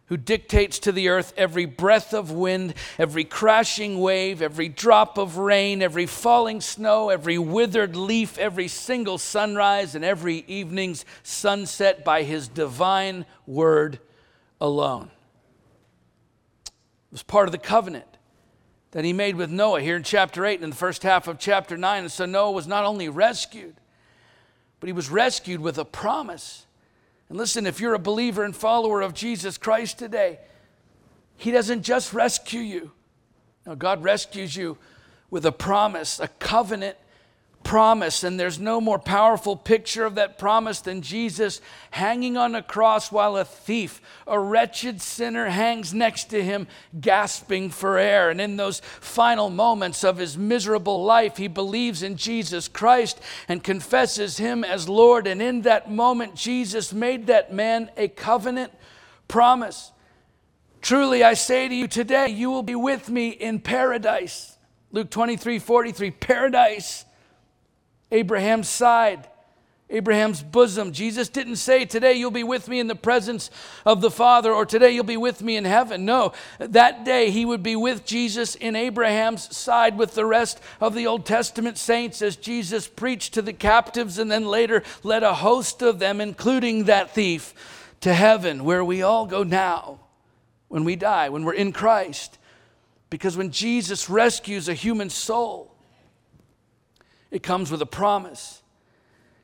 who 0.07 0.17
dictates 0.17 0.81
to 0.81 0.93
the 0.93 1.09
earth 1.09 1.33
every 1.37 1.65
breath 1.65 2.13
of 2.13 2.33
wind, 2.33 2.75
every 2.99 3.25
crashing 3.25 4.01
wave, 4.01 4.43
every 4.43 4.69
drop 4.69 5.17
of 5.17 5.39
rain, 5.39 5.81
every 5.81 6.05
falling 6.05 6.61
snow, 6.61 7.09
every 7.09 7.39
withered 7.39 7.95
leaf, 7.95 8.37
every 8.37 8.67
single 8.69 9.19
sunrise, 9.19 9.95
and 9.95 10.05
every 10.05 10.45
evening's 10.49 11.05
sunset 11.23 12.05
by 12.05 12.25
his 12.25 12.49
divine 12.49 13.25
word 13.47 14.01
alone. 14.61 15.11
It 16.67 17.13
was 17.13 17.23
part 17.23 17.49
of 17.49 17.53
the 17.53 17.59
covenant 17.59 18.19
that 18.91 19.05
he 19.05 19.13
made 19.13 19.37
with 19.37 19.49
Noah 19.49 19.81
here 19.81 19.97
in 19.97 20.03
chapter 20.03 20.45
8 20.45 20.57
and 20.57 20.65
in 20.65 20.71
the 20.71 20.77
first 20.77 21.05
half 21.05 21.29
of 21.29 21.39
chapter 21.39 21.77
9. 21.77 22.03
And 22.03 22.13
so 22.13 22.27
Noah 22.27 22.51
was 22.51 22.67
not 22.67 22.85
only 22.85 23.09
rescued, 23.09 23.77
but 24.81 24.89
he 24.89 24.93
was 24.93 25.09
rescued 25.09 25.61
with 25.61 25.79
a 25.79 25.85
promise 25.85 26.67
and 27.31 27.39
listen, 27.39 27.65
if 27.65 27.81
you're 27.81 27.95
a 27.95 27.99
believer 27.99 28.45
and 28.45 28.55
follower 28.55 29.01
of 29.01 29.15
Jesus 29.15 29.57
Christ 29.57 29.99
today, 29.99 30.41
He 31.37 31.53
doesn't 31.53 31.83
just 31.83 32.13
rescue 32.13 32.61
you. 32.61 32.91
No, 33.65 33.77
God 33.77 34.03
rescues 34.03 34.57
you 34.57 34.77
with 35.31 35.47
a 35.47 35.53
promise, 35.53 36.19
a 36.19 36.27
covenant 36.27 36.97
promise. 37.63 38.25
And 38.25 38.39
there's 38.39 38.59
no 38.59 38.81
more 38.81 38.99
powerful 38.99 39.57
picture 39.57 40.05
of 40.05 40.15
that 40.17 40.39
promise 40.39 40.81
than 40.81 41.03
Jesus 41.03 41.61
hanging 41.91 42.37
on 42.37 42.55
a 42.55 42.63
cross 42.63 43.13
while 43.13 43.37
a 43.37 43.45
thief, 43.45 44.01
a 44.27 44.39
wretched 44.39 45.01
sinner, 45.01 45.47
hangs 45.47 45.93
next 45.93 46.25
to 46.25 46.43
him, 46.43 46.67
gasping 47.01 47.71
for 47.71 47.99
air. 47.99 48.31
And 48.31 48.41
in 48.41 48.57
those 48.57 48.81
final 48.81 49.51
moments 49.51 50.05
of 50.05 50.19
his 50.19 50.37
miserable 50.37 51.05
life, 51.05 51.37
he 51.37 51.49
believes 51.49 52.03
in 52.03 52.17
Jesus 52.17 52.69
Christ 52.69 53.21
and 53.49 53.63
confesses 53.63 54.39
him 54.39 54.65
as 54.65 54.89
Lord. 54.89 55.27
And 55.27 55.43
in 55.43 55.63
that 55.63 55.91
moment, 55.91 56.35
Jesus 56.35 56.93
made 56.93 57.27
that 57.27 57.53
man 57.53 57.91
a 57.97 58.09
covenant 58.09 58.73
promise. 59.29 59.93
Truly, 60.83 61.23
I 61.23 61.35
say 61.35 61.69
to 61.69 61.75
you 61.75 61.87
today, 61.87 62.29
you 62.29 62.51
will 62.51 62.63
be 62.63 62.75
with 62.75 63.11
me 63.11 63.29
in 63.29 63.61
paradise. 63.61 64.57
Luke 64.93 65.11
23 65.11 65.59
43, 65.59 66.11
paradise 66.11 67.05
Abraham's 68.11 68.69
side, 68.69 69.29
Abraham's 69.93 70.43
bosom. 70.43 70.93
Jesus 70.93 71.29
didn't 71.29 71.57
say, 71.57 71.85
Today 71.85 72.15
you'll 72.15 72.31
be 72.31 72.45
with 72.45 72.69
me 72.69 72.79
in 72.79 72.87
the 72.87 72.95
presence 72.95 73.51
of 73.85 74.01
the 74.01 74.11
Father, 74.11 74.53
or 74.53 74.65
today 74.65 74.93
you'll 74.93 75.05
be 75.05 75.17
with 75.17 75.43
me 75.43 75.57
in 75.57 75.65
heaven. 75.65 76.05
No, 76.05 76.33
that 76.59 77.05
day 77.05 77.31
he 77.31 77.45
would 77.45 77.63
be 77.63 77.75
with 77.75 78.05
Jesus 78.05 78.55
in 78.55 78.77
Abraham's 78.77 79.55
side 79.57 79.99
with 79.99 80.15
the 80.15 80.27
rest 80.27 80.61
of 80.81 80.95
the 80.95 81.07
Old 81.07 81.27
Testament 81.27 81.77
saints 81.77 82.23
as 82.23 82.37
Jesus 82.37 82.87
preached 82.87 83.35
to 83.35 83.43
the 83.43 83.53
captives 83.53 84.19
and 84.19 84.31
then 84.31 84.47
later 84.47 84.83
led 85.03 85.25
a 85.25 85.35
host 85.35 85.83
of 85.83 85.99
them, 85.99 86.21
including 86.21 86.85
that 86.85 87.13
thief, 87.13 87.53
to 88.01 88.15
heaven, 88.15 88.65
where 88.65 88.85
we 88.85 89.03
all 89.03 89.27
go 89.27 89.43
now 89.43 89.99
when 90.69 90.85
we 90.85 90.95
die, 90.97 91.29
when 91.29 91.45
we're 91.45 91.53
in 91.53 91.73
Christ. 91.73 92.39
Because 93.11 93.37
when 93.37 93.51
Jesus 93.51 94.09
rescues 94.09 94.69
a 94.69 94.75
human 94.75 95.11
soul, 95.11 95.70
it 97.31 97.43
comes 97.43 97.71
with 97.71 97.83
a 97.83 97.87
promise 97.87 98.61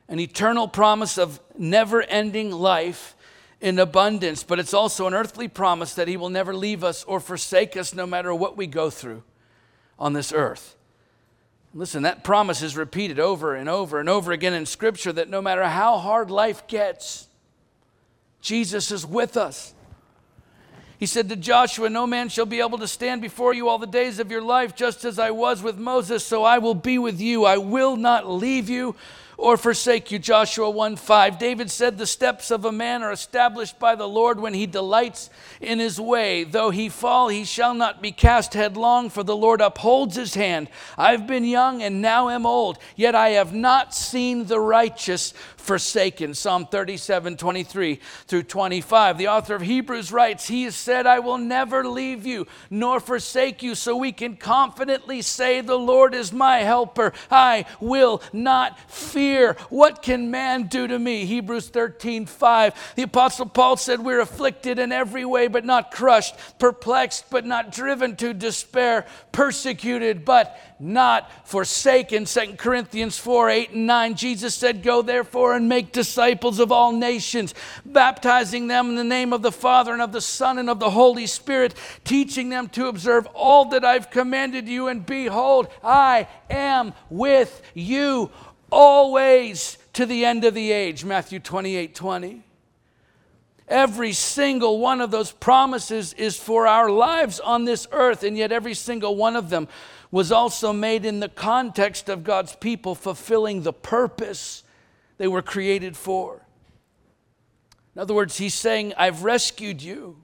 an 0.09 0.21
eternal 0.21 0.69
promise 0.69 1.19
of 1.19 1.41
never 1.59 2.03
ending 2.03 2.53
life 2.53 3.17
in 3.61 3.79
abundance, 3.79 4.43
but 4.43 4.59
it's 4.59 4.75
also 4.75 5.07
an 5.07 5.15
earthly 5.15 5.49
promise 5.49 5.95
that 5.95 6.09
He 6.09 6.17
will 6.17 6.29
never 6.29 6.55
leave 6.55 6.85
us 6.85 7.05
or 7.05 7.21
forsake 7.21 7.77
us 7.77 7.95
no 7.95 8.07
matter 8.07 8.35
what 8.35 8.57
we 8.57 8.67
go 8.67 8.91
through 8.91 9.23
on 9.99 10.13
this 10.13 10.33
earth. 10.33 10.77
Listen, 11.75 12.05
that 12.05 12.23
promise 12.23 12.63
is 12.63 12.77
repeated 12.77 13.19
over 13.19 13.55
and 13.55 13.69
over 13.69 13.99
and 13.99 14.09
over 14.09 14.33
again 14.33 14.55
in 14.55 14.65
Scripture 14.65 15.13
that 15.13 15.29
no 15.29 15.43
matter 15.43 15.65
how 15.65 15.99
hard 15.99 16.31
life 16.31 16.67
gets, 16.69 17.29
Jesus 18.41 18.91
is 18.91 19.05
with 19.05 19.37
us. 19.37 19.75
He 20.99 21.07
said 21.07 21.29
to 21.29 21.37
Joshua, 21.37 21.91
No 21.91 22.07
man 22.07 22.29
shall 22.29 22.47
be 22.47 22.61
able 22.61 22.79
to 22.79 22.89
stand 22.89 23.21
before 23.21 23.53
you 23.53 23.69
all 23.69 23.79
the 23.79 23.87
days 23.87 24.19
of 24.19 24.31
your 24.31 24.43
life, 24.43 24.75
just 24.75 25.05
as 25.05 25.19
I 25.19 25.31
was 25.31 25.63
with 25.63 25.77
Moses, 25.77 26.25
so 26.25 26.43
I 26.43 26.59
will 26.59 26.75
be 26.75 26.99
with 26.99 27.21
you. 27.21 27.45
I 27.45 27.59
will 27.59 27.97
not 27.97 28.29
leave 28.29 28.71
you 28.71 28.97
or 29.39 29.57
forsake 29.57 30.11
you. 30.11 30.19
Joshua 30.19 30.71
1 30.71 30.97
5. 30.97 31.39
David 31.39 31.71
said, 31.71 31.99
The 31.99 32.07
steps 32.07 32.51
of 32.51 32.65
a 32.65 32.73
man 32.73 33.03
are 33.03 33.13
established 33.13 33.79
by 33.79 33.95
the 33.95 34.09
Lord 34.09 34.41
when 34.41 34.55
he 34.55 34.67
delights 34.67 35.29
in 35.61 35.79
his 35.79 36.01
way. 36.01 36.45
Though 36.45 36.71
he 36.71 36.89
fall, 36.89 37.29
he 37.29 37.45
shall 37.45 37.75
not 37.75 38.01
be 38.01 38.13
cast 38.13 38.55
headlong, 38.55 39.11
for 39.11 39.23
the 39.23 39.37
Lord 39.37 39.61
upholds 39.61 40.17
his 40.17 40.35
hand. 40.35 40.69
I've 40.97 41.27
been 41.27 41.45
young 41.45 41.83
and 41.83 42.01
now 42.01 42.31
am 42.31 42.47
old, 42.47 42.79
yet 42.97 43.15
I 43.15 43.31
have 43.31 43.53
not 43.53 43.95
seen 43.95 44.47
the 44.47 44.61
righteous 44.61 45.35
forsaken. 45.67 46.33
Psalm 46.33 46.67
37, 46.67 47.37
23 47.37 48.01
through 48.27 48.43
25. 48.45 49.19
The 49.19 49.29
author 49.29 49.57
of 49.57 49.63
Hebrews 49.63 50.13
writes, 50.13 50.47
He 50.47 50.65
has 50.65 50.77
said, 50.77 51.07
I 51.07 51.19
will 51.19 51.39
never 51.39 51.87
leave 51.87 52.25
you 52.25 52.47
nor 52.71 53.01
forsake 53.01 53.63
you. 53.63 53.75
So 53.75 53.97
we 53.97 54.13
can 54.13 54.37
confidently 54.37 55.23
say, 55.23 55.61
The 55.61 55.79
Lord 55.79 56.15
is 56.15 56.33
my 56.33 56.59
helper. 56.59 57.13
I 57.31 57.67
will 57.81 58.23
not 58.33 58.91
fear. 58.91 59.55
What 59.69 60.03
can 60.03 60.31
man 60.31 60.69
do 60.69 60.87
to 60.87 60.99
me? 60.99 61.27
Hebrews 61.27 61.69
13, 61.69 62.27
5. 62.27 62.95
The 62.95 63.03
Apostle 63.03 63.47
Paul 63.47 63.77
said, 63.77 64.01
We're 64.01 64.21
afflicted 64.21 64.79
in 64.79 64.93
every 64.93 65.25
way, 65.25 65.49
but 65.49 65.65
not 65.65 65.91
crushed, 65.91 66.37
perplexed, 66.59 67.29
but 67.31 67.45
not 67.45 67.73
driven 67.73 68.17
to 68.17 68.33
despair, 68.33 69.07
persecuted, 69.33 70.25
but 70.25 70.59
not 70.79 71.31
forsaken. 71.47 72.25
2 72.25 72.55
Corinthians 72.57 73.19
4 73.19 73.51
8 73.51 73.71
and 73.71 73.87
9. 73.87 74.15
Jesus 74.15 74.55
said, 74.55 74.83
Go 74.83 75.03
therefore 75.03 75.55
and 75.55 75.69
make 75.69 75.93
disciples 75.93 76.59
of 76.59 76.71
all 76.71 76.93
nations, 76.93 77.55
baptizing 77.85 78.67
them 78.67 78.91
in 78.91 78.97
the 78.97 79.05
name 79.05 79.33
of 79.33 79.43
the 79.43 79.53
Father 79.53 79.93
and 79.93 80.03
of 80.03 80.13
the 80.13 80.21
Son 80.21 80.59
and 80.59 80.69
of 80.69 80.79
the 80.79 80.91
Holy 80.91 81.27
Spirit, 81.27 81.75
teaching 82.05 82.49
them 82.49 82.69
to 82.71 82.87
observe 82.87 83.27
all 83.35 83.67
that 83.67 83.85
I've 83.85 84.11
commanded 84.11 84.69
you. 84.69 84.89
And 84.89 85.05
behold, 85.05 85.69
I 85.83 86.29
am 86.51 86.93
with 87.11 87.63
you 87.75 88.31
always 88.71 89.79
to 89.95 90.07
the 90.07 90.25
end 90.25 90.45
of 90.45 90.55
the 90.55 90.73
age. 90.73 91.05
Matthew 91.05 91.41
28 91.41 91.95
20. 91.95 92.43
Every 93.69 94.13
single 94.13 94.79
one 94.79 95.01
of 95.01 95.11
those 95.11 95.33
promises 95.33 96.13
is 96.13 96.39
for 96.39 96.69
our 96.69 96.89
lives 96.89 97.41
on 97.41 97.65
this 97.65 97.89
earth, 97.91 98.23
and 98.23 98.39
yet 98.39 98.53
every 98.53 98.75
single 98.75 99.17
one 99.17 99.35
of 99.35 99.51
them 99.51 99.67
was 100.11 100.31
also 100.31 100.73
made 100.73 101.05
in 101.05 101.21
the 101.21 101.29
context 101.29 102.09
of 102.09 102.25
God's 102.25 102.55
people 102.57 102.95
fulfilling 102.95 103.63
the 103.63 103.73
purpose 103.73 104.63
they 105.19 105.29
were 105.29 105.43
created 105.43 105.97
for. 105.97 106.47
In 107.95 108.03
other 108.03 108.15
words, 108.15 108.39
he's 108.39 108.55
saying, 108.55 108.93
I've 108.97 109.25
rescued 109.25 109.83
you 109.83 110.23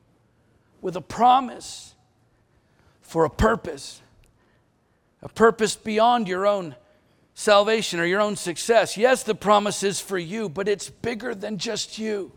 with 0.81 0.97
a 0.97 1.01
promise 1.01 1.95
for 3.01 3.25
a 3.25 3.31
purpose, 3.31 4.03
a 5.23 5.29
purpose 5.29 5.77
beyond 5.77 6.29
your 6.29 6.47
own 6.47 6.77
salvation 7.35 7.99
or 7.99 8.05
your 8.05 8.21
own 8.21 8.37
success. 8.37 8.97
Yes, 8.97 9.23
the 9.23 9.35
promise 9.35 9.83
is 9.83 10.01
for 10.01 10.19
you, 10.19 10.49
but 10.49 10.69
it's 10.69 10.91
bigger 10.91 11.35
than 11.35 11.59
just 11.59 11.99
you 11.99 12.33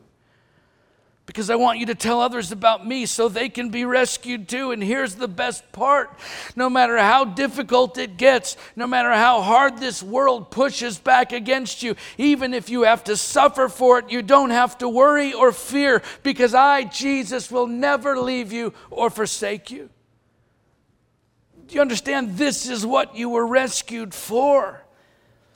because 1.26 1.50
I 1.50 1.56
want 1.56 1.80
you 1.80 1.88
to 1.88 1.96
tell 1.96 2.22
others 2.22 2.52
about 2.52 2.86
me 2.86 3.06
so 3.06 3.28
they 3.28 3.50
can 3.50 3.70
be 3.70 3.84
rescued 3.84 4.48
too. 4.48 4.72
And 4.72 4.84
here's 4.84 5.16
the 5.16 5.28
best 5.28 5.72
part 5.72 6.12
no 6.56 6.70
matter 6.70 6.98
how 6.98 7.26
difficult 7.26 7.98
it 7.98 8.18
gets, 8.18 8.58
no 8.76 8.86
matter 8.86 9.12
how 9.12 9.42
hard 9.42 9.80
this 9.80 10.04
world 10.04 10.52
pushes 10.52 11.00
back 11.00 11.32
against 11.32 11.82
you, 11.82 11.96
even 12.18 12.54
if 12.54 12.70
you 12.70 12.84
have 12.84 13.04
to 13.06 13.18
suffer 13.18 13.70
for 13.70 14.00
it, 14.00 14.12
you 14.12 14.22
don't 14.22 14.52
have 14.52 14.78
to 14.78 14.88
worry 14.88 15.34
or 15.34 15.52
fear 15.52 16.04
because 16.22 16.54
I, 16.54 16.84
Jesus, 16.84 17.50
will 17.50 17.68
never 17.68 18.20
leave 18.20 18.52
you 18.54 18.74
or 18.92 19.10
forsake 19.10 19.72
you. 19.72 19.90
Do 21.68 21.76
you 21.76 21.82
understand? 21.82 22.38
This 22.38 22.70
is 22.70 22.86
what 22.86 23.16
you 23.16 23.30
were 23.30 23.48
rescued 23.48 24.14
for. 24.14 24.85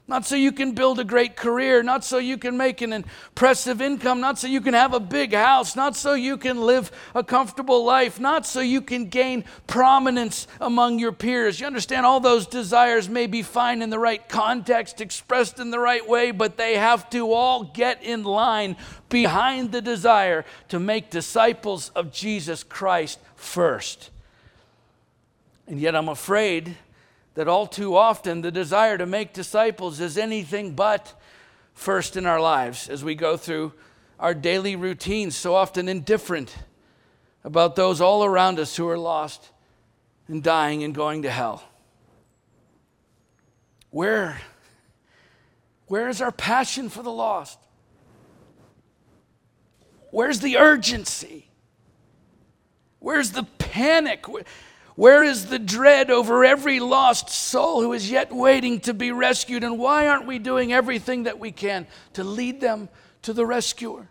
Not 0.10 0.26
so 0.26 0.36
you 0.36 0.51
can 0.51 0.72
build 0.72 0.99
a 0.99 1.03
great 1.03 1.36
career, 1.36 1.84
not 1.84 2.03
so 2.03 2.18
you 2.18 2.39
can 2.39 2.57
make 2.57 2.82
an 2.82 2.93
impressive 2.93 3.80
income, 3.80 4.20
not 4.20 4.39
so 4.39 4.47
you 4.47 4.60
can 4.60 4.74
have 4.74 4.95
a 4.95 4.99
big 4.99 5.36
house, 5.36 5.76
not 5.76 5.95
so 5.95 6.16
you 6.16 6.36
can 6.36 6.60
live 6.62 6.91
a 7.14 7.24
comfortable 7.24 7.86
life, 7.86 8.20
not 8.20 8.43
so 8.43 8.60
you 8.60 8.82
can 8.82 9.05
gain 9.05 9.45
prominence 9.68 10.47
among 10.60 10.97
your 10.97 11.12
peers. 11.12 11.60
You 11.60 11.68
understand 11.68 12.07
all 12.07 12.20
those 12.20 12.47
desires 12.47 13.07
may 13.07 13.28
be 13.28 13.43
fine 13.43 13.84
in 13.84 13.91
the 13.91 13.99
right 13.99 14.28
context, 14.28 14.99
expressed 14.99 15.60
in 15.60 15.70
the 15.70 15.78
right 15.78 16.10
way, 16.10 16.32
but 16.32 16.57
they 16.57 16.78
have 16.78 17.07
to 17.12 17.32
all 17.32 17.66
get 17.66 18.01
in 18.01 18.24
line 18.24 18.78
behind 19.10 19.72
the 19.72 19.82
desire 19.82 20.43
to 20.70 20.80
make 20.80 21.12
disciples 21.12 21.89
of 21.89 22.12
Jesus 22.12 22.64
Christ 22.64 23.20
first. 23.36 24.10
And 25.68 25.80
yet 25.80 25.95
I'm 25.95 26.10
afraid 26.10 26.78
that 27.39 27.47
all 27.47 27.67
too 27.67 27.95
often 27.95 28.41
the 28.41 28.51
desire 28.51 28.97
to 28.97 29.05
make 29.05 29.31
disciples 29.31 30.01
is 30.01 30.17
anything 30.17 30.73
but 30.73 31.13
first 31.73 32.17
in 32.17 32.25
our 32.25 32.41
lives 32.41 32.89
as 32.89 33.01
we 33.01 33.15
go 33.15 33.37
through 33.37 33.71
our 34.19 34.33
daily 34.33 34.75
routines, 34.75 35.37
so 35.37 35.55
often 35.55 35.87
indifferent 35.87 36.53
about 37.45 37.77
those 37.77 38.01
all 38.01 38.25
around 38.25 38.59
us 38.59 38.75
who 38.75 38.89
are 38.89 38.97
lost 38.97 39.51
and 40.27 40.43
dying 40.43 40.83
and 40.83 40.93
going 40.93 41.21
to 41.21 41.31
hell. 41.31 41.63
Where, 43.89 44.41
where 45.87 46.09
is 46.09 46.21
our 46.21 46.33
passion 46.33 46.89
for 46.89 47.03
the 47.03 47.09
lost? 47.09 47.57
Where's 50.11 50.41
the 50.41 50.57
urgency? 50.57 51.47
Where's 52.99 53.31
the 53.31 53.43
panic? 53.43 54.25
Where 54.99 55.23
is 55.23 55.45
the 55.45 55.59
dread 55.59 56.11
over 56.11 56.43
every 56.43 56.81
lost 56.81 57.29
soul 57.29 57.81
who 57.81 57.93
is 57.93 58.11
yet 58.11 58.33
waiting 58.33 58.81
to 58.81 58.93
be 58.93 59.13
rescued? 59.13 59.63
And 59.63 59.79
why 59.79 60.09
aren't 60.09 60.27
we 60.27 60.39
doing 60.39 60.73
everything 60.73 61.23
that 61.23 61.39
we 61.39 61.53
can 61.53 61.87
to 62.11 62.23
lead 62.25 62.59
them 62.59 62.89
to 63.21 63.31
the 63.31 63.45
rescuer? 63.45 64.09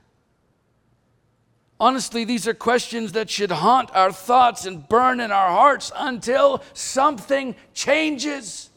Honestly, 1.79 2.25
these 2.25 2.49
are 2.49 2.55
questions 2.55 3.13
that 3.13 3.29
should 3.29 3.51
haunt 3.51 3.91
our 3.95 4.11
thoughts 4.11 4.65
and 4.65 4.89
burn 4.89 5.21
in 5.21 5.31
our 5.31 5.51
hearts 5.51 5.93
until 5.95 6.63
something 6.73 7.55
changes. 7.75 8.71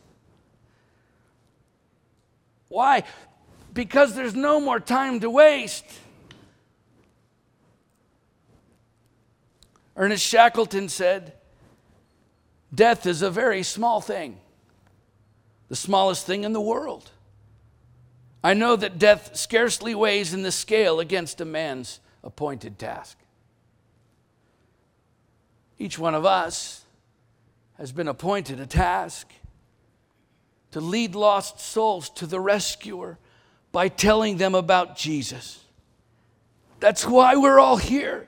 Why? 2.68 3.04
Because 3.74 4.16
there's 4.16 4.36
no 4.36 4.60
more 4.60 4.82
time 4.82 5.22
to 5.22 5.30
waste. 5.30 5.86
Ernest 9.96 10.26
Shackleton 10.26 10.90
said, 10.90 11.36
Death 12.74 13.06
is 13.06 13.22
a 13.22 13.30
very 13.30 13.64
small 13.64 14.00
thing, 14.00 14.40
the 15.68 15.76
smallest 15.76 16.26
thing 16.26 16.44
in 16.44 16.54
the 16.54 16.62
world. 16.62 17.12
I 18.44 18.54
know 18.54 18.76
that 18.76 18.98
death 18.98 19.36
scarcely 19.36 19.94
weighs 19.94 20.34
in 20.34 20.42
the 20.42 20.52
scale 20.52 21.00
against 21.00 21.42
a 21.42 21.46
man's 21.46 22.00
appointed 22.24 22.80
task. 22.80 23.18
Each 25.78 26.00
one 26.00 26.16
of 26.16 26.26
us 26.26 26.86
has 27.78 27.92
been 27.92 28.08
appointed 28.08 28.60
a 28.60 28.66
task 28.66 29.28
to 30.72 30.80
lead 30.80 31.16
lost 31.16 31.60
souls 31.60 32.10
to 32.12 32.26
the 32.26 32.40
rescuer 32.40 33.18
by 33.72 33.88
telling 33.88 34.38
them 34.38 34.56
about 34.56 34.96
Jesus. 34.96 35.64
That's 36.80 37.06
why 37.06 37.36
we're 37.36 37.60
all 37.60 37.78
here. 37.78 38.28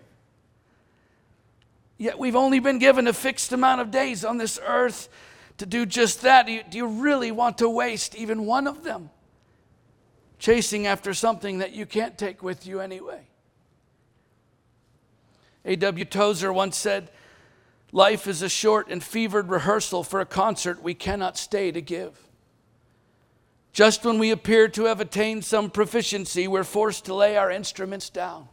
Yet 1.97 2.17
we've 2.17 2.35
only 2.35 2.59
been 2.59 2.79
given 2.79 3.07
a 3.07 3.13
fixed 3.13 3.51
amount 3.51 3.81
of 3.81 3.91
days 3.91 4.25
on 4.25 4.37
this 4.37 4.59
earth 4.65 5.09
to 5.57 5.65
do 5.65 5.85
just 5.85 6.21
that. 6.21 6.47
Do 6.47 6.51
you, 6.51 6.63
do 6.69 6.77
you 6.77 6.87
really 6.87 7.31
want 7.31 7.59
to 7.59 7.69
waste 7.69 8.15
even 8.15 8.45
one 8.45 8.67
of 8.67 8.83
them 8.83 9.09
chasing 10.39 10.87
after 10.87 11.13
something 11.13 11.59
that 11.59 11.73
you 11.73 11.85
can't 11.85 12.17
take 12.17 12.43
with 12.43 12.65
you 12.65 12.79
anyway? 12.79 13.21
A.W. 15.65 16.05
Tozer 16.05 16.51
once 16.51 16.77
said, 16.77 17.09
Life 17.93 18.27
is 18.27 18.41
a 18.41 18.49
short 18.49 18.87
and 18.89 19.03
fevered 19.03 19.49
rehearsal 19.49 20.03
for 20.03 20.19
a 20.19 20.25
concert 20.25 20.81
we 20.81 20.95
cannot 20.95 21.37
stay 21.37 21.71
to 21.71 21.79
give. 21.79 22.19
Just 23.71 24.03
when 24.03 24.17
we 24.17 24.31
appear 24.31 24.67
to 24.69 24.85
have 24.85 24.99
attained 24.99 25.45
some 25.45 25.69
proficiency, 25.69 26.47
we're 26.47 26.63
forced 26.63 27.05
to 27.05 27.13
lay 27.13 27.37
our 27.37 27.51
instruments 27.51 28.09
down. 28.09 28.49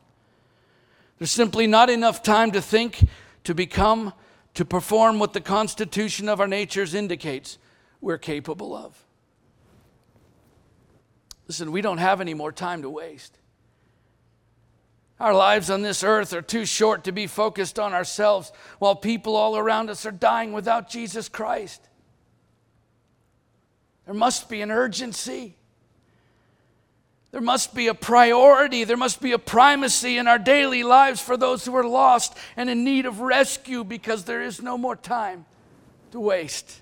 There's 1.18 1.30
simply 1.30 1.66
not 1.66 1.90
enough 1.90 2.22
time 2.22 2.52
to 2.52 2.62
think 2.62 3.06
to 3.44 3.54
become, 3.54 4.12
to 4.54 4.64
perform 4.64 5.18
what 5.18 5.32
the 5.32 5.40
constitution 5.40 6.28
of 6.28 6.40
our 6.40 6.48
natures 6.48 6.94
indicates 6.94 7.58
we're 8.00 8.18
capable 8.18 8.74
of. 8.74 9.04
Listen, 11.46 11.72
we 11.72 11.82
don't 11.82 11.98
have 11.98 12.20
any 12.20 12.34
more 12.34 12.52
time 12.52 12.82
to 12.82 12.90
waste. 12.90 13.36
Our 15.18 15.34
lives 15.34 15.68
on 15.68 15.82
this 15.82 16.02
earth 16.02 16.32
are 16.32 16.40
too 16.40 16.64
short 16.64 17.04
to 17.04 17.12
be 17.12 17.26
focused 17.26 17.78
on 17.78 17.92
ourselves 17.92 18.52
while 18.78 18.96
people 18.96 19.36
all 19.36 19.58
around 19.58 19.90
us 19.90 20.06
are 20.06 20.12
dying 20.12 20.52
without 20.52 20.88
Jesus 20.88 21.28
Christ. 21.28 21.86
There 24.06 24.14
must 24.14 24.48
be 24.48 24.62
an 24.62 24.70
urgency. 24.70 25.56
There 27.32 27.40
must 27.40 27.74
be 27.74 27.86
a 27.86 27.94
priority. 27.94 28.84
There 28.84 28.96
must 28.96 29.20
be 29.20 29.32
a 29.32 29.38
primacy 29.38 30.18
in 30.18 30.26
our 30.26 30.38
daily 30.38 30.82
lives 30.82 31.20
for 31.20 31.36
those 31.36 31.64
who 31.64 31.76
are 31.76 31.86
lost 31.86 32.36
and 32.56 32.68
in 32.68 32.84
need 32.84 33.06
of 33.06 33.20
rescue 33.20 33.84
because 33.84 34.24
there 34.24 34.42
is 34.42 34.60
no 34.60 34.76
more 34.76 34.96
time 34.96 35.44
to 36.10 36.18
waste. 36.18 36.80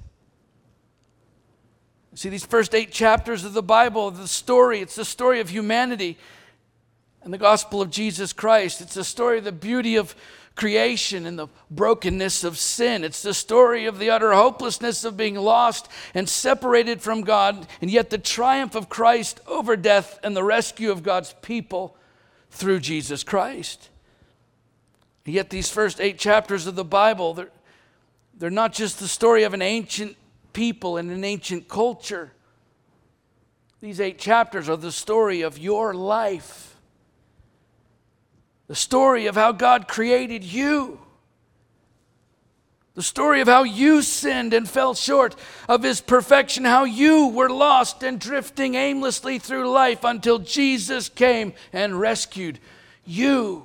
See, 2.14 2.30
these 2.30 2.44
first 2.44 2.74
eight 2.74 2.90
chapters 2.90 3.44
of 3.44 3.53
the 3.53 3.62
Bible, 3.62 4.11
the 4.11 4.26
story, 4.26 4.80
it's 4.80 4.96
the 4.96 5.05
story 5.05 5.38
of 5.38 5.51
humanity 5.51 6.18
and 7.22 7.32
the 7.32 7.38
gospel 7.38 7.80
of 7.80 7.90
Jesus 7.90 8.32
Christ. 8.32 8.80
It's 8.80 8.94
the 8.94 9.05
story 9.05 9.38
of 9.38 9.44
the 9.44 9.53
beauty 9.53 9.94
of 9.94 10.16
creation 10.59 11.25
and 11.25 11.39
the 11.39 11.47
brokenness 11.71 12.43
of 12.43 12.59
sin. 12.59 13.05
It's 13.05 13.23
the 13.23 13.33
story 13.33 13.87
of 13.87 13.99
the 13.99 14.11
utter 14.11 14.33
hopelessness 14.33 15.05
of 15.05 15.17
being 15.17 15.37
lost 15.37 15.89
and 16.15 16.29
separated 16.29 17.01
from 17.01 17.23
God, 17.23 17.67
and 17.81 17.91
yet 17.91 18.11
the 18.11 18.19
triumph 18.19 18.75
of 18.75 18.89
Christ 18.89 19.41
over 19.47 19.77
death 19.77 20.19
and 20.23 20.37
the 20.37 20.43
rescue 20.43 20.91
of 20.91 21.05
God's 21.05 21.33
people 21.43 21.97
through 22.51 22.81
Jesus 22.81 23.23
Christ. 23.23 23.89
And 25.25 25.35
yet, 25.35 25.51
these 25.51 25.71
first 25.71 26.01
eight 26.01 26.19
chapters 26.19 26.67
of 26.67 26.75
the 26.75 26.85
Bible, 26.85 27.35
they're, 27.35 27.51
they're 28.37 28.51
not 28.51 28.73
just 28.73 28.99
the 28.99 29.09
story 29.09 29.45
of 29.45 29.55
an 29.55 29.63
ancient 29.63 30.17
people 30.53 30.97
and 30.97 31.11
an 31.11 31.23
ancient 31.23 31.69
culture. 31.69 32.33
These 33.81 34.01
eight 34.01 34.19
chapters 34.19 34.69
are 34.69 34.77
the 34.77 34.91
story 34.91 35.43
of 35.43 35.57
your 35.57 35.95
life 35.95 36.68
the 38.69 38.77
story 38.77 39.27
of 39.27 39.35
how 39.35 39.53
God 39.53 39.89
created 39.89 40.45
you. 40.45 41.01
The 42.95 43.03
story 43.03 43.41
of 43.41 43.49
how 43.49 43.62
you 43.62 44.03
sinned 44.03 44.53
and 44.53 44.69
fell 44.69 44.95
short 44.95 45.37
of 45.69 45.83
His 45.83 46.01
perfection, 46.01 46.64
how 46.64 46.85
you 46.85 47.29
were 47.29 47.49
lost 47.49 48.03
and 48.03 48.21
drifting 48.21 48.75
aimlessly 48.75 49.39
through 49.39 49.71
life 49.71 50.05
until 50.05 50.39
Jesus 50.39 51.09
came 51.09 51.55
and 51.73 51.99
rescued 51.99 52.59
you. 53.05 53.64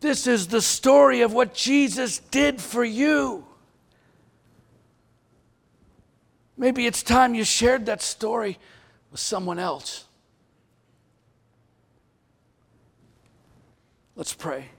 This 0.00 0.26
is 0.26 0.48
the 0.48 0.60
story 0.60 1.22
of 1.22 1.32
what 1.32 1.54
Jesus 1.54 2.18
did 2.18 2.60
for 2.60 2.84
you. 2.84 3.46
Maybe 6.58 6.86
it's 6.86 7.02
time 7.02 7.34
you 7.34 7.44
shared 7.44 7.86
that 7.86 8.02
story 8.02 8.58
with 9.10 9.20
someone 9.20 9.58
else. 9.58 10.05
Let's 14.16 14.32
pray. 14.32 14.70